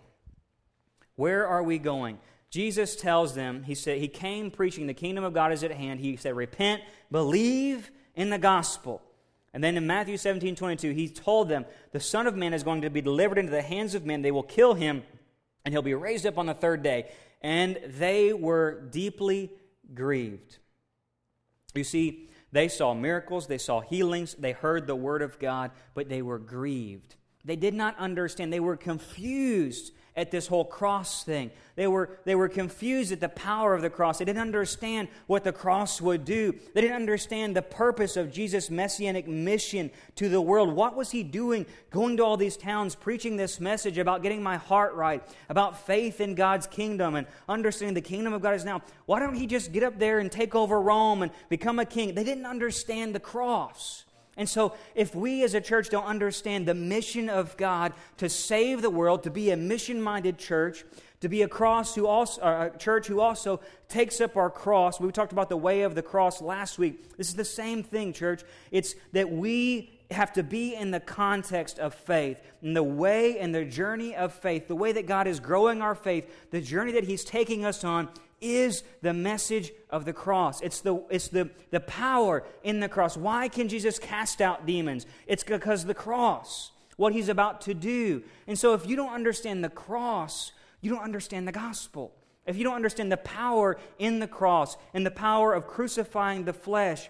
Where 1.17 1.45
are 1.45 1.63
we 1.63 1.79
going? 1.79 2.19
Jesus 2.49 2.95
tells 2.95 3.35
them, 3.35 3.63
he 3.63 3.75
said, 3.75 3.99
He 3.99 4.07
came 4.07 4.49
preaching 4.51 4.87
the 4.87 4.93
kingdom 4.93 5.25
of 5.25 5.33
God 5.33 5.51
is 5.51 5.65
at 5.65 5.71
hand. 5.71 5.99
He 5.99 6.15
said, 6.15 6.37
Repent, 6.37 6.81
believe, 7.11 7.91
in 8.15 8.29
the 8.29 8.37
gospel. 8.37 9.01
And 9.53 9.63
then 9.63 9.77
in 9.77 9.87
Matthew 9.87 10.17
17 10.17 10.55
22, 10.55 10.91
he 10.91 11.07
told 11.07 11.47
them, 11.49 11.65
The 11.91 11.99
Son 11.99 12.27
of 12.27 12.35
Man 12.35 12.53
is 12.53 12.63
going 12.63 12.81
to 12.81 12.89
be 12.89 13.01
delivered 13.01 13.37
into 13.37 13.51
the 13.51 13.61
hands 13.61 13.95
of 13.95 14.05
men. 14.05 14.21
They 14.21 14.31
will 14.31 14.43
kill 14.43 14.73
him, 14.73 15.03
and 15.63 15.73
he'll 15.73 15.81
be 15.81 15.93
raised 15.93 16.25
up 16.25 16.37
on 16.37 16.45
the 16.45 16.53
third 16.53 16.83
day. 16.83 17.11
And 17.41 17.79
they 17.85 18.33
were 18.33 18.81
deeply 18.91 19.51
grieved. 19.93 20.57
You 21.73 21.83
see, 21.83 22.29
they 22.51 22.67
saw 22.67 22.93
miracles, 22.93 23.47
they 23.47 23.57
saw 23.57 23.81
healings, 23.81 24.33
they 24.33 24.53
heard 24.53 24.87
the 24.87 24.95
word 24.95 25.21
of 25.21 25.39
God, 25.39 25.71
but 25.93 26.09
they 26.09 26.21
were 26.21 26.39
grieved. 26.39 27.15
They 27.45 27.55
did 27.55 27.73
not 27.73 27.97
understand, 27.97 28.51
they 28.51 28.59
were 28.59 28.77
confused 28.77 29.91
at 30.17 30.31
this 30.31 30.47
whole 30.47 30.63
cross 30.63 31.23
thing. 31.23 31.51
They 31.75 31.87
were, 31.87 32.17
they 32.23 32.35
were 32.35 32.47
confused 32.47 33.11
at 33.11 33.19
the 33.19 33.27
power 33.27 33.73
of 33.73 33.81
the 33.81 33.89
cross. 33.89 34.17
They 34.17 34.25
didn't 34.25 34.41
understand 34.41 35.09
what 35.27 35.43
the 35.43 35.51
cross 35.51 35.99
would 35.99 36.23
do. 36.23 36.55
They 36.73 36.79
didn't 36.79 36.95
understand 36.95 37.53
the 37.53 37.61
purpose 37.61 38.15
of 38.15 38.31
Jesus' 38.31 38.69
messianic 38.69 39.27
mission 39.27 39.91
to 40.15 40.29
the 40.29 40.39
world. 40.39 40.73
What 40.73 40.95
was 40.95 41.11
he 41.11 41.21
doing 41.21 41.65
going 41.91 42.15
to 42.17 42.23
all 42.23 42.37
these 42.37 42.55
towns, 42.55 42.95
preaching 42.95 43.35
this 43.35 43.59
message 43.59 43.97
about 43.97 44.23
getting 44.23 44.41
my 44.41 44.55
heart 44.55 44.95
right, 44.95 45.21
about 45.49 45.85
faith 45.85 46.21
in 46.21 46.33
God's 46.33 46.65
kingdom 46.65 47.15
and 47.15 47.27
understanding 47.49 47.93
the 47.93 48.01
kingdom 48.01 48.31
of 48.31 48.41
God 48.41 48.55
is 48.55 48.63
now? 48.63 48.81
Why 49.05 49.19
don't 49.19 49.35
he 49.35 49.47
just 49.47 49.73
get 49.73 49.83
up 49.83 49.99
there 49.99 50.19
and 50.19 50.31
take 50.31 50.55
over 50.55 50.79
Rome 50.79 51.23
and 51.23 51.31
become 51.49 51.79
a 51.79 51.85
king? 51.85 52.15
They 52.15 52.23
didn't 52.23 52.45
understand 52.45 53.13
the 53.13 53.19
cross. 53.19 54.04
And 54.37 54.49
so, 54.49 54.75
if 54.95 55.15
we 55.15 55.43
as 55.43 55.53
a 55.53 55.61
church 55.61 55.89
don't 55.89 56.05
understand 56.05 56.67
the 56.67 56.73
mission 56.73 57.29
of 57.29 57.55
God 57.55 57.93
to 58.17 58.27
save 58.27 58.81
the 58.81 58.89
world, 58.89 59.23
to 59.23 59.31
be 59.31 59.51
a 59.51 59.57
mission 59.57 60.01
minded 60.01 60.37
church, 60.37 60.83
to 61.21 61.29
be 61.29 61.41
a 61.41 61.47
cross 61.47 61.95
who 61.95 62.05
also, 62.05 62.41
uh, 62.41 62.69
a 62.73 62.77
church 62.77 63.07
who 63.07 63.21
also 63.21 63.61
takes 63.87 64.19
up 64.19 64.35
our 64.35 64.49
cross. 64.49 64.99
We 64.99 65.09
talked 65.11 65.31
about 65.31 65.47
the 65.47 65.57
way 65.57 65.81
of 65.83 65.95
the 65.95 66.01
cross 66.01 66.41
last 66.41 66.77
week. 66.77 67.17
This 67.17 67.29
is 67.29 67.35
the 67.35 67.45
same 67.45 67.81
thing, 67.81 68.11
church. 68.11 68.43
It's 68.71 68.95
that 69.13 69.31
we 69.31 69.94
have 70.11 70.33
to 70.33 70.43
be 70.43 70.75
in 70.75 70.91
the 70.91 70.99
context 70.99 71.79
of 71.79 71.93
faith, 71.93 72.39
in 72.61 72.73
the 72.73 72.83
way 72.83 73.39
and 73.39 73.53
the 73.53 73.65
journey 73.65 74.15
of 74.15 74.33
faith, 74.33 74.67
the 74.67 74.75
way 74.75 74.91
that 74.91 75.07
God 75.07 75.27
is 75.27 75.39
growing 75.39 75.81
our 75.81 75.95
faith, 75.95 76.49
the 76.51 76.61
journey 76.61 76.91
that 76.93 77.05
He's 77.05 77.23
taking 77.23 77.65
us 77.65 77.83
on 77.83 78.09
is 78.41 78.83
the 79.01 79.13
message 79.13 79.71
of 79.89 80.05
the 80.05 80.13
cross. 80.13 80.61
It's, 80.61 80.81
the, 80.81 81.01
it's 81.09 81.29
the, 81.29 81.49
the 81.71 81.79
power 81.79 82.43
in 82.63 82.79
the 82.79 82.89
cross. 82.89 83.17
Why 83.17 83.47
can 83.47 83.67
Jesus 83.67 83.97
cast 83.97 84.41
out 84.41 84.65
demons? 84.65 85.05
It's 85.25 85.43
because 85.43 85.85
the 85.85 85.93
cross, 85.93 86.71
what 86.97 87.13
he's 87.13 87.29
about 87.29 87.61
to 87.61 87.73
do. 87.73 88.23
And 88.47 88.57
so, 88.57 88.73
if 88.73 88.85
you 88.87 88.95
don't 88.95 89.13
understand 89.13 89.63
the 89.63 89.69
cross, 89.69 90.51
you 90.81 90.91
don't 90.91 91.03
understand 91.03 91.47
the 91.47 91.51
gospel. 91.51 92.13
If 92.45 92.57
you 92.57 92.63
don't 92.63 92.75
understand 92.75 93.11
the 93.11 93.17
power 93.17 93.77
in 93.97 94.19
the 94.19 94.27
cross 94.27 94.77
and 94.93 95.05
the 95.05 95.11
power 95.11 95.53
of 95.53 95.65
crucifying 95.65 96.45
the 96.45 96.53
flesh 96.53 97.09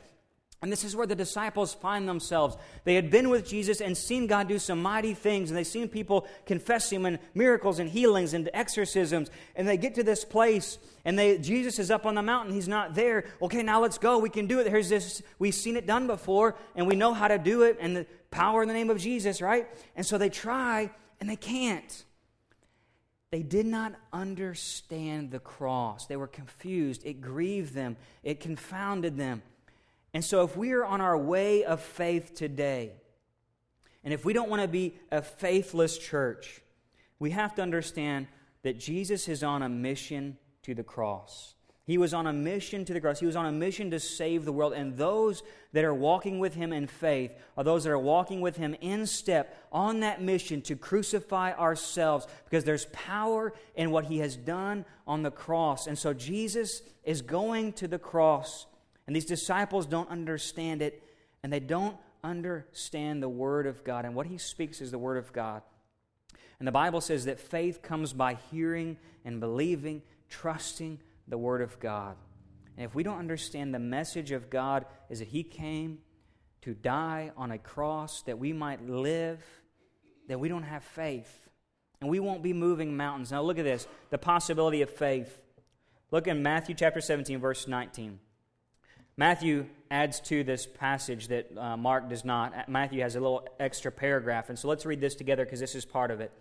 and 0.61 0.71
this 0.71 0.83
is 0.83 0.95
where 0.95 1.05
the 1.05 1.15
disciples 1.15 1.73
find 1.73 2.07
themselves. 2.07 2.57
They 2.85 2.95
had 2.95 3.11
been 3.11 3.29
with 3.29 3.47
Jesus 3.47 3.81
and 3.81 3.95
seen 3.95 4.25
God 4.25 4.47
do 4.47 4.57
some 4.57 4.81
mighty 4.81 5.13
things, 5.13 5.49
and 5.49 5.57
they've 5.57 5.67
seen 5.67 5.87
people 5.87 6.25
confess 6.45 6.89
Him 6.89 7.05
in 7.05 7.19
miracles 7.33 7.77
and 7.77 7.89
healings 7.89 8.33
and 8.33 8.49
exorcisms. 8.53 9.29
And 9.55 9.67
they 9.67 9.77
get 9.77 9.95
to 9.95 10.03
this 10.03 10.25
place, 10.25 10.79
and 11.03 11.19
they, 11.19 11.37
Jesus 11.37 11.77
is 11.77 11.91
up 11.91 12.05
on 12.05 12.15
the 12.15 12.23
mountain. 12.23 12.53
He's 12.53 12.67
not 12.67 12.95
there. 12.95 13.25
Okay, 13.41 13.61
now 13.61 13.79
let's 13.81 13.99
go. 13.99 14.17
We 14.17 14.29
can 14.29 14.47
do 14.47 14.59
it. 14.59 14.67
Here's 14.67 14.89
this. 14.89 15.21
We've 15.37 15.53
seen 15.53 15.77
it 15.77 15.85
done 15.85 16.07
before, 16.07 16.55
and 16.75 16.87
we 16.87 16.95
know 16.95 17.13
how 17.13 17.27
to 17.27 17.37
do 17.37 17.61
it, 17.63 17.77
and 17.79 17.95
the 17.95 18.07
power 18.31 18.63
in 18.63 18.67
the 18.67 18.73
name 18.73 18.89
of 18.89 18.97
Jesus, 18.97 19.41
right? 19.41 19.67
And 19.95 20.05
so 20.05 20.17
they 20.17 20.29
try, 20.29 20.89
and 21.19 21.29
they 21.29 21.35
can't. 21.35 22.05
they 23.29 23.43
did 23.43 23.65
not 23.65 23.93
understand 24.13 25.29
the 25.29 25.39
cross. 25.39 26.07
They 26.07 26.15
were 26.15 26.27
confused. 26.27 27.05
It 27.05 27.19
grieved 27.21 27.73
them, 27.73 27.97
it 28.23 28.39
confounded 28.39 29.17
them. 29.17 29.43
And 30.15 30.23
so, 30.23 30.45
if 30.45 30.55
we 30.55 30.71
are 30.71 30.85
on 30.85 31.01
our 31.01 31.17
way 31.17 31.65
of 31.65 31.81
faith 31.81 32.35
today, 32.35 32.93
and 34.01 34.13
if 34.13 34.23
we 34.23 34.31
don't 34.31 34.49
want 34.49 34.61
to 34.61 34.67
be 34.69 34.95
a 35.11 35.21
faithless 35.21 35.97
church, 35.97 36.61
we 37.19 37.31
have 37.31 37.53
to 37.55 37.61
understand 37.61 38.27
that 38.63 38.79
Jesus 38.79 39.27
is 39.27 39.43
on 39.43 39.61
a 39.61 39.67
mission 39.67 40.37
to 40.63 40.73
the 40.73 40.83
cross. 40.83 41.55
He 41.83 41.97
was 41.97 42.13
on 42.13 42.27
a 42.27 42.31
mission 42.31 42.85
to 42.85 42.93
the 42.93 43.01
cross. 43.01 43.19
He 43.19 43.25
was 43.25 43.35
on 43.35 43.45
a 43.45 43.51
mission 43.51 43.91
to 43.91 43.99
save 43.99 44.45
the 44.45 44.53
world. 44.53 44.71
And 44.71 44.95
those 44.95 45.43
that 45.73 45.83
are 45.83 45.93
walking 45.93 46.39
with 46.39 46.55
him 46.55 46.71
in 46.71 46.87
faith 46.87 47.33
are 47.57 47.65
those 47.65 47.83
that 47.83 47.91
are 47.91 47.99
walking 47.99 48.39
with 48.39 48.55
him 48.55 48.73
in 48.79 49.07
step 49.07 49.67
on 49.69 49.99
that 49.99 50.21
mission 50.21 50.61
to 50.61 50.77
crucify 50.77 51.51
ourselves 51.51 52.25
because 52.45 52.63
there's 52.63 52.85
power 52.93 53.53
in 53.75 53.91
what 53.91 54.05
he 54.05 54.19
has 54.19 54.37
done 54.37 54.85
on 55.05 55.23
the 55.23 55.31
cross. 55.31 55.87
And 55.87 55.99
so 55.99 56.13
Jesus 56.13 56.83
is 57.03 57.21
going 57.21 57.73
to 57.73 57.87
the 57.89 57.99
cross. 57.99 58.65
And 59.07 59.15
these 59.15 59.25
disciples 59.25 59.85
don't 59.85 60.09
understand 60.09 60.81
it. 60.81 61.03
And 61.43 61.53
they 61.53 61.59
don't 61.59 61.97
understand 62.23 63.21
the 63.21 63.29
Word 63.29 63.67
of 63.67 63.83
God. 63.83 64.05
And 64.05 64.15
what 64.15 64.27
he 64.27 64.37
speaks 64.37 64.81
is 64.81 64.91
the 64.91 64.97
Word 64.97 65.17
of 65.17 65.31
God. 65.31 65.61
And 66.59 66.67
the 66.67 66.71
Bible 66.71 67.01
says 67.01 67.25
that 67.25 67.39
faith 67.39 67.81
comes 67.81 68.13
by 68.13 68.37
hearing 68.51 68.97
and 69.23 69.39
believing, 69.39 70.01
trusting 70.29 70.99
the 71.27 71.37
Word 71.37 71.61
of 71.61 71.79
God. 71.79 72.15
And 72.77 72.85
if 72.85 72.95
we 72.95 73.03
don't 73.03 73.19
understand 73.19 73.73
the 73.73 73.79
message 73.79 74.31
of 74.31 74.49
God 74.49 74.85
is 75.09 75.19
that 75.19 75.27
He 75.27 75.43
came 75.43 75.99
to 76.61 76.73
die 76.73 77.31
on 77.37 77.51
a 77.51 77.57
cross 77.57 78.23
that 78.23 78.39
we 78.39 78.51
might 78.51 78.87
live, 78.89 79.43
that 80.27 80.39
we 80.39 80.49
don't 80.49 80.63
have 80.63 80.83
faith. 80.83 81.49
And 82.01 82.09
we 82.09 82.19
won't 82.19 82.43
be 82.43 82.53
moving 82.53 82.97
mountains. 82.97 83.31
Now 83.31 83.41
look 83.41 83.59
at 83.59 83.65
this 83.65 83.87
the 84.09 84.17
possibility 84.17 84.81
of 84.81 84.89
faith. 84.89 85.39
Look 86.11 86.27
in 86.27 86.43
Matthew 86.43 86.75
chapter 86.75 87.01
17, 87.01 87.39
verse 87.39 87.67
19. 87.67 88.19
Matthew 89.17 89.67
adds 89.89 90.19
to 90.19 90.43
this 90.43 90.65
passage 90.65 91.29
that 91.29 91.57
uh, 91.57 91.77
Mark 91.77 92.09
does 92.09 92.25
not. 92.25 92.67
Matthew 92.67 93.01
has 93.01 93.15
a 93.15 93.19
little 93.19 93.47
extra 93.59 93.91
paragraph. 93.91 94.49
And 94.49 94.59
so 94.59 94.67
let's 94.67 94.85
read 94.85 94.99
this 94.99 95.15
together 95.15 95.45
because 95.45 95.59
this 95.59 95.75
is 95.75 95.85
part 95.85 96.11
of 96.11 96.19
it. 96.19 96.31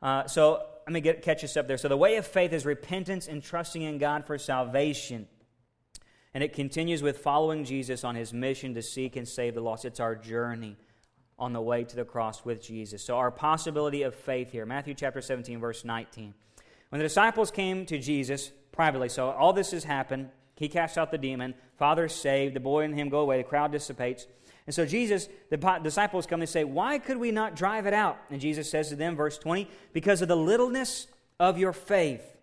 Uh, 0.00 0.26
so 0.26 0.62
let 0.86 0.92
me 0.92 1.00
get, 1.00 1.22
catch 1.22 1.44
us 1.44 1.56
up 1.56 1.68
there. 1.68 1.78
So 1.78 1.88
the 1.88 1.96
way 1.96 2.16
of 2.16 2.26
faith 2.26 2.52
is 2.52 2.66
repentance 2.66 3.28
and 3.28 3.40
trusting 3.40 3.82
in 3.82 3.98
God 3.98 4.26
for 4.26 4.36
salvation. 4.36 5.28
And 6.34 6.42
it 6.42 6.54
continues 6.54 7.02
with 7.02 7.18
following 7.18 7.64
Jesus 7.64 8.02
on 8.02 8.16
his 8.16 8.32
mission 8.32 8.74
to 8.74 8.82
seek 8.82 9.14
and 9.14 9.28
save 9.28 9.54
the 9.54 9.60
lost. 9.60 9.84
It's 9.84 10.00
our 10.00 10.16
journey 10.16 10.76
on 11.38 11.52
the 11.52 11.60
way 11.60 11.84
to 11.84 11.96
the 11.96 12.04
cross 12.04 12.44
with 12.44 12.62
Jesus. 12.62 13.04
So, 13.04 13.16
our 13.16 13.30
possibility 13.30 14.02
of 14.02 14.14
faith 14.14 14.50
here, 14.50 14.64
Matthew 14.64 14.94
chapter 14.94 15.20
17, 15.20 15.60
verse 15.60 15.84
19. 15.84 16.34
When 16.88 16.98
the 16.98 17.04
disciples 17.04 17.50
came 17.50 17.84
to 17.86 17.98
Jesus 17.98 18.50
privately, 18.70 19.08
so 19.08 19.30
all 19.30 19.52
this 19.52 19.72
has 19.72 19.84
happened, 19.84 20.30
he 20.62 20.68
cast 20.68 20.96
out 20.96 21.10
the 21.10 21.18
demon, 21.18 21.54
Father 21.76 22.04
is 22.04 22.14
saved, 22.14 22.54
the 22.54 22.60
boy 22.60 22.84
and 22.84 22.94
him 22.94 23.08
go 23.08 23.18
away, 23.18 23.38
the 23.38 23.42
crowd 23.42 23.72
dissipates. 23.72 24.28
And 24.64 24.72
so 24.72 24.86
Jesus, 24.86 25.28
the 25.50 25.56
disciples 25.82 26.24
come 26.24 26.40
and 26.40 26.48
say, 26.48 26.62
Why 26.62 27.00
could 27.00 27.16
we 27.16 27.32
not 27.32 27.56
drive 27.56 27.86
it 27.86 27.92
out? 27.92 28.16
And 28.30 28.40
Jesus 28.40 28.70
says 28.70 28.88
to 28.90 28.94
them, 28.94 29.16
verse 29.16 29.38
20, 29.38 29.68
Because 29.92 30.22
of 30.22 30.28
the 30.28 30.36
littleness 30.36 31.08
of 31.40 31.58
your 31.58 31.72
faith. 31.72 32.36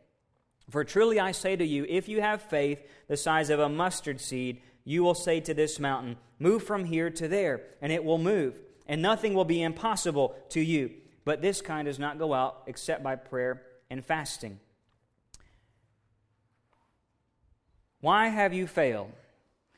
For 0.69 0.83
truly 0.83 1.17
I 1.17 1.31
say 1.31 1.55
to 1.55 1.65
you, 1.65 1.85
if 1.87 2.09
you 2.09 2.19
have 2.19 2.41
faith 2.41 2.85
the 3.07 3.15
size 3.15 3.49
of 3.49 3.61
a 3.61 3.69
mustard 3.69 4.19
seed, 4.19 4.61
you 4.83 5.01
will 5.01 5.15
say 5.15 5.39
to 5.39 5.53
this 5.53 5.79
mountain, 5.79 6.17
Move 6.39 6.63
from 6.63 6.83
here 6.83 7.09
to 7.09 7.29
there, 7.29 7.61
and 7.81 7.89
it 7.93 8.03
will 8.03 8.17
move, 8.17 8.59
and 8.85 9.01
nothing 9.01 9.33
will 9.33 9.45
be 9.45 9.63
impossible 9.63 10.35
to 10.49 10.59
you. 10.59 10.91
But 11.23 11.41
this 11.41 11.61
kind 11.61 11.85
does 11.85 11.99
not 11.99 12.19
go 12.19 12.33
out 12.33 12.63
except 12.67 13.01
by 13.01 13.15
prayer 13.15 13.61
and 13.89 14.03
fasting. 14.03 14.59
Why 18.01 18.27
have 18.27 18.53
you 18.53 18.67
failed? 18.67 19.11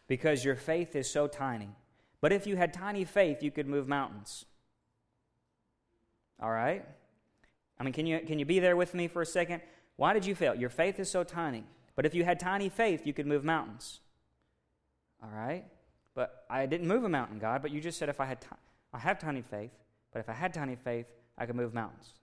Because 0.08 0.44
your 0.44 0.56
faith 0.56 0.96
is 0.96 1.10
so 1.10 1.28
tiny. 1.28 1.70
But 2.20 2.32
if 2.32 2.46
you 2.46 2.56
had 2.56 2.74
tiny 2.74 3.06
faith, 3.06 3.42
you 3.42 3.52
could 3.52 3.68
move 3.68 3.88
mountains. 3.88 4.46
All 6.42 6.52
right? 6.52 6.86
I 7.80 7.84
mean, 7.84 7.94
can 7.94 8.06
you, 8.06 8.20
can 8.20 8.38
you 8.38 8.46
be 8.46 8.60
there 8.60 8.76
with 8.76 8.94
me 8.94 9.08
for 9.08 9.22
a 9.22 9.26
second? 9.26 9.62
Why 9.96 10.14
did 10.14 10.26
you 10.26 10.36
fail? 10.36 10.56
Your 10.56 10.70
faith 10.70 11.00
is 11.00 11.10
so 11.10 11.24
tiny. 11.24 11.64
But 11.96 12.06
if 12.06 12.14
you 12.14 12.24
had 12.24 12.40
tiny 12.40 12.70
faith, 12.70 13.06
you 13.06 13.14
could 13.14 13.28
move 13.28 13.44
mountains. 13.44 14.00
All 15.22 15.30
right? 15.30 15.66
But 16.14 16.46
I 16.50 16.66
didn't 16.66 16.88
move 16.88 17.04
a 17.04 17.10
mountain, 17.10 17.40
God, 17.40 17.62
but 17.62 17.72
you 17.72 17.82
just 17.82 17.98
said 17.98 18.10
if 18.10 18.20
I 18.20 18.26
had 18.26 18.42
t- 18.42 18.48
I 18.94 19.00
have 19.00 19.20
tiny 19.20 19.42
faith, 19.42 19.72
but 20.12 20.20
if 20.20 20.30
I 20.30 20.34
had 20.34 20.54
tiny 20.54 20.76
faith, 20.76 21.06
I 21.38 21.46
could 21.46 21.56
move 21.56 21.74
mountains. 21.74 22.14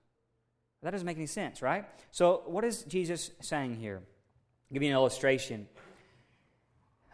That 0.83 0.91
doesn't 0.91 1.07
make 1.07 1.17
any 1.17 1.27
sense, 1.27 1.63
right? 1.63 1.87
So, 2.11 2.43
what 2.47 2.65
is 2.65 2.83
Jesus 2.85 3.31
saying 3.41 3.77
here? 3.77 3.97
I'll 3.97 4.75
give 4.75 4.83
you 4.83 4.91
an 4.91 4.95
illustration. 4.95 5.67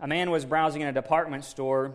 A 0.01 0.07
man 0.07 0.31
was 0.31 0.45
browsing 0.45 0.83
in 0.83 0.89
a 0.89 0.93
department 0.93 1.45
store 1.45 1.95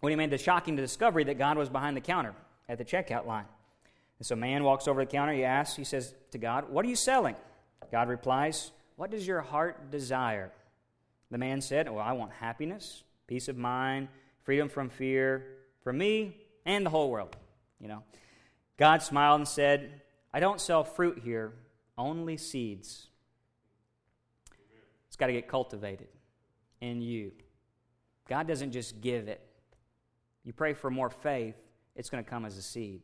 when 0.00 0.10
he 0.10 0.16
made 0.16 0.30
the 0.30 0.38
shocking 0.38 0.76
discovery 0.76 1.24
that 1.24 1.38
God 1.38 1.58
was 1.58 1.68
behind 1.68 1.96
the 1.96 2.00
counter 2.00 2.34
at 2.68 2.78
the 2.78 2.84
checkout 2.84 3.26
line. 3.26 3.46
And 4.18 4.26
so 4.26 4.36
man 4.36 4.64
walks 4.64 4.88
over 4.88 5.02
to 5.02 5.06
the 5.06 5.12
counter, 5.12 5.32
he 5.32 5.44
asks, 5.44 5.76
he 5.76 5.84
says 5.84 6.14
to 6.30 6.38
God, 6.38 6.70
What 6.70 6.84
are 6.84 6.88
you 6.88 6.96
selling? 6.96 7.36
God 7.90 8.08
replies, 8.08 8.70
What 8.96 9.10
does 9.10 9.26
your 9.26 9.40
heart 9.40 9.90
desire? 9.90 10.52
The 11.30 11.38
man 11.38 11.60
said, 11.60 11.90
Well, 11.90 12.02
I 12.02 12.12
want 12.12 12.32
happiness, 12.32 13.02
peace 13.26 13.48
of 13.48 13.56
mind, 13.56 14.08
freedom 14.44 14.68
from 14.68 14.88
fear, 14.88 15.46
for 15.82 15.92
me 15.92 16.36
and 16.64 16.86
the 16.86 16.90
whole 16.90 17.10
world. 17.10 17.36
You 17.80 17.88
know. 17.88 18.02
God 18.78 19.02
smiled 19.02 19.40
and 19.40 19.48
said, 19.48 20.02
I 20.32 20.40
don't 20.40 20.60
sell 20.60 20.84
fruit 20.84 21.20
here, 21.24 21.52
only 21.96 22.36
seeds. 22.36 23.08
It's 25.08 25.16
got 25.16 25.28
to 25.28 25.32
get 25.32 25.48
cultivated 25.48 26.08
in 26.86 27.02
you. 27.02 27.32
God 28.28 28.48
doesn't 28.48 28.72
just 28.72 29.00
give 29.00 29.28
it, 29.28 29.40
you 30.44 30.52
pray 30.52 30.72
for 30.72 30.90
more 30.90 31.10
faith, 31.10 31.56
it's 31.94 32.08
going 32.10 32.22
to 32.22 32.28
come 32.28 32.44
as 32.44 32.56
a 32.56 32.62
seed. 32.62 33.02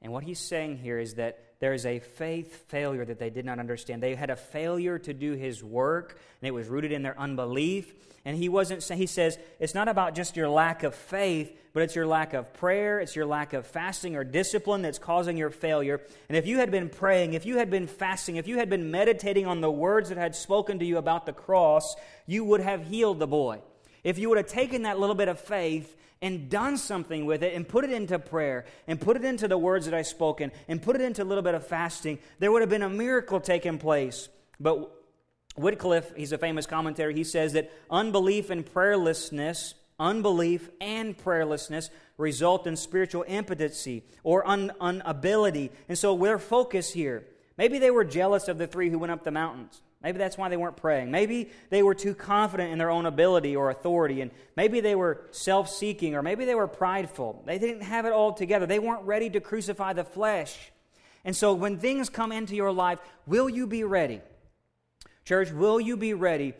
And 0.00 0.12
what 0.12 0.24
he's 0.24 0.38
saying 0.38 0.78
here 0.78 0.98
is 0.98 1.14
that 1.14 1.51
there 1.62 1.74
is 1.74 1.86
a 1.86 2.00
faith 2.00 2.64
failure 2.66 3.04
that 3.04 3.20
they 3.20 3.30
did 3.30 3.44
not 3.44 3.60
understand. 3.60 4.02
They 4.02 4.16
had 4.16 4.30
a 4.30 4.36
failure 4.36 4.98
to 4.98 5.14
do 5.14 5.34
his 5.34 5.62
work, 5.62 6.18
and 6.40 6.48
it 6.48 6.50
was 6.50 6.66
rooted 6.66 6.90
in 6.90 7.04
their 7.04 7.16
unbelief. 7.16 7.94
And 8.24 8.36
he 8.36 8.48
wasn't 8.48 8.82
he 8.82 9.06
says 9.06 9.38
it's 9.60 9.72
not 9.72 9.86
about 9.86 10.16
just 10.16 10.36
your 10.36 10.48
lack 10.48 10.82
of 10.82 10.92
faith, 10.92 11.56
but 11.72 11.84
it's 11.84 11.94
your 11.94 12.08
lack 12.08 12.34
of 12.34 12.52
prayer, 12.52 12.98
it's 12.98 13.14
your 13.14 13.26
lack 13.26 13.52
of 13.52 13.64
fasting 13.64 14.16
or 14.16 14.24
discipline 14.24 14.82
that's 14.82 14.98
causing 14.98 15.36
your 15.36 15.50
failure. 15.50 16.00
And 16.28 16.36
if 16.36 16.48
you 16.48 16.58
had 16.58 16.72
been 16.72 16.88
praying, 16.88 17.34
if 17.34 17.46
you 17.46 17.58
had 17.58 17.70
been 17.70 17.86
fasting, 17.86 18.34
if 18.34 18.48
you 18.48 18.58
had 18.58 18.68
been 18.68 18.90
meditating 18.90 19.46
on 19.46 19.60
the 19.60 19.70
words 19.70 20.08
that 20.08 20.18
had 20.18 20.34
spoken 20.34 20.80
to 20.80 20.84
you 20.84 20.98
about 20.98 21.26
the 21.26 21.32
cross, 21.32 21.94
you 22.26 22.42
would 22.42 22.60
have 22.60 22.88
healed 22.88 23.20
the 23.20 23.28
boy. 23.28 23.60
If 24.02 24.18
you 24.18 24.28
would 24.30 24.38
have 24.38 24.48
taken 24.48 24.82
that 24.82 24.98
little 24.98 25.14
bit 25.14 25.28
of 25.28 25.38
faith 25.38 25.96
and 26.22 26.48
done 26.48 26.78
something 26.78 27.26
with 27.26 27.42
it 27.42 27.52
and 27.54 27.68
put 27.68 27.84
it 27.84 27.90
into 27.90 28.18
prayer 28.18 28.64
and 28.86 29.00
put 29.00 29.16
it 29.16 29.24
into 29.24 29.48
the 29.48 29.58
words 29.58 29.84
that 29.86 29.94
I've 29.94 30.06
spoken 30.06 30.52
and 30.68 30.80
put 30.80 30.94
it 30.94 31.02
into 31.02 31.22
a 31.22 31.24
little 31.24 31.42
bit 31.42 31.54
of 31.54 31.66
fasting, 31.66 32.20
there 32.38 32.52
would 32.52 32.62
have 32.62 32.70
been 32.70 32.82
a 32.82 32.88
miracle 32.88 33.40
taking 33.40 33.76
place. 33.76 34.28
But 34.60 34.88
Wycliffe, 35.56 36.12
he's 36.16 36.32
a 36.32 36.38
famous 36.38 36.64
commentator, 36.64 37.10
he 37.10 37.24
says 37.24 37.52
that 37.54 37.72
unbelief 37.90 38.50
and 38.50 38.64
prayerlessness, 38.64 39.74
unbelief 39.98 40.70
and 40.80 41.18
prayerlessness 41.18 41.90
result 42.16 42.66
in 42.66 42.76
spiritual 42.76 43.22
impotency 43.22 44.04
or 44.22 44.46
un- 44.46 44.72
unability. 44.80 45.72
And 45.88 45.98
so, 45.98 46.16
their 46.16 46.38
focus 46.38 46.92
here, 46.92 47.24
maybe 47.58 47.78
they 47.78 47.90
were 47.90 48.04
jealous 48.04 48.48
of 48.48 48.58
the 48.58 48.66
three 48.66 48.90
who 48.90 48.98
went 48.98 49.10
up 49.10 49.24
the 49.24 49.30
mountains. 49.32 49.82
Maybe 50.02 50.18
that's 50.18 50.36
why 50.36 50.48
they 50.48 50.56
weren't 50.56 50.76
praying. 50.76 51.10
Maybe 51.10 51.50
they 51.70 51.82
were 51.82 51.94
too 51.94 52.14
confident 52.14 52.72
in 52.72 52.78
their 52.78 52.90
own 52.90 53.06
ability 53.06 53.54
or 53.54 53.70
authority, 53.70 54.20
and 54.20 54.32
maybe 54.56 54.80
they 54.80 54.96
were 54.96 55.22
self 55.30 55.68
seeking, 55.68 56.14
or 56.16 56.22
maybe 56.22 56.44
they 56.44 56.56
were 56.56 56.66
prideful. 56.66 57.42
They 57.46 57.58
didn't 57.58 57.82
have 57.82 58.04
it 58.04 58.12
all 58.12 58.32
together. 58.32 58.66
They 58.66 58.80
weren't 58.80 59.04
ready 59.04 59.30
to 59.30 59.40
crucify 59.40 59.92
the 59.92 60.04
flesh. 60.04 60.72
And 61.24 61.36
so, 61.36 61.54
when 61.54 61.78
things 61.78 62.08
come 62.08 62.32
into 62.32 62.56
your 62.56 62.72
life, 62.72 62.98
will 63.26 63.48
you 63.48 63.66
be 63.66 63.84
ready? 63.84 64.20
Church, 65.24 65.52
will 65.52 65.80
you 65.80 65.96
be 65.96 66.14
ready? 66.14 66.54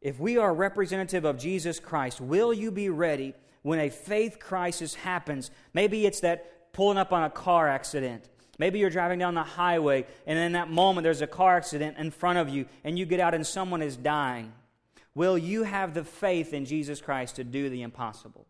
If 0.00 0.18
we 0.18 0.36
are 0.36 0.52
representative 0.52 1.24
of 1.24 1.38
Jesus 1.38 1.78
Christ, 1.78 2.20
will 2.20 2.52
you 2.52 2.70
be 2.70 2.88
ready 2.88 3.34
when 3.62 3.78
a 3.78 3.88
faith 3.88 4.38
crisis 4.40 4.94
happens? 4.94 5.50
Maybe 5.74 6.06
it's 6.06 6.20
that 6.20 6.72
pulling 6.72 6.98
up 6.98 7.12
on 7.12 7.22
a 7.22 7.30
car 7.30 7.68
accident. 7.68 8.28
Maybe 8.58 8.80
you're 8.80 8.90
driving 8.90 9.20
down 9.20 9.34
the 9.34 9.42
highway, 9.44 10.04
and 10.26 10.38
in 10.38 10.52
that 10.52 10.70
moment 10.70 11.04
there's 11.04 11.22
a 11.22 11.26
car 11.26 11.56
accident 11.56 11.96
in 11.96 12.10
front 12.10 12.38
of 12.38 12.48
you, 12.48 12.66
and 12.84 12.98
you 12.98 13.06
get 13.06 13.20
out 13.20 13.34
and 13.34 13.46
someone 13.46 13.82
is 13.82 13.96
dying. 13.96 14.52
Will 15.14 15.38
you 15.38 15.62
have 15.62 15.94
the 15.94 16.04
faith 16.04 16.52
in 16.52 16.64
Jesus 16.64 17.00
Christ 17.00 17.36
to 17.36 17.44
do 17.44 17.70
the 17.70 17.82
impossible 17.82 18.46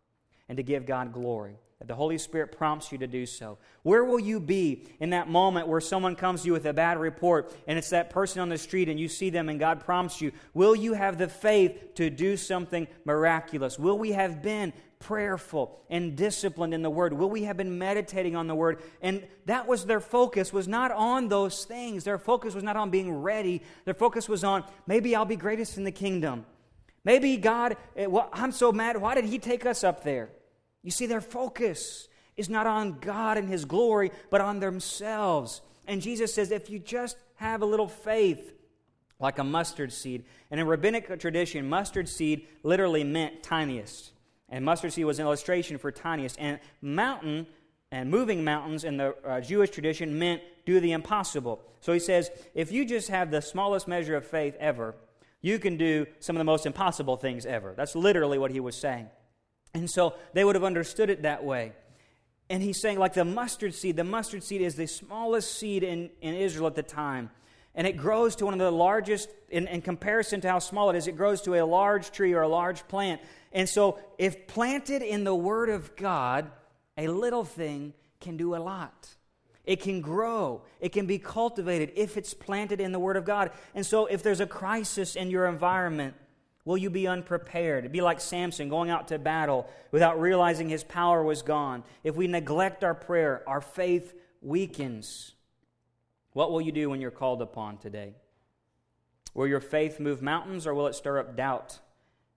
and 0.49 0.57
to 0.57 0.63
give 0.63 0.87
God 0.87 1.13
glory? 1.13 1.57
That 1.79 1.89
the 1.89 1.95
Holy 1.95 2.19
Spirit 2.19 2.51
prompts 2.51 2.91
you 2.91 2.99
to 2.99 3.07
do 3.07 3.25
so. 3.25 3.59
Where 3.85 4.05
will 4.05 4.19
you 4.19 4.41
be 4.41 4.89
in 4.99 5.11
that 5.11 5.29
moment 5.29 5.69
where 5.69 5.81
someone 5.81 6.17
comes 6.17 6.43
to 6.43 6.49
you 6.49 6.53
with 6.53 6.67
a 6.67 6.73
bad 6.73 6.99
report 6.99 7.55
and 7.69 7.79
it's 7.79 7.91
that 7.91 8.11
person 8.11 8.43
on 8.43 8.49
the 8.49 8.59
street 8.59 8.89
and 8.89 8.99
you 8.99 9.07
see 9.07 9.31
them 9.31 9.49
and 9.49 9.61
God 9.61 9.85
prompts 9.85 10.21
you? 10.21 10.33
Will 10.55 10.75
you 10.75 10.95
have 10.95 11.19
the 11.19 11.29
faith 11.29 11.95
to 11.95 12.11
do 12.11 12.37
something 12.37 12.89
miraculous? 13.05 13.79
Will 13.79 13.97
we 13.97 14.11
have 14.11 14.43
been 14.43 14.73
prayerful 14.99 15.81
and 15.89 16.17
disciplined 16.17 16.75
in 16.75 16.83
the 16.83 16.91
Word? 16.91 17.13
Will 17.13 17.31
we 17.31 17.45
have 17.45 17.57
been 17.57 17.79
meditating 17.79 18.37
on 18.37 18.47
the 18.47 18.55
Word? 18.55 18.83
And 19.01 19.27
that 19.47 19.67
was 19.67 19.87
their 19.87 20.01
focus, 20.01 20.53
was 20.53 20.69
not 20.69 20.91
on 20.91 21.29
those 21.29 21.65
things. 21.65 22.05
Their 22.05 22.19
focus 22.19 22.55
was 22.55 22.65
not 22.65 22.77
on 22.77 22.91
being 22.91 23.13
ready. 23.13 23.63
Their 23.85 23.95
focus 23.95 24.29
was 24.29 24.45
on 24.45 24.65
maybe 24.87 25.15
I'll 25.15 25.25
be 25.25 25.37
greatest 25.37 25.77
in 25.77 25.85
the 25.85 25.93
kingdom. 25.93 26.47
Maybe 27.05 27.37
God, 27.37 27.77
eh, 27.97 28.07
I'm 28.33 28.53
so 28.53 28.73
mad. 28.73 28.97
Why 28.97 29.15
did 29.15 29.25
He 29.25 29.39
take 29.39 29.65
us 29.65 29.85
up 29.85 30.05
there? 30.05 30.31
You 30.83 30.91
see, 30.91 31.07
their 31.07 31.21
focus 31.21 32.09
is 32.37 32.49
not 32.49 32.67
on 32.67 32.99
God 33.01 33.39
and 33.39 33.49
His 33.49 33.65
glory, 33.65 34.11
but 34.31 34.41
on 34.41 34.61
themselves. 34.61 35.61
And 35.87 36.03
Jesus 36.03 36.35
says, 36.35 36.51
if 36.51 36.69
you 36.69 36.79
just 36.79 37.17
have 37.37 37.63
a 37.63 37.67
little 37.67 37.89
faith, 37.89 38.53
like 39.21 39.39
a 39.39 39.45
mustard 39.45 39.93
seed. 39.93 40.25
And 40.51 40.61
in 40.61 40.67
rabbinic 40.67 41.19
tradition, 41.19 41.69
mustard 41.69 42.09
seed 42.09 42.47
literally 42.63 43.05
meant 43.05 43.43
tiniest. 43.43 44.13
And 44.49 44.65
mustard 44.65 44.93
seed 44.93 45.05
was 45.05 45.19
an 45.19 45.27
illustration 45.27 45.79
for 45.79 45.91
tiniest. 45.91 46.37
And 46.39 46.59
mountain 46.81 47.47
and 47.91 48.11
moving 48.11 48.45
mountains 48.45 48.85
in 48.85 48.97
the 48.97 49.15
uh, 49.27 49.41
Jewish 49.41 49.71
tradition 49.71 50.19
meant 50.19 50.43
do 50.67 50.81
the 50.81 50.93
impossible. 50.93 51.61
So 51.81 51.93
he 51.93 51.99
says, 51.99 52.31
if 52.55 52.73
you 52.73 52.85
just 52.85 53.09
have 53.09 53.31
the 53.31 53.41
smallest 53.41 53.89
measure 53.89 54.17
of 54.17 54.27
faith 54.27 54.57
ever, 54.59 54.95
you 55.41 55.59
can 55.59 55.77
do 55.77 56.07
some 56.21 56.37
of 56.37 56.39
the 56.39 56.45
most 56.45 56.67
impossible 56.67 57.17
things 57.17 57.47
ever. 57.47 57.75
That's 57.77 57.95
literally 57.95 58.39
what 58.39 58.51
he 58.51 58.61
was 58.61 58.77
saying. 58.77 59.09
And 59.75 59.89
so 59.89 60.15
they 60.33 60.45
would 60.45 60.57
have 60.57 60.65
understood 60.65 61.11
it 61.11 61.23
that 61.23 61.45
way. 61.45 61.73
And 62.51 62.63
he's 62.63 62.81
saying, 62.81 62.99
like 62.99 63.15
the 63.15 63.25
mustard 63.25 63.75
seed, 63.75 63.97
the 63.97 64.05
mustard 64.05 64.43
seed 64.43 64.63
is 64.63 64.75
the 64.75 64.87
smallest 64.87 65.59
seed 65.59 65.83
in, 65.83 66.11
in 66.21 66.35
Israel 66.35 66.67
at 66.67 66.75
the 66.75 66.83
time 66.83 67.31
and 67.79 67.87
it 67.87 67.97
grows 67.97 68.35
to 68.35 68.45
one 68.45 68.55
of 68.55 68.59
the 68.59 68.73
largest, 68.73 69.31
in, 69.51 69.69
in, 69.69 69.83
comparison 69.83 70.41
to 70.41 70.51
how 70.51 70.59
small 70.59 70.91
it 70.91 70.97
is, 70.97 71.07
it 71.07 71.17
grows 71.17 71.43
to 71.43 71.55
a 71.55 71.65
large 71.65 72.11
tree 72.11 72.33
or 72.33 72.43
a 72.43 72.49
large 72.49 72.87
plant. 72.89 73.21
And 73.53 73.69
so, 73.69 73.99
if 74.19 74.47
planted 74.47 75.03
in 75.03 75.25
the 75.25 75.35
Word 75.35 75.71
of 75.71 75.97
God, 75.97 76.51
a 76.97 77.09
little 77.09 77.45
thing 77.45 77.95
can 78.21 78.37
do 78.37 78.55
a 78.55 78.59
lot. 78.59 79.17
It 79.65 79.81
can 79.81 80.01
grow, 80.01 80.63
it 80.81 80.93
can 80.93 81.07
be 81.07 81.19
cultivated 81.19 81.93
if 81.95 82.17
it's 82.17 82.35
planted 82.35 82.81
in 82.81 82.93
the 82.93 82.99
Word 82.99 83.17
of 83.17 83.25
God. 83.25 83.51
And 83.75 83.85
so, 83.85 84.07
if 84.07 84.23
there's 84.23 84.41
a 84.41 84.47
crisis 84.47 85.17
in 85.17 85.31
your 85.31 85.47
environment, 85.47 86.15
will 86.65 86.77
you 86.77 86.91
be 86.91 87.07
unprepared? 87.07 87.85
It'd 87.85 87.93
be 87.93 88.01
like 88.01 88.21
Samson 88.21 88.69
going 88.69 88.91
out 88.91 89.09
to 89.09 89.19
battle 89.19 89.69
without 89.91 90.21
realizing 90.21 90.69
his 90.69 90.85
power 90.85 91.23
was 91.23 91.43
gone. 91.43 91.85
If 92.05 92.17
we 92.17 92.27
neglect 92.27 92.85
our 92.85 92.95
prayer, 92.95 93.43
our 93.47 93.61
faith 93.61 94.15
weakens. 94.43 95.33
What 96.33 96.51
will 96.51 96.61
you 96.61 96.73
do 96.73 96.91
when 96.91 97.01
you're 97.01 97.11
called 97.11 97.43
upon 97.43 97.79
today? 97.79 98.15
Will 99.35 99.47
your 99.47 99.61
faith 99.61 100.01
move 100.01 100.23
mountains 100.23 100.67
or 100.67 100.75
will 100.75 100.87
it 100.87 100.95
stir 100.95 101.19
up 101.19 101.37
doubt 101.37 101.79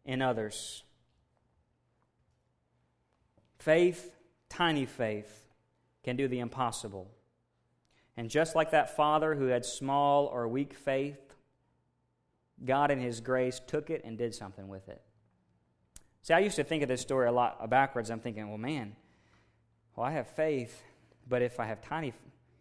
in 0.05 0.21
others? 0.21 0.83
Faith, 3.61 4.15
tiny 4.49 4.87
faith, 4.87 5.47
can 6.03 6.15
do 6.15 6.27
the 6.27 6.39
impossible. 6.39 7.11
And 8.17 8.27
just 8.27 8.55
like 8.55 8.71
that 8.71 8.95
father 8.95 9.35
who 9.35 9.45
had 9.45 9.65
small 9.65 10.25
or 10.25 10.47
weak 10.47 10.73
faith, 10.73 11.35
God 12.65 12.89
in 12.89 12.99
His 12.99 13.19
grace 13.21 13.61
took 13.67 13.91
it 13.91 14.01
and 14.03 14.17
did 14.17 14.33
something 14.33 14.67
with 14.67 14.89
it. 14.89 15.03
See, 16.23 16.33
I 16.33 16.39
used 16.39 16.55
to 16.55 16.63
think 16.63 16.81
of 16.81 16.89
this 16.89 17.01
story 17.01 17.27
a 17.27 17.31
lot 17.31 17.69
backwards. 17.69 18.09
I'm 18.09 18.19
thinking, 18.19 18.49
well, 18.49 18.57
man, 18.57 18.95
well, 19.95 20.07
I 20.07 20.11
have 20.11 20.27
faith, 20.27 20.81
but 21.29 21.43
if 21.43 21.59
I 21.59 21.67
have 21.67 21.83
tiny 21.83 22.13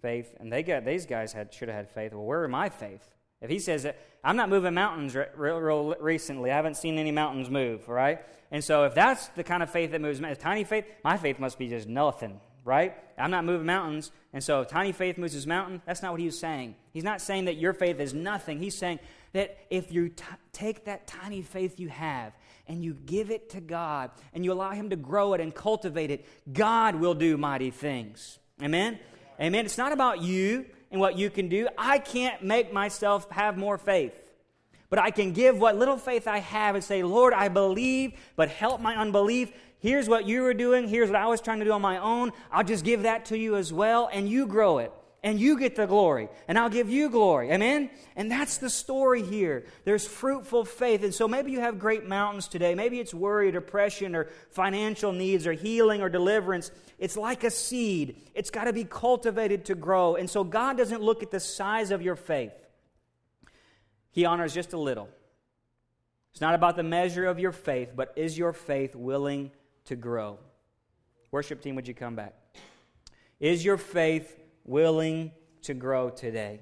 faith, 0.03 0.37
and 0.39 0.53
they 0.53 0.63
got 0.63 0.85
these 0.85 1.07
guys 1.07 1.33
had 1.33 1.55
should 1.55 1.69
have 1.69 1.77
had 1.77 1.91
faith. 1.91 2.13
Well, 2.13 2.27
where 2.27 2.43
are 2.43 2.49
my 2.49 2.69
faith? 2.69 3.09
If 3.41 3.51
he 3.51 3.59
says 3.59 3.85
that 3.85 3.99
I'm 4.23 4.37
not 4.37 4.49
moving 4.49 4.75
mountains 4.75 5.15
real, 5.15 5.59
real 5.59 5.95
recently, 6.01 6.51
I 6.51 6.57
haven't 6.57 6.77
seen 6.77 6.99
any 6.99 7.11
mountains 7.11 7.49
move, 7.49 7.89
right? 7.89 8.21
And 8.51 8.63
so 8.63 8.85
if 8.85 8.95
that's 8.95 9.29
the 9.29 9.45
kind 9.45 9.63
of 9.63 9.71
faith 9.71 9.93
that 9.93 10.01
moves, 10.01 10.21
tiny 10.39 10.65
faith, 10.65 10.85
my 11.05 11.17
faith 11.17 11.39
must 11.39 11.59
be 11.59 11.69
just 11.69 11.89
nothing, 11.89 12.41
right? 12.65 12.95
I'm 13.17 13.31
not 13.31 13.45
moving 13.45 13.67
mountains, 13.67 14.11
and 14.33 14.43
so 14.43 14.65
tiny 14.65 14.93
faith 14.93 15.19
moves 15.19 15.33
his 15.33 15.47
mountain. 15.47 15.81
That's 15.87 16.03
not 16.03 16.13
what 16.13 16.21
he's 16.21 16.39
saying. 16.39 16.75
He's 16.93 17.05
not 17.05 17.21
saying 17.21 17.47
that 17.47 17.57
your 17.57 17.73
faith 17.73 18.01
is 18.01 18.13
nothing. 18.13 18.59
He's 18.59 18.77
saying 18.77 18.99
that 19.33 19.57
if 19.71 19.93
you 19.93 20.09
t- 20.09 20.25
take 20.53 20.85
that 20.87 21.07
tiny 21.07 21.43
faith 21.43 21.79
you 21.79 21.89
have 21.89 22.33
and 22.67 22.85
you 22.85 22.95
give 22.95 23.31
it 23.31 23.51
to 23.51 23.61
God 23.61 24.11
and 24.35 24.45
you 24.45 24.53
allow 24.53 24.73
Him 24.73 24.91
to 24.91 24.97
grow 24.97 25.35
it 25.35 25.41
and 25.41 25.55
cultivate 25.55 26.11
it, 26.11 26.27
God 26.53 26.97
will 26.97 27.15
do 27.15 27.37
mighty 27.37 27.71
things. 27.71 28.39
Amen? 28.63 28.99
Amen. 29.41 29.65
It's 29.65 29.79
not 29.79 29.93
about 29.93 30.21
you 30.21 30.67
and 30.91 31.01
what 31.01 31.17
you 31.17 31.31
can 31.31 31.49
do. 31.49 31.69
I 31.79 31.99
can't 31.99 32.43
make 32.43 32.73
myself 32.73 33.31
have 33.31 33.57
more 33.57 33.79
faith. 33.79 34.13
But 34.89 34.99
I 34.99 35.11
can 35.11 35.33
give 35.33 35.59
what 35.59 35.77
little 35.77 35.97
faith 35.97 36.27
I 36.27 36.39
have 36.39 36.75
and 36.75 36.83
say, 36.83 37.03
Lord, 37.03 37.33
I 37.33 37.49
believe, 37.49 38.15
but 38.35 38.49
help 38.49 38.81
my 38.81 38.97
unbelief. 38.97 39.53
Here's 39.79 40.09
what 40.09 40.27
you 40.27 40.43
were 40.43 40.55
doing. 40.55 40.89
Here's 40.89 41.09
what 41.09 41.21
I 41.21 41.27
was 41.27 41.41
trying 41.41 41.61
to 41.61 41.65
do 41.65 41.73
on 41.73 41.81
my 41.81 41.99
own. 41.99 42.33
I'll 42.51 42.65
just 42.65 42.85
give 42.85 43.03
that 43.03 43.25
to 43.27 43.39
you 43.39 43.57
as 43.57 43.73
well, 43.73 44.11
and 44.13 44.29
you 44.29 44.47
grow 44.47 44.79
it 44.79 44.93
and 45.23 45.39
you 45.39 45.59
get 45.59 45.77
the 45.77 45.87
glory, 45.87 46.29
and 46.49 46.59
I'll 46.59 46.71
give 46.71 46.89
you 46.89 47.11
glory. 47.11 47.53
Amen? 47.53 47.91
And 48.17 48.31
that's 48.31 48.57
the 48.57 48.71
story 48.71 49.23
here. 49.23 49.65
There's 49.85 50.07
fruitful 50.07 50.65
faith. 50.65 51.05
And 51.05 51.15
so 51.15 51.29
maybe 51.29 51.53
you 51.53 51.61
have 51.61 51.79
great 51.79 52.07
mountains 52.07 52.49
today. 52.49 52.75
Maybe 52.75 52.99
it's 53.01 53.13
worry, 53.13 53.49
or 53.49 53.53
depression, 53.53 54.15
or 54.15 54.29
financial 54.51 55.13
needs, 55.13 55.47
or 55.47 55.53
healing, 55.53 56.01
or 56.01 56.09
deliverance. 56.09 56.71
It's 56.99 57.17
like 57.17 57.45
a 57.45 57.51
seed, 57.51 58.17
it's 58.35 58.51
got 58.51 58.65
to 58.65 58.73
be 58.73 58.85
cultivated 58.85 59.67
to 59.67 59.75
grow. 59.75 60.17
And 60.17 60.29
so 60.29 60.43
God 60.43 60.79
doesn't 60.79 61.03
look 61.03 61.23
at 61.23 61.31
the 61.31 61.41
size 61.41 61.91
of 61.91 62.01
your 62.03 62.17
faith, 62.17 62.53
He 64.11 64.25
honors 64.25 64.55
just 64.55 64.73
a 64.73 64.79
little. 64.79 65.09
It's 66.33 66.41
not 66.41 66.55
about 66.55 66.77
the 66.77 66.85
measure 66.85 67.27
of 67.27 67.39
your 67.41 67.53
faith, 67.53 67.91
but 67.95 68.13
is 68.17 68.39
your 68.39 68.53
faith 68.53 68.95
willing 68.95 69.51
to 69.87 69.97
grow? 69.97 70.39
Worship 71.33 71.61
team, 71.61 71.75
would 71.75 71.89
you 71.89 71.95
come 71.95 72.15
back? 72.15 72.35
Is 73.41 73.65
your 73.65 73.77
faith 73.77 74.40
willing 74.71 75.33
to 75.63 75.75
grow 75.75 76.11
today? 76.11 76.61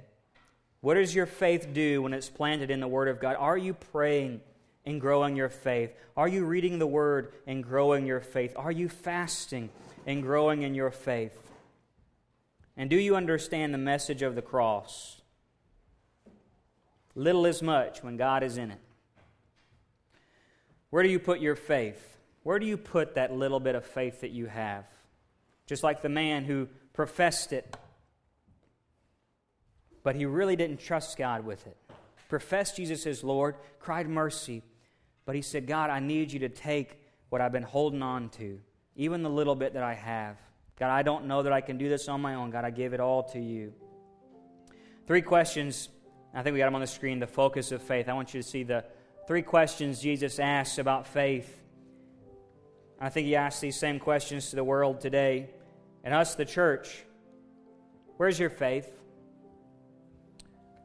What 0.80 0.94
does 0.94 1.14
your 1.14 1.26
faith 1.26 1.68
do 1.72 2.02
when 2.02 2.14
it's 2.14 2.30
planted 2.30 2.70
in 2.70 2.80
the 2.80 2.88
Word 2.88 3.08
of 3.08 3.20
God? 3.20 3.36
Are 3.38 3.58
you 3.58 3.74
praying 3.74 4.40
and 4.86 5.00
growing 5.00 5.36
your 5.36 5.50
faith? 5.50 5.92
Are 6.16 6.26
you 6.26 6.44
reading 6.44 6.78
the 6.78 6.86
Word 6.86 7.34
and 7.46 7.62
growing 7.62 8.06
your 8.06 8.20
faith? 8.20 8.54
Are 8.56 8.72
you 8.72 8.88
fasting 8.88 9.68
and 10.06 10.22
growing 10.22 10.62
in 10.62 10.74
your 10.74 10.90
faith? 10.90 11.36
And 12.76 12.88
do 12.88 12.96
you 12.96 13.14
understand 13.14 13.74
the 13.74 13.78
message 13.78 14.22
of 14.22 14.34
the 14.34 14.42
cross? 14.42 15.20
Little 17.14 17.44
is 17.44 17.60
much 17.60 18.02
when 18.02 18.16
God 18.16 18.42
is 18.42 18.56
in 18.56 18.70
it. 18.70 18.80
Where 20.90 21.02
do 21.02 21.10
you 21.10 21.18
put 21.18 21.40
your 21.40 21.56
faith? 21.56 22.16
Where 22.44 22.58
do 22.58 22.64
you 22.64 22.78
put 22.78 23.16
that 23.16 23.32
little 23.32 23.60
bit 23.60 23.74
of 23.74 23.84
faith 23.84 24.22
that 24.22 24.30
you 24.30 24.46
have? 24.46 24.84
Just 25.66 25.82
like 25.82 26.00
the 26.00 26.08
man 26.08 26.44
who 26.44 26.68
professed 26.94 27.52
it 27.52 27.76
but 30.08 30.16
he 30.16 30.24
really 30.24 30.56
didn't 30.56 30.80
trust 30.80 31.18
God 31.18 31.44
with 31.44 31.66
it. 31.66 31.76
Professed 32.30 32.76
Jesus 32.76 33.06
as 33.06 33.22
Lord, 33.22 33.56
cried 33.78 34.08
mercy, 34.08 34.62
but 35.26 35.34
he 35.34 35.42
said, 35.42 35.66
God, 35.66 35.90
I 35.90 36.00
need 36.00 36.32
you 36.32 36.38
to 36.38 36.48
take 36.48 36.98
what 37.28 37.42
I've 37.42 37.52
been 37.52 37.62
holding 37.62 38.00
on 38.00 38.30
to, 38.30 38.58
even 38.96 39.22
the 39.22 39.28
little 39.28 39.54
bit 39.54 39.74
that 39.74 39.82
I 39.82 39.92
have. 39.92 40.38
God, 40.78 40.88
I 40.88 41.02
don't 41.02 41.26
know 41.26 41.42
that 41.42 41.52
I 41.52 41.60
can 41.60 41.76
do 41.76 41.90
this 41.90 42.08
on 42.08 42.22
my 42.22 42.36
own. 42.36 42.48
God, 42.48 42.64
I 42.64 42.70
give 42.70 42.94
it 42.94 43.00
all 43.00 43.22
to 43.24 43.38
you. 43.38 43.74
Three 45.06 45.20
questions. 45.20 45.90
I 46.32 46.42
think 46.42 46.54
we 46.54 46.60
got 46.60 46.68
them 46.68 46.76
on 46.76 46.80
the 46.80 46.86
screen. 46.86 47.18
The 47.18 47.26
focus 47.26 47.70
of 47.70 47.82
faith. 47.82 48.08
I 48.08 48.14
want 48.14 48.32
you 48.32 48.40
to 48.40 48.48
see 48.48 48.62
the 48.62 48.86
three 49.26 49.42
questions 49.42 50.00
Jesus 50.00 50.38
asks 50.38 50.78
about 50.78 51.06
faith. 51.06 51.60
I 52.98 53.10
think 53.10 53.26
he 53.26 53.36
asks 53.36 53.60
these 53.60 53.76
same 53.76 53.98
questions 53.98 54.48
to 54.48 54.56
the 54.56 54.64
world 54.64 55.02
today 55.02 55.50
and 56.02 56.14
us, 56.14 56.34
the 56.34 56.46
church. 56.46 57.04
Where's 58.16 58.40
your 58.40 58.48
faith? 58.48 58.88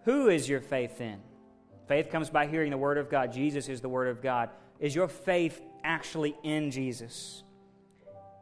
Who 0.06 0.28
is 0.30 0.48
your 0.50 0.62
faith 0.62 1.00
in? 1.00 1.20
Faith 1.88 2.10
comes 2.10 2.30
by 2.30 2.48
hearing 2.48 2.72
the 2.72 2.78
Word 2.78 2.98
of 2.98 3.10
God. 3.10 3.32
Jesus 3.32 3.70
is 3.70 3.82
the 3.82 3.90
Word 3.90 4.08
of 4.08 4.22
God. 4.22 4.50
Is 4.80 4.96
your 4.96 5.08
faith 5.08 5.62
actually 5.84 6.36
in 6.44 6.72
Jesus? 6.72 7.44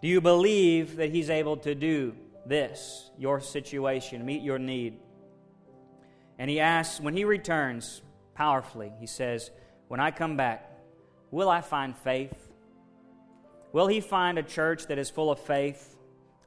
Do 0.01 0.07
you 0.07 0.22
believe 0.22 0.95
that 0.97 1.12
He's 1.12 1.30
able 1.30 1.57
to 1.57 1.76
do 1.76 2.16
this, 2.45 3.12
your 3.18 3.39
situation, 3.39 4.26
meet 4.26 4.41
your 4.41 4.57
need? 4.57 4.97
And 6.39 6.49
He 6.49 6.59
asks, 6.59 6.99
when 6.99 7.16
He 7.16 7.26
returns 7.26 8.01
powerfully, 8.34 8.91
He 8.99 9.07
says, 9.07 9.51
When 9.88 9.99
I 9.99 10.09
come 10.12 10.38
back, 10.38 10.68
will 11.30 11.49
I 11.49 11.62
find 11.62 11.95
faith? 11.95 12.34
Will 13.72 13.88
He 13.88 14.01
find 14.01 14.39
a 14.39 14.43
church 14.43 14.88
that 14.88 14.97
is 14.97 15.09
full 15.09 15.30
of 15.32 15.39
faith? 15.39 15.95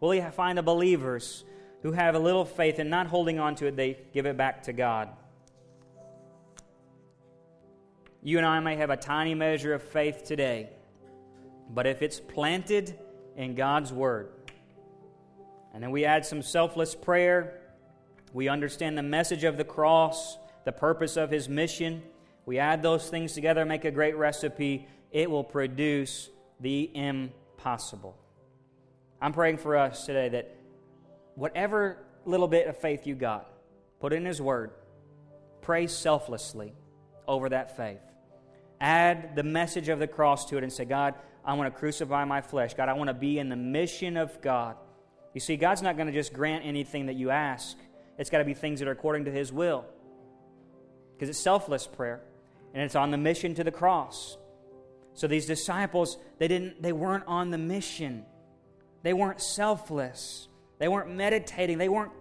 Will 0.01 0.11
He 0.11 0.21
find 0.21 0.59
a 0.59 0.63
believers 0.63 1.45
who 1.85 1.93
have 1.93 2.15
a 2.15 2.19
little 2.19 2.47
faith 2.47 2.79
and 2.79 2.89
not 2.89 3.07
holding 3.07 3.39
on 3.39 3.55
to 3.55 3.67
it, 3.67 3.77
they 3.77 3.99
give 4.15 4.25
it 4.25 4.39
back 4.39 4.63
to 4.63 4.73
God. 4.73 5.11
You 8.23 8.39
and 8.39 8.47
I 8.47 8.59
may 8.61 8.77
have 8.77 8.89
a 8.89 8.97
tiny 8.97 9.35
measure 9.35 9.75
of 9.75 9.83
faith 9.83 10.25
today, 10.25 10.71
but 11.69 11.87
if 11.87 12.01
it's 12.01 12.19
planted 12.19 12.99
in 13.37 13.55
God's 13.55 13.93
Word, 13.93 14.31
and 15.75 15.83
then 15.83 15.91
we 15.91 16.07
add 16.07 16.25
some 16.25 16.41
selfless 16.41 16.95
prayer, 16.95 17.61
we 18.33 18.49
understand 18.49 18.97
the 18.97 19.03
message 19.03 19.45
of 19.45 19.59
the 19.59 19.65
cross, 19.65 20.39
the 20.65 20.73
purpose 20.73 21.19
of 21.19 21.31
His 21.31 21.51
mission, 21.51 22.03
we 22.47 22.59
add 22.59 22.83
those 22.83 23.11
things 23.11 23.35
together, 23.35 23.67
make 23.67 23.85
a 23.85 23.91
great 23.91 24.17
recipe, 24.17 24.89
it 25.13 25.31
will 25.31 25.45
produce 25.45 26.31
the 26.61 26.91
impossible. 26.95 28.17
I'm 29.21 29.35
praying 29.35 29.59
for 29.59 29.77
us 29.77 30.07
today 30.07 30.31
that 30.31 30.57
whatever 31.35 31.99
little 32.25 32.49
bit 32.49 32.67
of 32.67 32.77
faith 32.77 33.07
you 33.07 33.15
got, 33.15 33.51
put 34.01 34.13
in 34.13 34.25
His 34.25 34.41
Word. 34.41 34.71
Pray 35.63 35.87
selflessly 35.87 36.75
over 37.27 37.49
that 37.49 37.77
faith. 37.77 38.01
Add 38.81 39.35
the 39.35 39.43
message 39.43 39.89
of 39.89 39.99
the 39.99 40.07
cross 40.07 40.47
to 40.47 40.59
it 40.59 40.63
and 40.63 40.73
say, 40.73 40.85
God, 40.85 41.15
I 41.45 41.55
want 41.55 41.73
to 41.73 41.79
crucify 41.79 42.25
my 42.25 42.41
flesh. 42.41 42.75
God, 42.75 42.89
I 42.89 42.95
want 42.95 43.09
to 43.09 43.15
be 43.15 43.39
in 43.39 43.49
the 43.49 43.57
mission 43.57 44.17
of 44.17 44.41
God. 44.41 44.77
You 45.33 45.41
see, 45.41 45.57
God's 45.57 45.83
not 45.83 45.97
going 45.97 46.07
to 46.07 46.13
just 46.13 46.33
grant 46.33 46.65
anything 46.65 47.07
that 47.07 47.15
you 47.15 47.31
ask, 47.31 47.77
it's 48.19 48.31
got 48.31 48.39
to 48.39 48.45
be 48.45 48.55
things 48.55 48.79
that 48.81 48.89
are 48.89 48.93
according 48.93 49.25
to 49.25 49.31
His 49.31 49.53
will. 49.53 49.85
Because 51.15 51.29
it's 51.29 51.39
selfless 51.39 51.87
prayer, 51.87 52.23
and 52.73 52.83
it's 52.83 52.95
on 52.95 53.11
the 53.11 53.17
mission 53.17 53.55
to 53.57 53.65
the 53.65 53.71
cross. 53.71 54.37
So 55.15 55.27
these 55.29 55.47
disciples, 55.47 56.19
they 56.39 56.49
didn't 56.49 56.83
they 56.83 56.93
weren't 56.93 57.25
on 57.27 57.51
the 57.51 57.59
mission. 57.59 58.25
They 59.03 59.13
weren't 59.13 59.41
selfless. 59.41 60.49
They 60.79 60.89
weren't 60.89 61.15
meditating. 61.15 61.79
They 61.79 61.89
weren't 61.89 62.13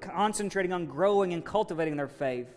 concentrating 0.00 0.72
on 0.72 0.86
growing 0.86 1.32
and 1.32 1.44
cultivating 1.44 1.96
their 1.96 2.08
faith. 2.08 2.48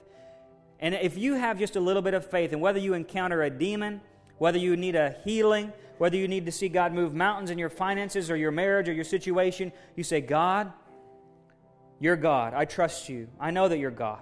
And 0.79 0.95
if 0.95 1.17
you 1.17 1.33
have 1.33 1.59
just 1.59 1.75
a 1.75 1.79
little 1.79 2.01
bit 2.01 2.13
of 2.13 2.25
faith, 2.29 2.53
and 2.53 2.61
whether 2.61 2.79
you 2.79 2.93
encounter 2.93 3.43
a 3.43 3.49
demon, 3.49 4.01
whether 4.37 4.57
you 4.57 4.77
need 4.77 4.95
a 4.95 5.15
healing, 5.25 5.73
whether 5.97 6.15
you 6.15 6.27
need 6.27 6.45
to 6.45 6.51
see 6.51 6.69
God 6.69 6.93
move 6.93 7.13
mountains 7.13 7.49
in 7.49 7.57
your 7.57 7.69
finances 7.69 8.31
or 8.31 8.37
your 8.37 8.51
marriage 8.51 8.87
or 8.87 8.93
your 8.93 9.03
situation, 9.03 9.73
you 9.95 10.03
say, 10.03 10.21
God, 10.21 10.71
you're 11.99 12.15
God. 12.15 12.53
I 12.53 12.63
trust 12.63 13.09
you. 13.09 13.27
I 13.39 13.51
know 13.51 13.67
that 13.67 13.77
you're 13.77 13.91
God. 13.91 14.21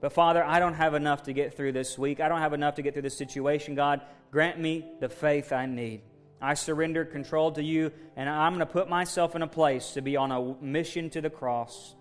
But 0.00 0.12
Father, 0.12 0.44
I 0.44 0.58
don't 0.58 0.74
have 0.74 0.92
enough 0.92 1.22
to 1.22 1.32
get 1.32 1.56
through 1.56 1.72
this 1.72 1.96
week. 1.96 2.20
I 2.20 2.28
don't 2.28 2.40
have 2.40 2.52
enough 2.52 2.74
to 2.74 2.82
get 2.82 2.92
through 2.92 3.02
this 3.02 3.16
situation. 3.16 3.74
God, 3.74 4.02
grant 4.30 4.60
me 4.60 4.84
the 5.00 5.08
faith 5.08 5.52
I 5.52 5.64
need. 5.64 6.02
I 6.40 6.54
surrender 6.54 7.04
control 7.04 7.52
to 7.52 7.62
you, 7.62 7.92
and 8.16 8.28
I'm 8.28 8.52
going 8.52 8.66
to 8.66 8.72
put 8.72 8.88
myself 8.88 9.34
in 9.34 9.42
a 9.42 9.46
place 9.46 9.92
to 9.92 10.02
be 10.02 10.16
on 10.16 10.32
a 10.32 10.54
mission 10.62 11.10
to 11.10 11.20
the 11.20 11.30
cross 11.30 11.94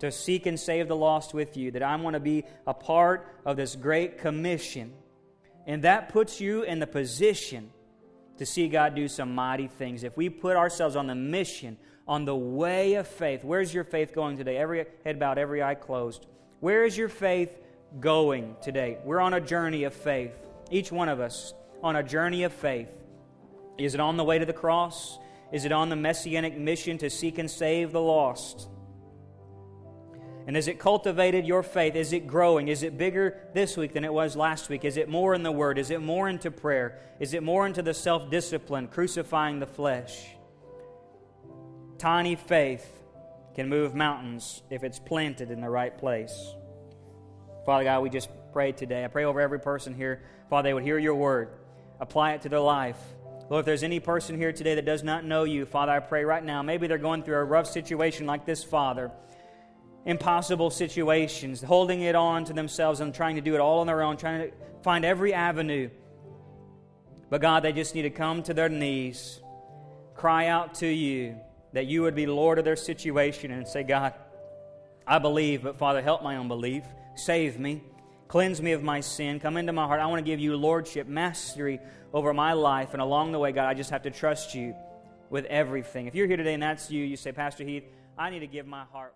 to 0.00 0.10
seek 0.10 0.46
and 0.46 0.58
save 0.58 0.88
the 0.88 0.96
lost 0.96 1.32
with 1.32 1.56
you, 1.56 1.70
that 1.70 1.82
I 1.82 1.94
want 1.96 2.14
to 2.14 2.20
be 2.20 2.44
a 2.66 2.74
part 2.74 3.26
of 3.44 3.56
this 3.56 3.76
great 3.76 4.18
commission. 4.18 4.92
And 5.66 5.84
that 5.84 6.08
puts 6.08 6.40
you 6.40 6.62
in 6.62 6.78
the 6.78 6.86
position 6.86 7.70
to 8.38 8.46
see 8.46 8.68
God 8.68 8.94
do 8.94 9.08
some 9.08 9.34
mighty 9.34 9.68
things. 9.68 10.02
If 10.02 10.16
we 10.16 10.30
put 10.30 10.56
ourselves 10.56 10.96
on 10.96 11.06
the 11.06 11.14
mission, 11.14 11.76
on 12.08 12.24
the 12.24 12.34
way 12.34 12.94
of 12.94 13.06
faith, 13.06 13.44
where's 13.44 13.72
your 13.72 13.84
faith 13.84 14.14
going 14.14 14.38
today? 14.38 14.56
Every 14.56 14.86
head 15.04 15.20
bowed, 15.20 15.38
every 15.38 15.62
eye 15.62 15.74
closed. 15.74 16.26
Where 16.60 16.84
is 16.84 16.96
your 16.96 17.10
faith 17.10 17.56
going 18.00 18.56
today? 18.62 18.98
We're 19.04 19.20
on 19.20 19.34
a 19.34 19.40
journey 19.40 19.84
of 19.84 19.92
faith. 19.92 20.32
Each 20.70 20.90
one 20.90 21.10
of 21.10 21.20
us 21.20 21.52
on 21.82 21.96
a 21.96 22.02
journey 22.02 22.44
of 22.44 22.54
faith. 22.54 22.88
Is 23.78 23.94
it 23.94 24.00
on 24.00 24.16
the 24.16 24.24
way 24.24 24.38
to 24.38 24.46
the 24.46 24.52
cross? 24.52 25.18
Is 25.52 25.64
it 25.64 25.72
on 25.72 25.88
the 25.88 25.96
messianic 25.96 26.56
mission 26.56 26.98
to 26.98 27.10
seek 27.10 27.38
and 27.38 27.50
save 27.50 27.92
the 27.92 28.00
lost? 28.00 28.68
And 30.46 30.56
has 30.56 30.68
it 30.68 30.78
cultivated 30.78 31.46
your 31.46 31.62
faith? 31.62 31.94
Is 31.94 32.12
it 32.12 32.26
growing? 32.26 32.68
Is 32.68 32.82
it 32.82 32.96
bigger 32.96 33.38
this 33.54 33.76
week 33.76 33.92
than 33.92 34.04
it 34.04 34.12
was 34.12 34.36
last 34.36 34.68
week? 34.68 34.84
Is 34.84 34.96
it 34.96 35.08
more 35.08 35.34
in 35.34 35.42
the 35.42 35.52
Word? 35.52 35.78
Is 35.78 35.90
it 35.90 36.00
more 36.00 36.28
into 36.28 36.50
prayer? 36.50 36.98
Is 37.20 37.34
it 37.34 37.42
more 37.42 37.66
into 37.66 37.82
the 37.82 37.94
self 37.94 38.30
discipline, 38.30 38.88
crucifying 38.88 39.60
the 39.60 39.66
flesh? 39.66 40.26
Tiny 41.98 42.34
faith 42.34 43.00
can 43.54 43.68
move 43.68 43.94
mountains 43.94 44.62
if 44.70 44.82
it's 44.82 44.98
planted 44.98 45.50
in 45.50 45.60
the 45.60 45.68
right 45.68 45.96
place. 45.96 46.54
Father 47.66 47.84
God, 47.84 48.02
we 48.02 48.10
just 48.10 48.30
pray 48.52 48.72
today. 48.72 49.04
I 49.04 49.08
pray 49.08 49.24
over 49.24 49.40
every 49.40 49.60
person 49.60 49.94
here, 49.94 50.22
Father, 50.48 50.68
they 50.68 50.74
would 50.74 50.82
hear 50.82 50.98
your 50.98 51.14
word, 51.14 51.50
apply 52.00 52.32
it 52.32 52.42
to 52.42 52.48
their 52.48 52.60
life. 52.60 52.98
Lord, 53.50 53.60
if 53.60 53.66
there's 53.66 53.82
any 53.82 54.00
person 54.00 54.36
here 54.36 54.52
today 54.52 54.76
that 54.76 54.86
does 54.86 55.04
not 55.04 55.26
know 55.26 55.44
you, 55.44 55.66
Father, 55.66 55.92
I 55.92 56.00
pray 56.00 56.24
right 56.24 56.42
now, 56.42 56.62
maybe 56.62 56.86
they're 56.86 56.96
going 56.96 57.22
through 57.22 57.36
a 57.36 57.44
rough 57.44 57.66
situation 57.66 58.24
like 58.24 58.46
this, 58.46 58.64
Father 58.64 59.10
impossible 60.06 60.70
situations, 60.70 61.62
holding 61.62 62.02
it 62.02 62.14
on 62.14 62.44
to 62.44 62.52
themselves 62.52 63.00
and 63.00 63.14
trying 63.14 63.36
to 63.36 63.42
do 63.42 63.54
it 63.54 63.60
all 63.60 63.80
on 63.80 63.86
their 63.86 64.02
own, 64.02 64.16
trying 64.16 64.50
to 64.50 64.56
find 64.82 65.04
every 65.04 65.34
avenue. 65.34 65.90
But 67.28 67.40
God, 67.40 67.62
they 67.62 67.72
just 67.72 67.94
need 67.94 68.02
to 68.02 68.10
come 68.10 68.42
to 68.44 68.54
their 68.54 68.68
knees, 68.68 69.40
cry 70.14 70.46
out 70.46 70.74
to 70.76 70.86
you 70.86 71.36
that 71.72 71.86
you 71.86 72.02
would 72.02 72.14
be 72.14 72.26
Lord 72.26 72.58
of 72.58 72.64
their 72.64 72.76
situation 72.76 73.52
and 73.52 73.66
say, 73.66 73.82
God, 73.82 74.14
I 75.06 75.18
believe, 75.18 75.62
but 75.62 75.78
Father, 75.78 76.02
help 76.02 76.22
my 76.22 76.36
unbelief. 76.36 76.84
Save 77.14 77.58
me. 77.58 77.84
Cleanse 78.26 78.62
me 78.62 78.72
of 78.72 78.82
my 78.82 79.00
sin. 79.00 79.38
Come 79.38 79.56
into 79.56 79.72
my 79.72 79.86
heart. 79.86 80.00
I 80.00 80.06
want 80.06 80.24
to 80.24 80.28
give 80.28 80.40
you 80.40 80.56
lordship, 80.56 81.06
mastery 81.06 81.80
over 82.12 82.32
my 82.34 82.52
life. 82.54 82.92
And 82.92 83.02
along 83.02 83.32
the 83.32 83.38
way, 83.38 83.52
God, 83.52 83.66
I 83.66 83.74
just 83.74 83.90
have 83.90 84.02
to 84.02 84.10
trust 84.10 84.54
you 84.54 84.74
with 85.28 85.44
everything. 85.46 86.06
If 86.06 86.14
you're 86.14 86.26
here 86.26 86.36
today 86.36 86.54
and 86.54 86.62
that's 86.62 86.90
you, 86.90 87.04
you 87.04 87.16
say, 87.16 87.32
Pastor 87.32 87.64
Heath, 87.64 87.84
I 88.18 88.30
need 88.30 88.40
to 88.40 88.46
give 88.46 88.66
my 88.66 88.84
heart. 88.92 89.14